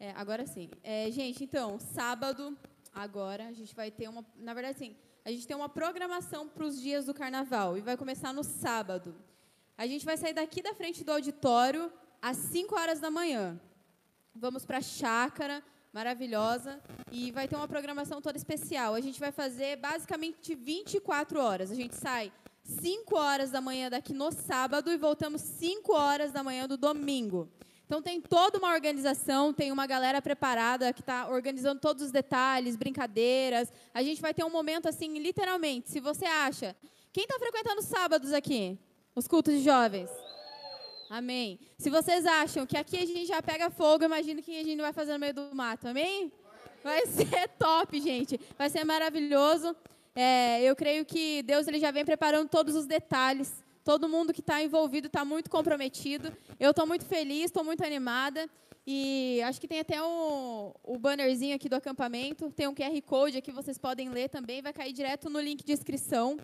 É, 0.00 0.10
agora 0.10 0.44
sim. 0.44 0.68
É, 0.82 1.08
gente, 1.10 1.44
então, 1.44 1.78
sábado, 1.78 2.58
agora, 2.92 3.46
a 3.46 3.52
gente 3.52 3.74
vai 3.76 3.90
ter 3.90 4.08
uma. 4.08 4.26
Na 4.36 4.54
verdade, 4.54 4.78
sim, 4.78 4.96
a 5.24 5.30
gente 5.30 5.46
tem 5.46 5.56
uma 5.56 5.68
programação 5.68 6.48
para 6.48 6.64
os 6.64 6.80
dias 6.80 7.06
do 7.06 7.14
carnaval 7.14 7.78
e 7.78 7.80
vai 7.80 7.96
começar 7.96 8.32
no 8.32 8.42
sábado. 8.42 9.14
A 9.76 9.86
gente 9.86 10.04
vai 10.04 10.16
sair 10.16 10.32
daqui 10.32 10.60
da 10.60 10.74
frente 10.74 11.04
do 11.04 11.12
auditório 11.12 11.92
às 12.20 12.36
5 12.36 12.74
horas 12.74 12.98
da 12.98 13.10
manhã. 13.10 13.60
Vamos 14.34 14.66
para 14.66 14.78
a 14.78 14.82
chácara, 14.82 15.62
maravilhosa 15.92 16.80
e 17.12 17.30
vai 17.30 17.46
ter 17.46 17.54
uma 17.54 17.68
programação 17.68 18.20
toda 18.20 18.36
especial. 18.36 18.94
A 18.94 19.00
gente 19.00 19.20
vai 19.20 19.30
fazer 19.30 19.76
basicamente 19.76 20.56
24 20.56 21.40
horas. 21.40 21.70
A 21.70 21.74
gente 21.74 21.94
sai 21.94 22.32
5 22.68 23.16
horas 23.16 23.50
da 23.50 23.60
manhã 23.60 23.88
daqui 23.88 24.12
no 24.12 24.30
sábado 24.30 24.92
e 24.92 24.96
voltamos 24.98 25.40
5 25.40 25.92
horas 25.92 26.30
da 26.30 26.44
manhã 26.44 26.68
do 26.68 26.76
domingo. 26.76 27.48
Então 27.86 28.02
tem 28.02 28.20
toda 28.20 28.58
uma 28.58 28.74
organização, 28.74 29.54
tem 29.54 29.72
uma 29.72 29.86
galera 29.86 30.20
preparada 30.20 30.92
que 30.92 31.00
está 31.00 31.28
organizando 31.28 31.80
todos 31.80 32.02
os 32.02 32.10
detalhes, 32.10 32.76
brincadeiras. 32.76 33.72
A 33.94 34.02
gente 34.02 34.20
vai 34.20 34.34
ter 34.34 34.44
um 34.44 34.50
momento 34.50 34.86
assim, 34.86 35.18
literalmente. 35.18 35.90
Se 35.90 35.98
você 35.98 36.26
acha, 36.26 36.76
quem 37.10 37.24
está 37.24 37.38
frequentando 37.38 37.80
sábados 37.80 38.34
aqui, 38.34 38.78
os 39.14 39.26
cultos 39.26 39.54
de 39.54 39.62
jovens? 39.62 40.10
Amém. 41.08 41.58
Se 41.78 41.88
vocês 41.88 42.26
acham 42.26 42.66
que 42.66 42.76
aqui 42.76 42.98
a 42.98 43.06
gente 43.06 43.24
já 43.24 43.40
pega 43.40 43.70
fogo, 43.70 44.04
imagino 44.04 44.42
que 44.42 44.60
a 44.60 44.62
gente 44.62 44.82
vai 44.82 44.92
fazer 44.92 45.14
no 45.14 45.18
meio 45.18 45.32
do 45.32 45.54
mato. 45.54 45.88
Amém? 45.88 46.30
Vai 46.84 47.06
ser 47.08 47.48
top, 47.58 47.98
gente. 47.98 48.38
Vai 48.58 48.68
ser 48.68 48.84
maravilhoso. 48.84 49.74
É, 50.20 50.60
eu 50.64 50.74
creio 50.74 51.04
que 51.04 51.44
Deus 51.44 51.68
ele 51.68 51.78
já 51.78 51.92
vem 51.92 52.04
preparando 52.04 52.48
todos 52.48 52.74
os 52.74 52.86
detalhes. 52.86 53.64
Todo 53.84 54.08
mundo 54.08 54.32
que 54.32 54.40
está 54.40 54.60
envolvido 54.60 55.06
está 55.06 55.24
muito 55.24 55.48
comprometido. 55.48 56.36
Eu 56.58 56.72
estou 56.72 56.84
muito 56.88 57.04
feliz, 57.04 57.44
estou 57.44 57.62
muito 57.62 57.84
animada. 57.84 58.50
E 58.84 59.40
acho 59.42 59.60
que 59.60 59.68
tem 59.68 59.78
até 59.78 60.02
um, 60.02 60.72
o 60.82 60.98
bannerzinho 60.98 61.54
aqui 61.54 61.68
do 61.68 61.76
acampamento. 61.76 62.50
Tem 62.50 62.66
um 62.66 62.74
QR 62.74 63.00
Code 63.06 63.38
aqui, 63.38 63.52
vocês 63.52 63.78
podem 63.78 64.08
ler 64.08 64.28
também. 64.28 64.60
Vai 64.60 64.72
cair 64.72 64.92
direto 64.92 65.30
no 65.30 65.38
link 65.40 65.64
de 65.64 65.72
inscrição. 65.72 66.36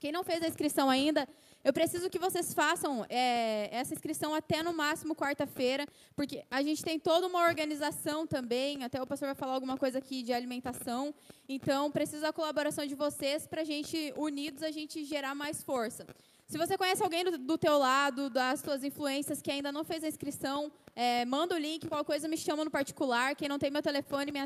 Quem 0.00 0.10
não 0.10 0.24
fez 0.24 0.42
a 0.42 0.48
inscrição 0.48 0.90
ainda, 0.90 1.28
eu 1.62 1.72
preciso 1.72 2.08
que 2.08 2.18
vocês 2.18 2.54
façam 2.54 3.04
é, 3.08 3.68
essa 3.70 3.92
inscrição 3.92 4.34
até 4.34 4.62
no 4.62 4.72
máximo 4.72 5.14
quarta-feira, 5.14 5.86
porque 6.16 6.42
a 6.50 6.62
gente 6.62 6.82
tem 6.82 6.98
toda 6.98 7.26
uma 7.26 7.46
organização 7.46 8.26
também. 8.26 8.82
Até 8.82 9.00
o 9.00 9.06
pastor 9.06 9.26
vai 9.26 9.34
falar 9.34 9.52
alguma 9.52 9.76
coisa 9.76 9.98
aqui 9.98 10.22
de 10.22 10.32
alimentação. 10.32 11.14
Então, 11.48 11.90
preciso 11.90 12.22
da 12.22 12.32
colaboração 12.32 12.86
de 12.86 12.94
vocês 12.94 13.46
para 13.46 13.60
a 13.60 13.64
gente, 13.64 14.12
unidos, 14.16 14.62
a 14.62 14.70
gente 14.70 15.04
gerar 15.04 15.34
mais 15.34 15.62
força. 15.62 16.06
Se 16.46 16.58
você 16.58 16.76
conhece 16.76 17.02
alguém 17.02 17.24
do, 17.24 17.38
do 17.38 17.56
teu 17.56 17.78
lado, 17.78 18.28
das 18.30 18.60
suas 18.60 18.82
influências, 18.82 19.40
que 19.40 19.50
ainda 19.52 19.70
não 19.70 19.84
fez 19.84 20.02
a 20.02 20.08
inscrição, 20.08 20.72
é, 20.96 21.24
manda 21.24 21.54
o 21.54 21.58
link, 21.58 21.86
qualquer 21.86 22.04
coisa 22.04 22.26
me 22.26 22.36
chama 22.36 22.64
no 22.64 22.70
particular. 22.70 23.36
Quem 23.36 23.48
não 23.48 23.58
tem 23.58 23.70
meu 23.70 23.82
telefone, 23.82 24.32
me, 24.32 24.40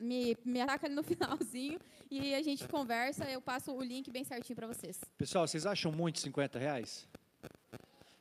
me, 0.00 0.36
me 0.44 0.60
ataca 0.60 0.86
ali 0.86 0.94
no 0.94 1.02
finalzinho 1.04 1.78
e 2.10 2.34
a 2.34 2.42
gente 2.42 2.66
conversa. 2.68 3.24
Eu 3.24 3.40
passo 3.40 3.72
o 3.72 3.82
link 3.82 4.10
bem 4.10 4.24
certinho 4.24 4.56
para 4.56 4.66
vocês. 4.66 5.00
Pessoal, 5.16 5.46
vocês 5.46 5.66
acham 5.66 5.92
muito 5.92 6.18
50 6.20 6.58
reais? 6.58 7.08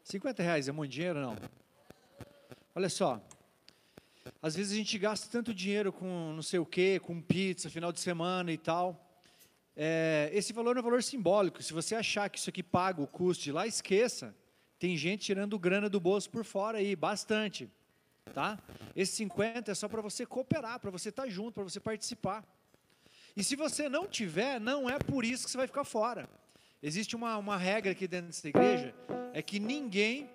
50 0.03 0.43
reais 0.43 0.67
é 0.67 0.71
muito 0.71 0.91
dinheiro 0.91 1.19
não? 1.19 1.35
Olha 2.75 2.89
só, 2.89 3.21
às 4.41 4.55
vezes 4.55 4.73
a 4.73 4.75
gente 4.75 4.97
gasta 4.99 5.27
tanto 5.31 5.53
dinheiro 5.53 5.91
com 5.91 6.33
não 6.33 6.41
sei 6.41 6.59
o 6.59 6.65
que, 6.65 6.99
com 6.99 7.21
pizza, 7.21 7.69
final 7.69 7.91
de 7.91 7.99
semana 7.99 8.51
e 8.51 8.57
tal. 8.57 9.01
É, 9.75 10.29
esse 10.33 10.53
valor 10.53 10.77
é 10.77 10.79
um 10.79 10.83
valor 10.83 11.03
simbólico. 11.03 11.61
Se 11.61 11.73
você 11.73 11.95
achar 11.95 12.29
que 12.29 12.37
isso 12.37 12.49
aqui 12.49 12.63
paga 12.63 13.01
o 13.01 13.07
custo 13.07 13.43
de 13.43 13.51
lá, 13.51 13.65
esqueça. 13.65 14.35
Tem 14.77 14.95
gente 14.95 15.25
tirando 15.25 15.57
grana 15.57 15.89
do 15.89 15.99
bolso 15.99 16.29
por 16.29 16.43
fora 16.43 16.77
aí, 16.77 16.95
bastante. 16.95 17.69
Tá? 18.33 18.59
Esse 18.95 19.13
50 19.17 19.71
é 19.71 19.75
só 19.75 19.87
para 19.87 20.01
você 20.01 20.25
cooperar, 20.25 20.79
para 20.79 20.91
você 20.91 21.09
estar 21.09 21.23
tá 21.23 21.29
junto, 21.29 21.53
para 21.53 21.63
você 21.63 21.79
participar. 21.79 22.43
E 23.35 23.43
se 23.43 23.55
você 23.55 23.87
não 23.87 24.07
tiver, 24.07 24.59
não 24.59 24.89
é 24.89 24.97
por 24.97 25.23
isso 25.23 25.45
que 25.45 25.51
você 25.51 25.57
vai 25.57 25.67
ficar 25.67 25.83
fora. 25.83 26.29
Existe 26.81 27.15
uma, 27.15 27.37
uma 27.37 27.57
regra 27.57 27.91
aqui 27.91 28.07
dentro 28.07 28.27
dessa 28.27 28.47
igreja, 28.47 28.93
é 29.33 29.41
que 29.41 29.59
ninguém 29.59 30.29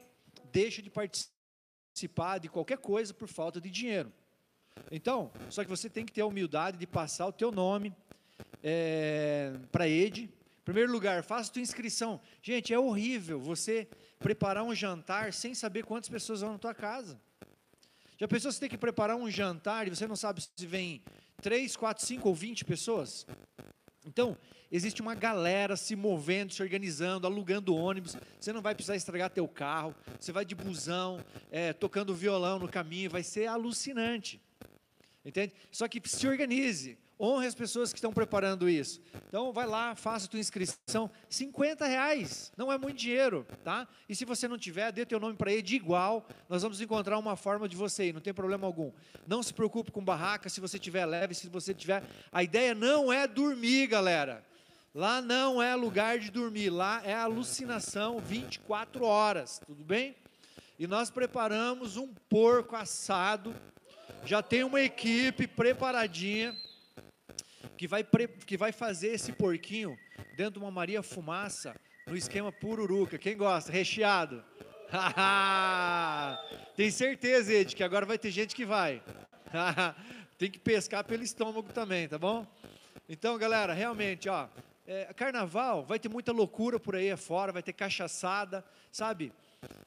deixa 0.52 0.82
de 0.82 0.90
participar 0.90 2.38
de 2.38 2.48
qualquer 2.48 2.78
coisa 2.78 3.14
por 3.14 3.28
falta 3.28 3.60
de 3.60 3.70
dinheiro. 3.70 4.12
Então, 4.90 5.30
só 5.48 5.62
que 5.62 5.70
você 5.70 5.88
tem 5.88 6.04
que 6.04 6.12
ter 6.12 6.22
a 6.22 6.26
humildade 6.26 6.76
de 6.76 6.86
passar 6.86 7.26
o 7.26 7.32
teu 7.32 7.50
nome, 7.50 7.94
é, 8.62 9.52
para 9.70 9.88
Ed. 9.88 10.24
Em 10.24 10.64
primeiro 10.64 10.92
lugar, 10.92 11.22
faça 11.22 11.52
tua 11.52 11.62
inscrição. 11.62 12.20
Gente, 12.42 12.72
é 12.72 12.78
horrível 12.78 13.40
você 13.40 13.88
preparar 14.18 14.62
um 14.64 14.74
jantar 14.74 15.32
sem 15.32 15.54
saber 15.54 15.84
quantas 15.84 16.08
pessoas 16.08 16.40
vão 16.40 16.52
na 16.52 16.58
tua 16.58 16.74
casa. 16.74 17.20
Já 18.20 18.28
pensou 18.28 18.52
você 18.52 18.60
ter 18.60 18.68
que 18.68 18.76
preparar 18.76 19.16
um 19.16 19.30
jantar 19.30 19.86
e 19.86 19.90
você 19.96 20.06
não 20.06 20.14
sabe 20.14 20.42
se 20.42 20.66
vem 20.66 21.02
3, 21.40 21.74
4, 21.74 22.04
5 22.04 22.28
ou 22.28 22.34
20 22.34 22.66
pessoas? 22.66 23.26
Então, 24.04 24.36
existe 24.70 25.00
uma 25.00 25.14
galera 25.14 25.74
se 25.74 25.96
movendo, 25.96 26.52
se 26.52 26.62
organizando, 26.62 27.26
alugando 27.26 27.74
ônibus. 27.74 28.18
Você 28.38 28.52
não 28.52 28.60
vai 28.60 28.74
precisar 28.74 28.94
estragar 28.94 29.30
teu 29.30 29.48
carro. 29.48 29.94
Você 30.18 30.32
vai 30.32 30.44
de 30.44 30.54
busão, 30.54 31.24
é, 31.50 31.72
tocando 31.72 32.14
violão 32.14 32.58
no 32.58 32.68
caminho. 32.68 33.08
Vai 33.08 33.22
ser 33.22 33.46
alucinante. 33.46 34.38
Entende? 35.24 35.54
Só 35.72 35.88
que 35.88 36.06
se 36.06 36.28
organize. 36.28 36.98
Honre 37.22 37.46
as 37.46 37.54
pessoas 37.54 37.92
que 37.92 37.98
estão 37.98 38.14
preparando 38.14 38.66
isso. 38.66 38.98
Então, 39.28 39.52
vai 39.52 39.66
lá, 39.66 39.94
faça 39.94 40.24
a 40.24 40.28
tua 40.28 40.40
inscrição. 40.40 41.10
50 41.28 41.84
reais, 41.84 42.50
não 42.56 42.72
é 42.72 42.78
muito 42.78 42.96
dinheiro, 42.96 43.46
tá? 43.62 43.86
E 44.08 44.16
se 44.16 44.24
você 44.24 44.48
não 44.48 44.56
tiver, 44.56 44.90
dê 44.90 45.04
teu 45.04 45.20
nome 45.20 45.36
para 45.36 45.52
ele 45.52 45.60
de 45.60 45.76
igual. 45.76 46.26
Nós 46.48 46.62
vamos 46.62 46.80
encontrar 46.80 47.18
uma 47.18 47.36
forma 47.36 47.68
de 47.68 47.76
você 47.76 48.08
ir, 48.08 48.14
não 48.14 48.22
tem 48.22 48.32
problema 48.32 48.66
algum. 48.66 48.90
Não 49.26 49.42
se 49.42 49.52
preocupe 49.52 49.92
com 49.92 50.02
barraca, 50.02 50.48
se 50.48 50.62
você 50.62 50.78
tiver 50.78 51.04
leve, 51.04 51.34
se 51.34 51.46
você 51.50 51.74
tiver... 51.74 52.02
A 52.32 52.42
ideia 52.42 52.74
não 52.74 53.12
é 53.12 53.26
dormir, 53.28 53.86
galera. 53.88 54.42
Lá 54.94 55.20
não 55.20 55.62
é 55.62 55.76
lugar 55.76 56.18
de 56.18 56.30
dormir, 56.30 56.70
lá 56.70 57.02
é 57.04 57.14
alucinação 57.14 58.18
24 58.18 59.04
horas, 59.04 59.60
tudo 59.66 59.84
bem? 59.84 60.16
E 60.78 60.86
nós 60.86 61.10
preparamos 61.10 61.98
um 61.98 62.08
porco 62.30 62.74
assado, 62.74 63.54
já 64.24 64.42
tem 64.42 64.64
uma 64.64 64.80
equipe 64.80 65.46
preparadinha 65.46 66.56
que 67.80 67.88
vai, 67.88 68.04
que 68.44 68.58
vai 68.58 68.72
fazer 68.72 69.14
esse 69.14 69.32
porquinho 69.32 69.98
dentro 70.36 70.52
de 70.52 70.58
uma 70.58 70.70
Maria 70.70 71.02
Fumaça 71.02 71.74
no 72.06 72.14
esquema 72.14 72.52
pururuca. 72.52 73.16
Quem 73.16 73.34
gosta? 73.34 73.72
Recheado. 73.72 74.44
Tem 76.76 76.90
certeza, 76.90 77.50
Ed, 77.54 77.74
que 77.74 77.82
agora 77.82 78.04
vai 78.04 78.18
ter 78.18 78.30
gente 78.30 78.54
que 78.54 78.66
vai. 78.66 79.02
Tem 80.36 80.50
que 80.50 80.58
pescar 80.58 81.04
pelo 81.04 81.22
estômago 81.22 81.72
também, 81.72 82.06
tá 82.06 82.18
bom? 82.18 82.46
Então, 83.08 83.38
galera, 83.38 83.72
realmente, 83.72 84.28
ó, 84.28 84.46
é, 84.86 85.06
carnaval 85.14 85.82
vai 85.82 85.98
ter 85.98 86.10
muita 86.10 86.32
loucura 86.32 86.78
por 86.78 86.94
aí 86.94 87.10
afora, 87.10 87.50
vai 87.50 87.62
ter 87.62 87.72
cachaçada, 87.72 88.62
sabe? 88.92 89.32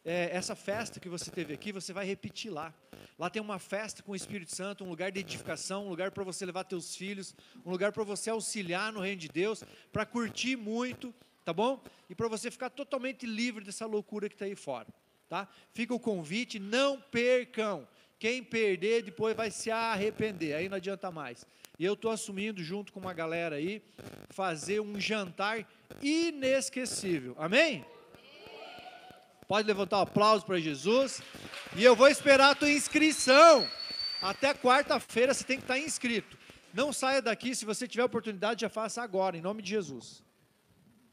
É, 0.05 0.30
essa 0.36 0.55
festa 0.55 0.99
que 0.99 1.09
você 1.09 1.32
teve 1.32 1.53
aqui, 1.53 1.71
você 1.71 1.93
vai 1.93 2.05
repetir 2.05 2.51
lá. 2.51 2.74
Lá 3.17 3.30
tem 3.30 3.41
uma 3.41 3.59
festa 3.59 4.03
com 4.03 4.11
o 4.11 4.15
Espírito 4.15 4.53
Santo, 4.55 4.84
um 4.84 4.89
lugar 4.89 5.11
de 5.11 5.19
edificação, 5.19 5.86
um 5.86 5.89
lugar 5.89 6.11
para 6.11 6.24
você 6.24 6.45
levar 6.45 6.63
teus 6.63 6.95
filhos, 6.95 7.36
um 7.65 7.71
lugar 7.71 7.91
para 7.91 8.03
você 8.03 8.30
auxiliar 8.30 8.91
no 8.91 8.99
reino 8.99 9.21
de 9.21 9.30
Deus, 9.30 9.63
para 9.91 10.05
curtir 10.05 10.55
muito, 10.55 11.13
tá 11.45 11.53
bom? 11.53 11.82
E 12.09 12.15
para 12.15 12.28
você 12.28 12.51
ficar 12.51 12.69
totalmente 12.69 13.26
livre 13.26 13.63
dessa 13.63 13.86
loucura 13.86 14.28
que 14.28 14.36
está 14.36 14.45
aí 14.45 14.55
fora, 14.55 14.88
tá? 15.30 15.47
Fica 15.71 15.93
o 15.93 15.99
convite, 15.99 16.59
não 16.59 16.99
percam. 16.99 17.88
Quem 18.19 18.43
perder 18.43 19.03
depois 19.03 19.36
vai 19.36 19.51
se 19.51 19.69
arrepender, 19.71 20.53
aí 20.53 20.69
não 20.69 20.78
adianta 20.78 21.11
mais. 21.11 21.45
E 21.80 21.86
eu 21.86 21.93
estou 21.93 22.11
assumindo, 22.11 22.63
junto 22.63 22.93
com 22.93 22.99
uma 22.99 23.13
galera 23.13 23.55
aí, 23.55 23.82
fazer 24.30 24.80
um 24.80 24.99
jantar 24.99 25.67
inesquecível. 26.01 27.36
Amém? 27.38 27.86
Pode 29.54 29.68
levantar 29.68 29.99
um 29.99 30.01
aplauso 30.01 30.43
para 30.43 30.60
Jesus. 30.60 31.22
E 31.78 31.84
eu 31.84 31.95
vou 31.95 32.08
esperar 32.08 32.49
a 32.49 32.56
tua 32.56 32.72
inscrição. 32.72 33.64
Até 34.20 34.51
quarta-feira 34.51 35.32
você 35.32 35.43
tem 35.43 35.58
que 35.58 35.64
estar 35.64 35.78
inscrito. 35.78 36.36
Não 36.74 36.91
saia 36.91 37.22
daqui, 37.22 37.54
se 37.54 37.64
você 37.64 37.88
tiver 37.88 38.04
oportunidade, 38.04 38.62
já 38.62 38.70
faça 38.70 39.04
agora, 39.04 39.38
em 39.38 39.41
nome 39.41 39.62
de 39.62 39.70
Jesus. 39.70 40.24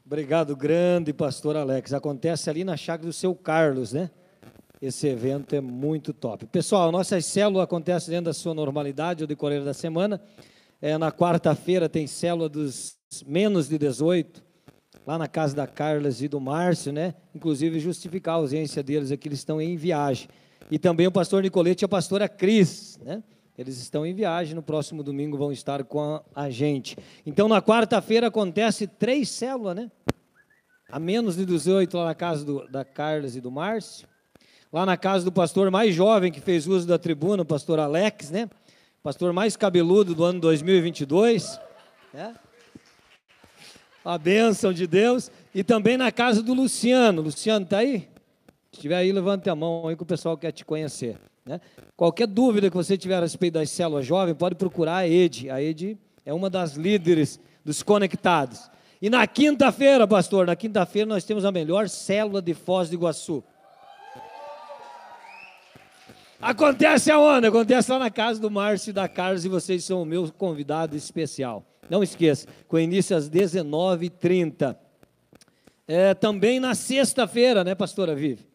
Obrigado, 0.03 0.55
grande 0.55 1.13
pastor 1.13 1.55
Alex. 1.55 1.93
Acontece 1.93 2.49
ali 2.49 2.63
na 2.63 2.75
chácara 2.75 3.05
do 3.05 3.13
seu 3.13 3.35
Carlos, 3.35 3.93
né? 3.93 4.09
Esse 4.81 5.05
evento 5.05 5.55
é 5.55 5.61
muito 5.61 6.11
top. 6.11 6.47
Pessoal, 6.47 6.91
nossas 6.91 7.23
células 7.27 7.65
acontecem 7.65 8.09
dentro 8.09 8.25
da 8.25 8.33
sua 8.33 8.55
normalidade, 8.55 9.23
o 9.23 9.27
decorrer 9.27 9.63
da 9.63 9.75
semana. 9.75 10.19
É, 10.81 10.97
na 10.97 11.11
quarta-feira 11.11 11.87
tem 11.87 12.07
célula 12.07 12.49
dos 12.49 12.97
menos 13.23 13.69
de 13.69 13.77
18 13.77 14.50
lá 15.05 15.17
na 15.17 15.27
casa 15.27 15.55
da 15.55 15.67
Carlas 15.67 16.21
e 16.21 16.27
do 16.27 16.39
Márcio, 16.39 16.91
né? 16.91 17.13
Inclusive 17.33 17.79
justificar 17.79 18.35
a 18.35 18.37
ausência 18.37 18.83
deles 18.83 19.11
aqui, 19.11 19.27
eles 19.27 19.39
estão 19.39 19.61
em 19.61 19.75
viagem. 19.75 20.29
E 20.69 20.79
também 20.79 21.07
o 21.07 21.11
pastor 21.11 21.43
Nicolete 21.43 21.83
e 21.83 21.85
a 21.85 21.89
pastora 21.89 22.29
Cris, 22.29 22.99
né? 23.03 23.23
Eles 23.57 23.77
estão 23.79 24.05
em 24.05 24.13
viagem, 24.13 24.55
no 24.55 24.63
próximo 24.63 25.03
domingo 25.03 25.37
vão 25.37 25.51
estar 25.51 25.83
com 25.83 26.21
a, 26.33 26.49
gente. 26.49 26.97
Então, 27.25 27.47
na 27.47 27.61
quarta-feira 27.61 28.27
acontece 28.27 28.87
três 28.87 29.29
células, 29.29 29.75
né? 29.75 29.91
A 30.89 30.99
menos 30.99 31.35
de 31.35 31.45
18 31.45 31.95
lá 31.97 32.05
na 32.05 32.15
casa 32.15 32.45
do, 32.45 32.67
da 32.69 32.83
Carlas 32.83 33.35
e 33.35 33.41
do 33.41 33.51
Márcio. 33.51 34.07
Lá 34.71 34.85
na 34.85 34.95
casa 34.95 35.25
do 35.25 35.31
pastor 35.31 35.69
mais 35.69 35.93
jovem 35.93 36.31
que 36.31 36.39
fez 36.39 36.65
uso 36.65 36.87
da 36.87 36.97
tribuna, 36.97 37.43
o 37.43 37.45
pastor 37.45 37.77
Alex, 37.77 38.31
né? 38.31 38.49
Pastor 39.03 39.33
mais 39.33 39.57
cabeludo 39.57 40.15
do 40.15 40.23
ano 40.23 40.39
2022, 40.39 41.59
né? 42.13 42.33
A 44.03 44.17
bênção 44.17 44.73
de 44.73 44.87
Deus. 44.87 45.31
E 45.53 45.63
também 45.63 45.97
na 45.97 46.11
casa 46.11 46.41
do 46.41 46.53
Luciano. 46.53 47.21
Luciano, 47.21 47.65
está 47.65 47.79
aí? 47.79 48.07
Se 48.71 48.77
estiver 48.77 48.95
aí, 48.95 49.11
levante 49.11 49.49
a 49.49 49.55
mão 49.55 49.87
aí 49.87 49.95
que 49.95 50.03
o 50.03 50.05
pessoal 50.05 50.37
quer 50.37 50.51
te 50.51 50.63
conhecer. 50.63 51.17
Né? 51.45 51.59
Qualquer 51.95 52.27
dúvida 52.27 52.69
que 52.69 52.75
você 52.75 52.97
tiver 52.97 53.17
a 53.17 53.21
respeito 53.21 53.55
das 53.55 53.69
células 53.69 54.05
jovens, 54.05 54.35
pode 54.35 54.55
procurar 54.55 54.97
a 54.97 55.07
Ed. 55.07 55.49
A 55.49 55.61
Ed 55.61 55.97
é 56.25 56.33
uma 56.33 56.49
das 56.49 56.73
líderes 56.73 57.39
dos 57.65 57.83
conectados. 57.83 58.69
E 59.01 59.09
na 59.09 59.25
quinta-feira, 59.25 60.07
pastor, 60.07 60.45
na 60.45 60.55
quinta-feira 60.55 61.07
nós 61.09 61.23
temos 61.23 61.43
a 61.43 61.51
melhor 61.51 61.89
célula 61.89 62.41
de 62.41 62.53
Foz 62.53 62.89
do 62.89 62.95
Iguaçu. 62.95 63.43
Acontece 66.41 67.11
aonde? 67.11 67.45
Acontece 67.45 67.91
lá 67.91 67.99
na 67.99 68.09
casa 68.09 68.39
do 68.39 68.49
Márcio 68.49 68.89
e 68.89 68.93
da 68.93 69.07
Carlos 69.07 69.45
e 69.45 69.49
vocês 69.49 69.83
são 69.85 70.01
o 70.01 70.05
meu 70.05 70.31
convidado 70.31 70.97
especial. 70.97 71.63
Não 71.87 72.01
esqueça, 72.01 72.47
com 72.67 72.79
início 72.79 73.15
às 73.15 73.29
19h30. 73.29 74.75
É, 75.87 76.13
também 76.13 76.59
na 76.59 76.73
sexta-feira, 76.73 77.63
né, 77.63 77.75
pastora 77.75 78.15
Vive? 78.15 78.47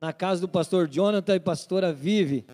Na 0.00 0.12
casa 0.12 0.40
do 0.40 0.48
pastor 0.48 0.86
Jonathan 0.86 1.36
e 1.36 1.40
pastora 1.40 1.92
Vive. 1.92 2.44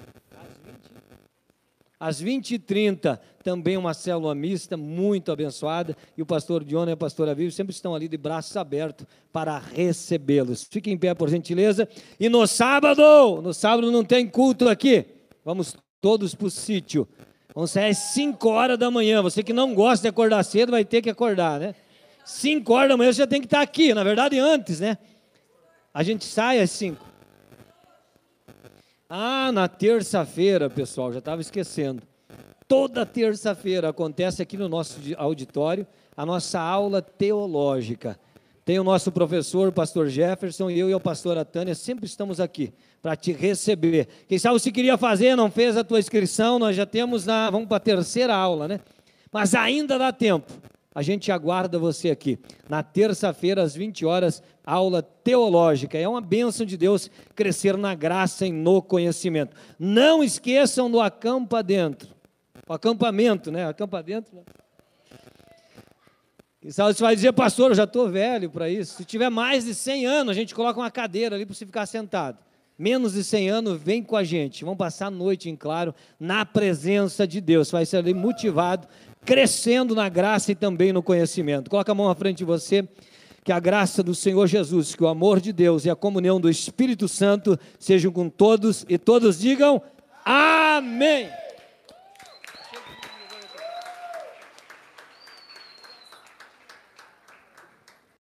Às 1.98 2.22
20h30, 2.22 3.18
também 3.42 3.76
uma 3.76 3.94
célula 3.94 4.34
mista, 4.34 4.76
muito 4.76 5.32
abençoada. 5.32 5.96
E 6.16 6.20
o 6.20 6.26
pastor 6.26 6.62
Jonathan 6.62 6.90
e 6.90 6.92
a 6.92 6.96
pastora 6.96 7.34
Vive 7.34 7.52
sempre 7.52 7.72
estão 7.72 7.94
ali 7.94 8.06
de 8.06 8.18
braços 8.18 8.54
abertos 8.56 9.06
para 9.32 9.58
recebê-los. 9.58 10.66
Fiquem 10.70 10.92
em 10.92 10.98
pé, 10.98 11.14
por 11.14 11.30
gentileza. 11.30 11.88
E 12.20 12.28
no 12.28 12.46
sábado, 12.46 13.40
no 13.40 13.54
sábado 13.54 13.90
não 13.90 14.04
tem 14.04 14.28
culto 14.28 14.68
aqui. 14.68 15.06
Vamos 15.42 15.74
todos 16.00 16.34
para 16.34 16.46
o 16.46 16.50
sítio. 16.50 17.08
Vamos 17.54 17.70
sair 17.70 17.88
às 17.88 17.98
5 17.98 18.46
horas 18.46 18.78
da 18.78 18.90
manhã. 18.90 19.22
Você 19.22 19.42
que 19.42 19.54
não 19.54 19.74
gosta 19.74 20.02
de 20.02 20.08
acordar 20.08 20.44
cedo 20.44 20.72
vai 20.72 20.84
ter 20.84 21.00
que 21.00 21.08
acordar, 21.08 21.58
né? 21.58 21.74
5 22.26 22.70
horas 22.74 22.90
da 22.90 22.96
manhã 22.98 23.10
você 23.10 23.18
já 23.18 23.26
tem 23.26 23.40
que 23.40 23.46
estar 23.46 23.62
aqui. 23.62 23.94
Na 23.94 24.04
verdade, 24.04 24.38
antes, 24.38 24.80
né? 24.80 24.98
A 25.94 26.02
gente 26.02 26.26
sai 26.26 26.60
às 26.60 26.70
5. 26.72 27.05
Ah, 29.08 29.52
na 29.52 29.68
terça-feira, 29.68 30.68
pessoal, 30.68 31.12
já 31.12 31.20
estava 31.20 31.40
esquecendo. 31.40 32.02
Toda 32.66 33.06
terça-feira 33.06 33.88
acontece 33.88 34.42
aqui 34.42 34.56
no 34.56 34.68
nosso 34.68 34.98
auditório 35.16 35.86
a 36.16 36.26
nossa 36.26 36.58
aula 36.58 37.00
teológica. 37.00 38.18
Tem 38.64 38.80
o 38.80 38.84
nosso 38.84 39.12
professor, 39.12 39.68
o 39.68 39.72
pastor 39.72 40.08
Jefferson, 40.08 40.68
e 40.68 40.80
eu 40.80 40.90
e 40.90 40.92
a 40.92 40.98
pastora 40.98 41.44
Tânia 41.44 41.72
sempre 41.76 42.06
estamos 42.06 42.40
aqui 42.40 42.74
para 43.00 43.14
te 43.14 43.30
receber. 43.30 44.08
Quem 44.26 44.40
sabe 44.40 44.58
se 44.58 44.72
queria 44.72 44.98
fazer, 44.98 45.36
não 45.36 45.52
fez 45.52 45.76
a 45.76 45.84
tua 45.84 46.00
inscrição, 46.00 46.58
nós 46.58 46.74
já 46.74 46.84
temos 46.84 47.24
na, 47.24 47.48
vamos 47.48 47.68
para 47.68 47.76
a 47.76 47.80
terceira 47.80 48.34
aula, 48.34 48.66
né? 48.66 48.80
Mas 49.30 49.54
ainda 49.54 49.96
dá 49.96 50.12
tempo. 50.12 50.52
A 50.92 51.02
gente 51.02 51.30
aguarda 51.30 51.78
você 51.78 52.10
aqui. 52.10 52.38
Na 52.68 52.82
terça-feira, 52.82 53.62
às 53.62 53.76
20 53.76 54.04
horas, 54.04 54.42
aula 54.66 55.00
teológica. 55.00 55.96
É 55.96 56.08
uma 56.08 56.20
bênção 56.20 56.66
de 56.66 56.76
Deus 56.76 57.08
crescer 57.34 57.76
na 57.76 57.94
graça 57.94 58.44
e 58.44 58.52
no 58.52 58.82
conhecimento. 58.82 59.56
Não 59.78 60.22
esqueçam 60.22 60.90
do 60.90 61.00
acampa 61.00 61.62
dentro. 61.62 62.08
O 62.68 62.72
acampamento, 62.72 63.52
né? 63.52 63.66
Acampa 63.66 64.02
dentro. 64.02 64.36
Né? 64.36 64.42
E 66.62 66.72
você 66.72 67.00
vai 67.00 67.14
dizer, 67.14 67.32
pastor, 67.32 67.70
eu 67.70 67.76
já 67.76 67.84
estou 67.84 68.08
velho 68.08 68.50
para 68.50 68.68
isso. 68.68 68.96
Se 68.96 69.04
tiver 69.04 69.30
mais 69.30 69.64
de 69.64 69.72
100 69.72 70.04
anos, 70.04 70.30
a 70.32 70.34
gente 70.34 70.52
coloca 70.52 70.80
uma 70.80 70.90
cadeira 70.90 71.36
ali 71.36 71.46
para 71.46 71.54
você 71.54 71.64
ficar 71.64 71.86
sentado 71.86 72.38
menos 72.78 73.14
de 73.14 73.24
100 73.24 73.48
anos, 73.48 73.80
vem 73.80 74.02
com 74.02 74.16
a 74.16 74.24
gente. 74.24 74.64
Vamos 74.64 74.78
passar 74.78 75.06
a 75.06 75.10
noite 75.10 75.48
em 75.48 75.56
claro 75.56 75.94
na 76.20 76.44
presença 76.44 77.26
de 77.26 77.40
Deus. 77.40 77.70
Vai 77.70 77.86
ser 77.86 77.98
ali 77.98 78.12
motivado, 78.12 78.86
crescendo 79.24 79.94
na 79.94 80.08
graça 80.08 80.52
e 80.52 80.54
também 80.54 80.92
no 80.92 81.02
conhecimento. 81.02 81.70
Coloca 81.70 81.90
a 81.90 81.94
mão 81.94 82.08
à 82.08 82.14
frente 82.14 82.38
de 82.38 82.44
você. 82.44 82.86
Que 83.46 83.52
a 83.52 83.60
graça 83.60 84.02
do 84.02 84.12
Senhor 84.12 84.44
Jesus, 84.48 84.96
que 84.96 85.04
o 85.04 85.06
amor 85.06 85.40
de 85.40 85.52
Deus 85.52 85.84
e 85.84 85.90
a 85.90 85.94
comunhão 85.94 86.40
do 86.40 86.50
Espírito 86.50 87.06
Santo 87.06 87.56
sejam 87.78 88.10
com 88.10 88.28
todos 88.28 88.84
e 88.88 88.98
todos 88.98 89.38
digam 89.38 89.80
amém. 90.24 91.28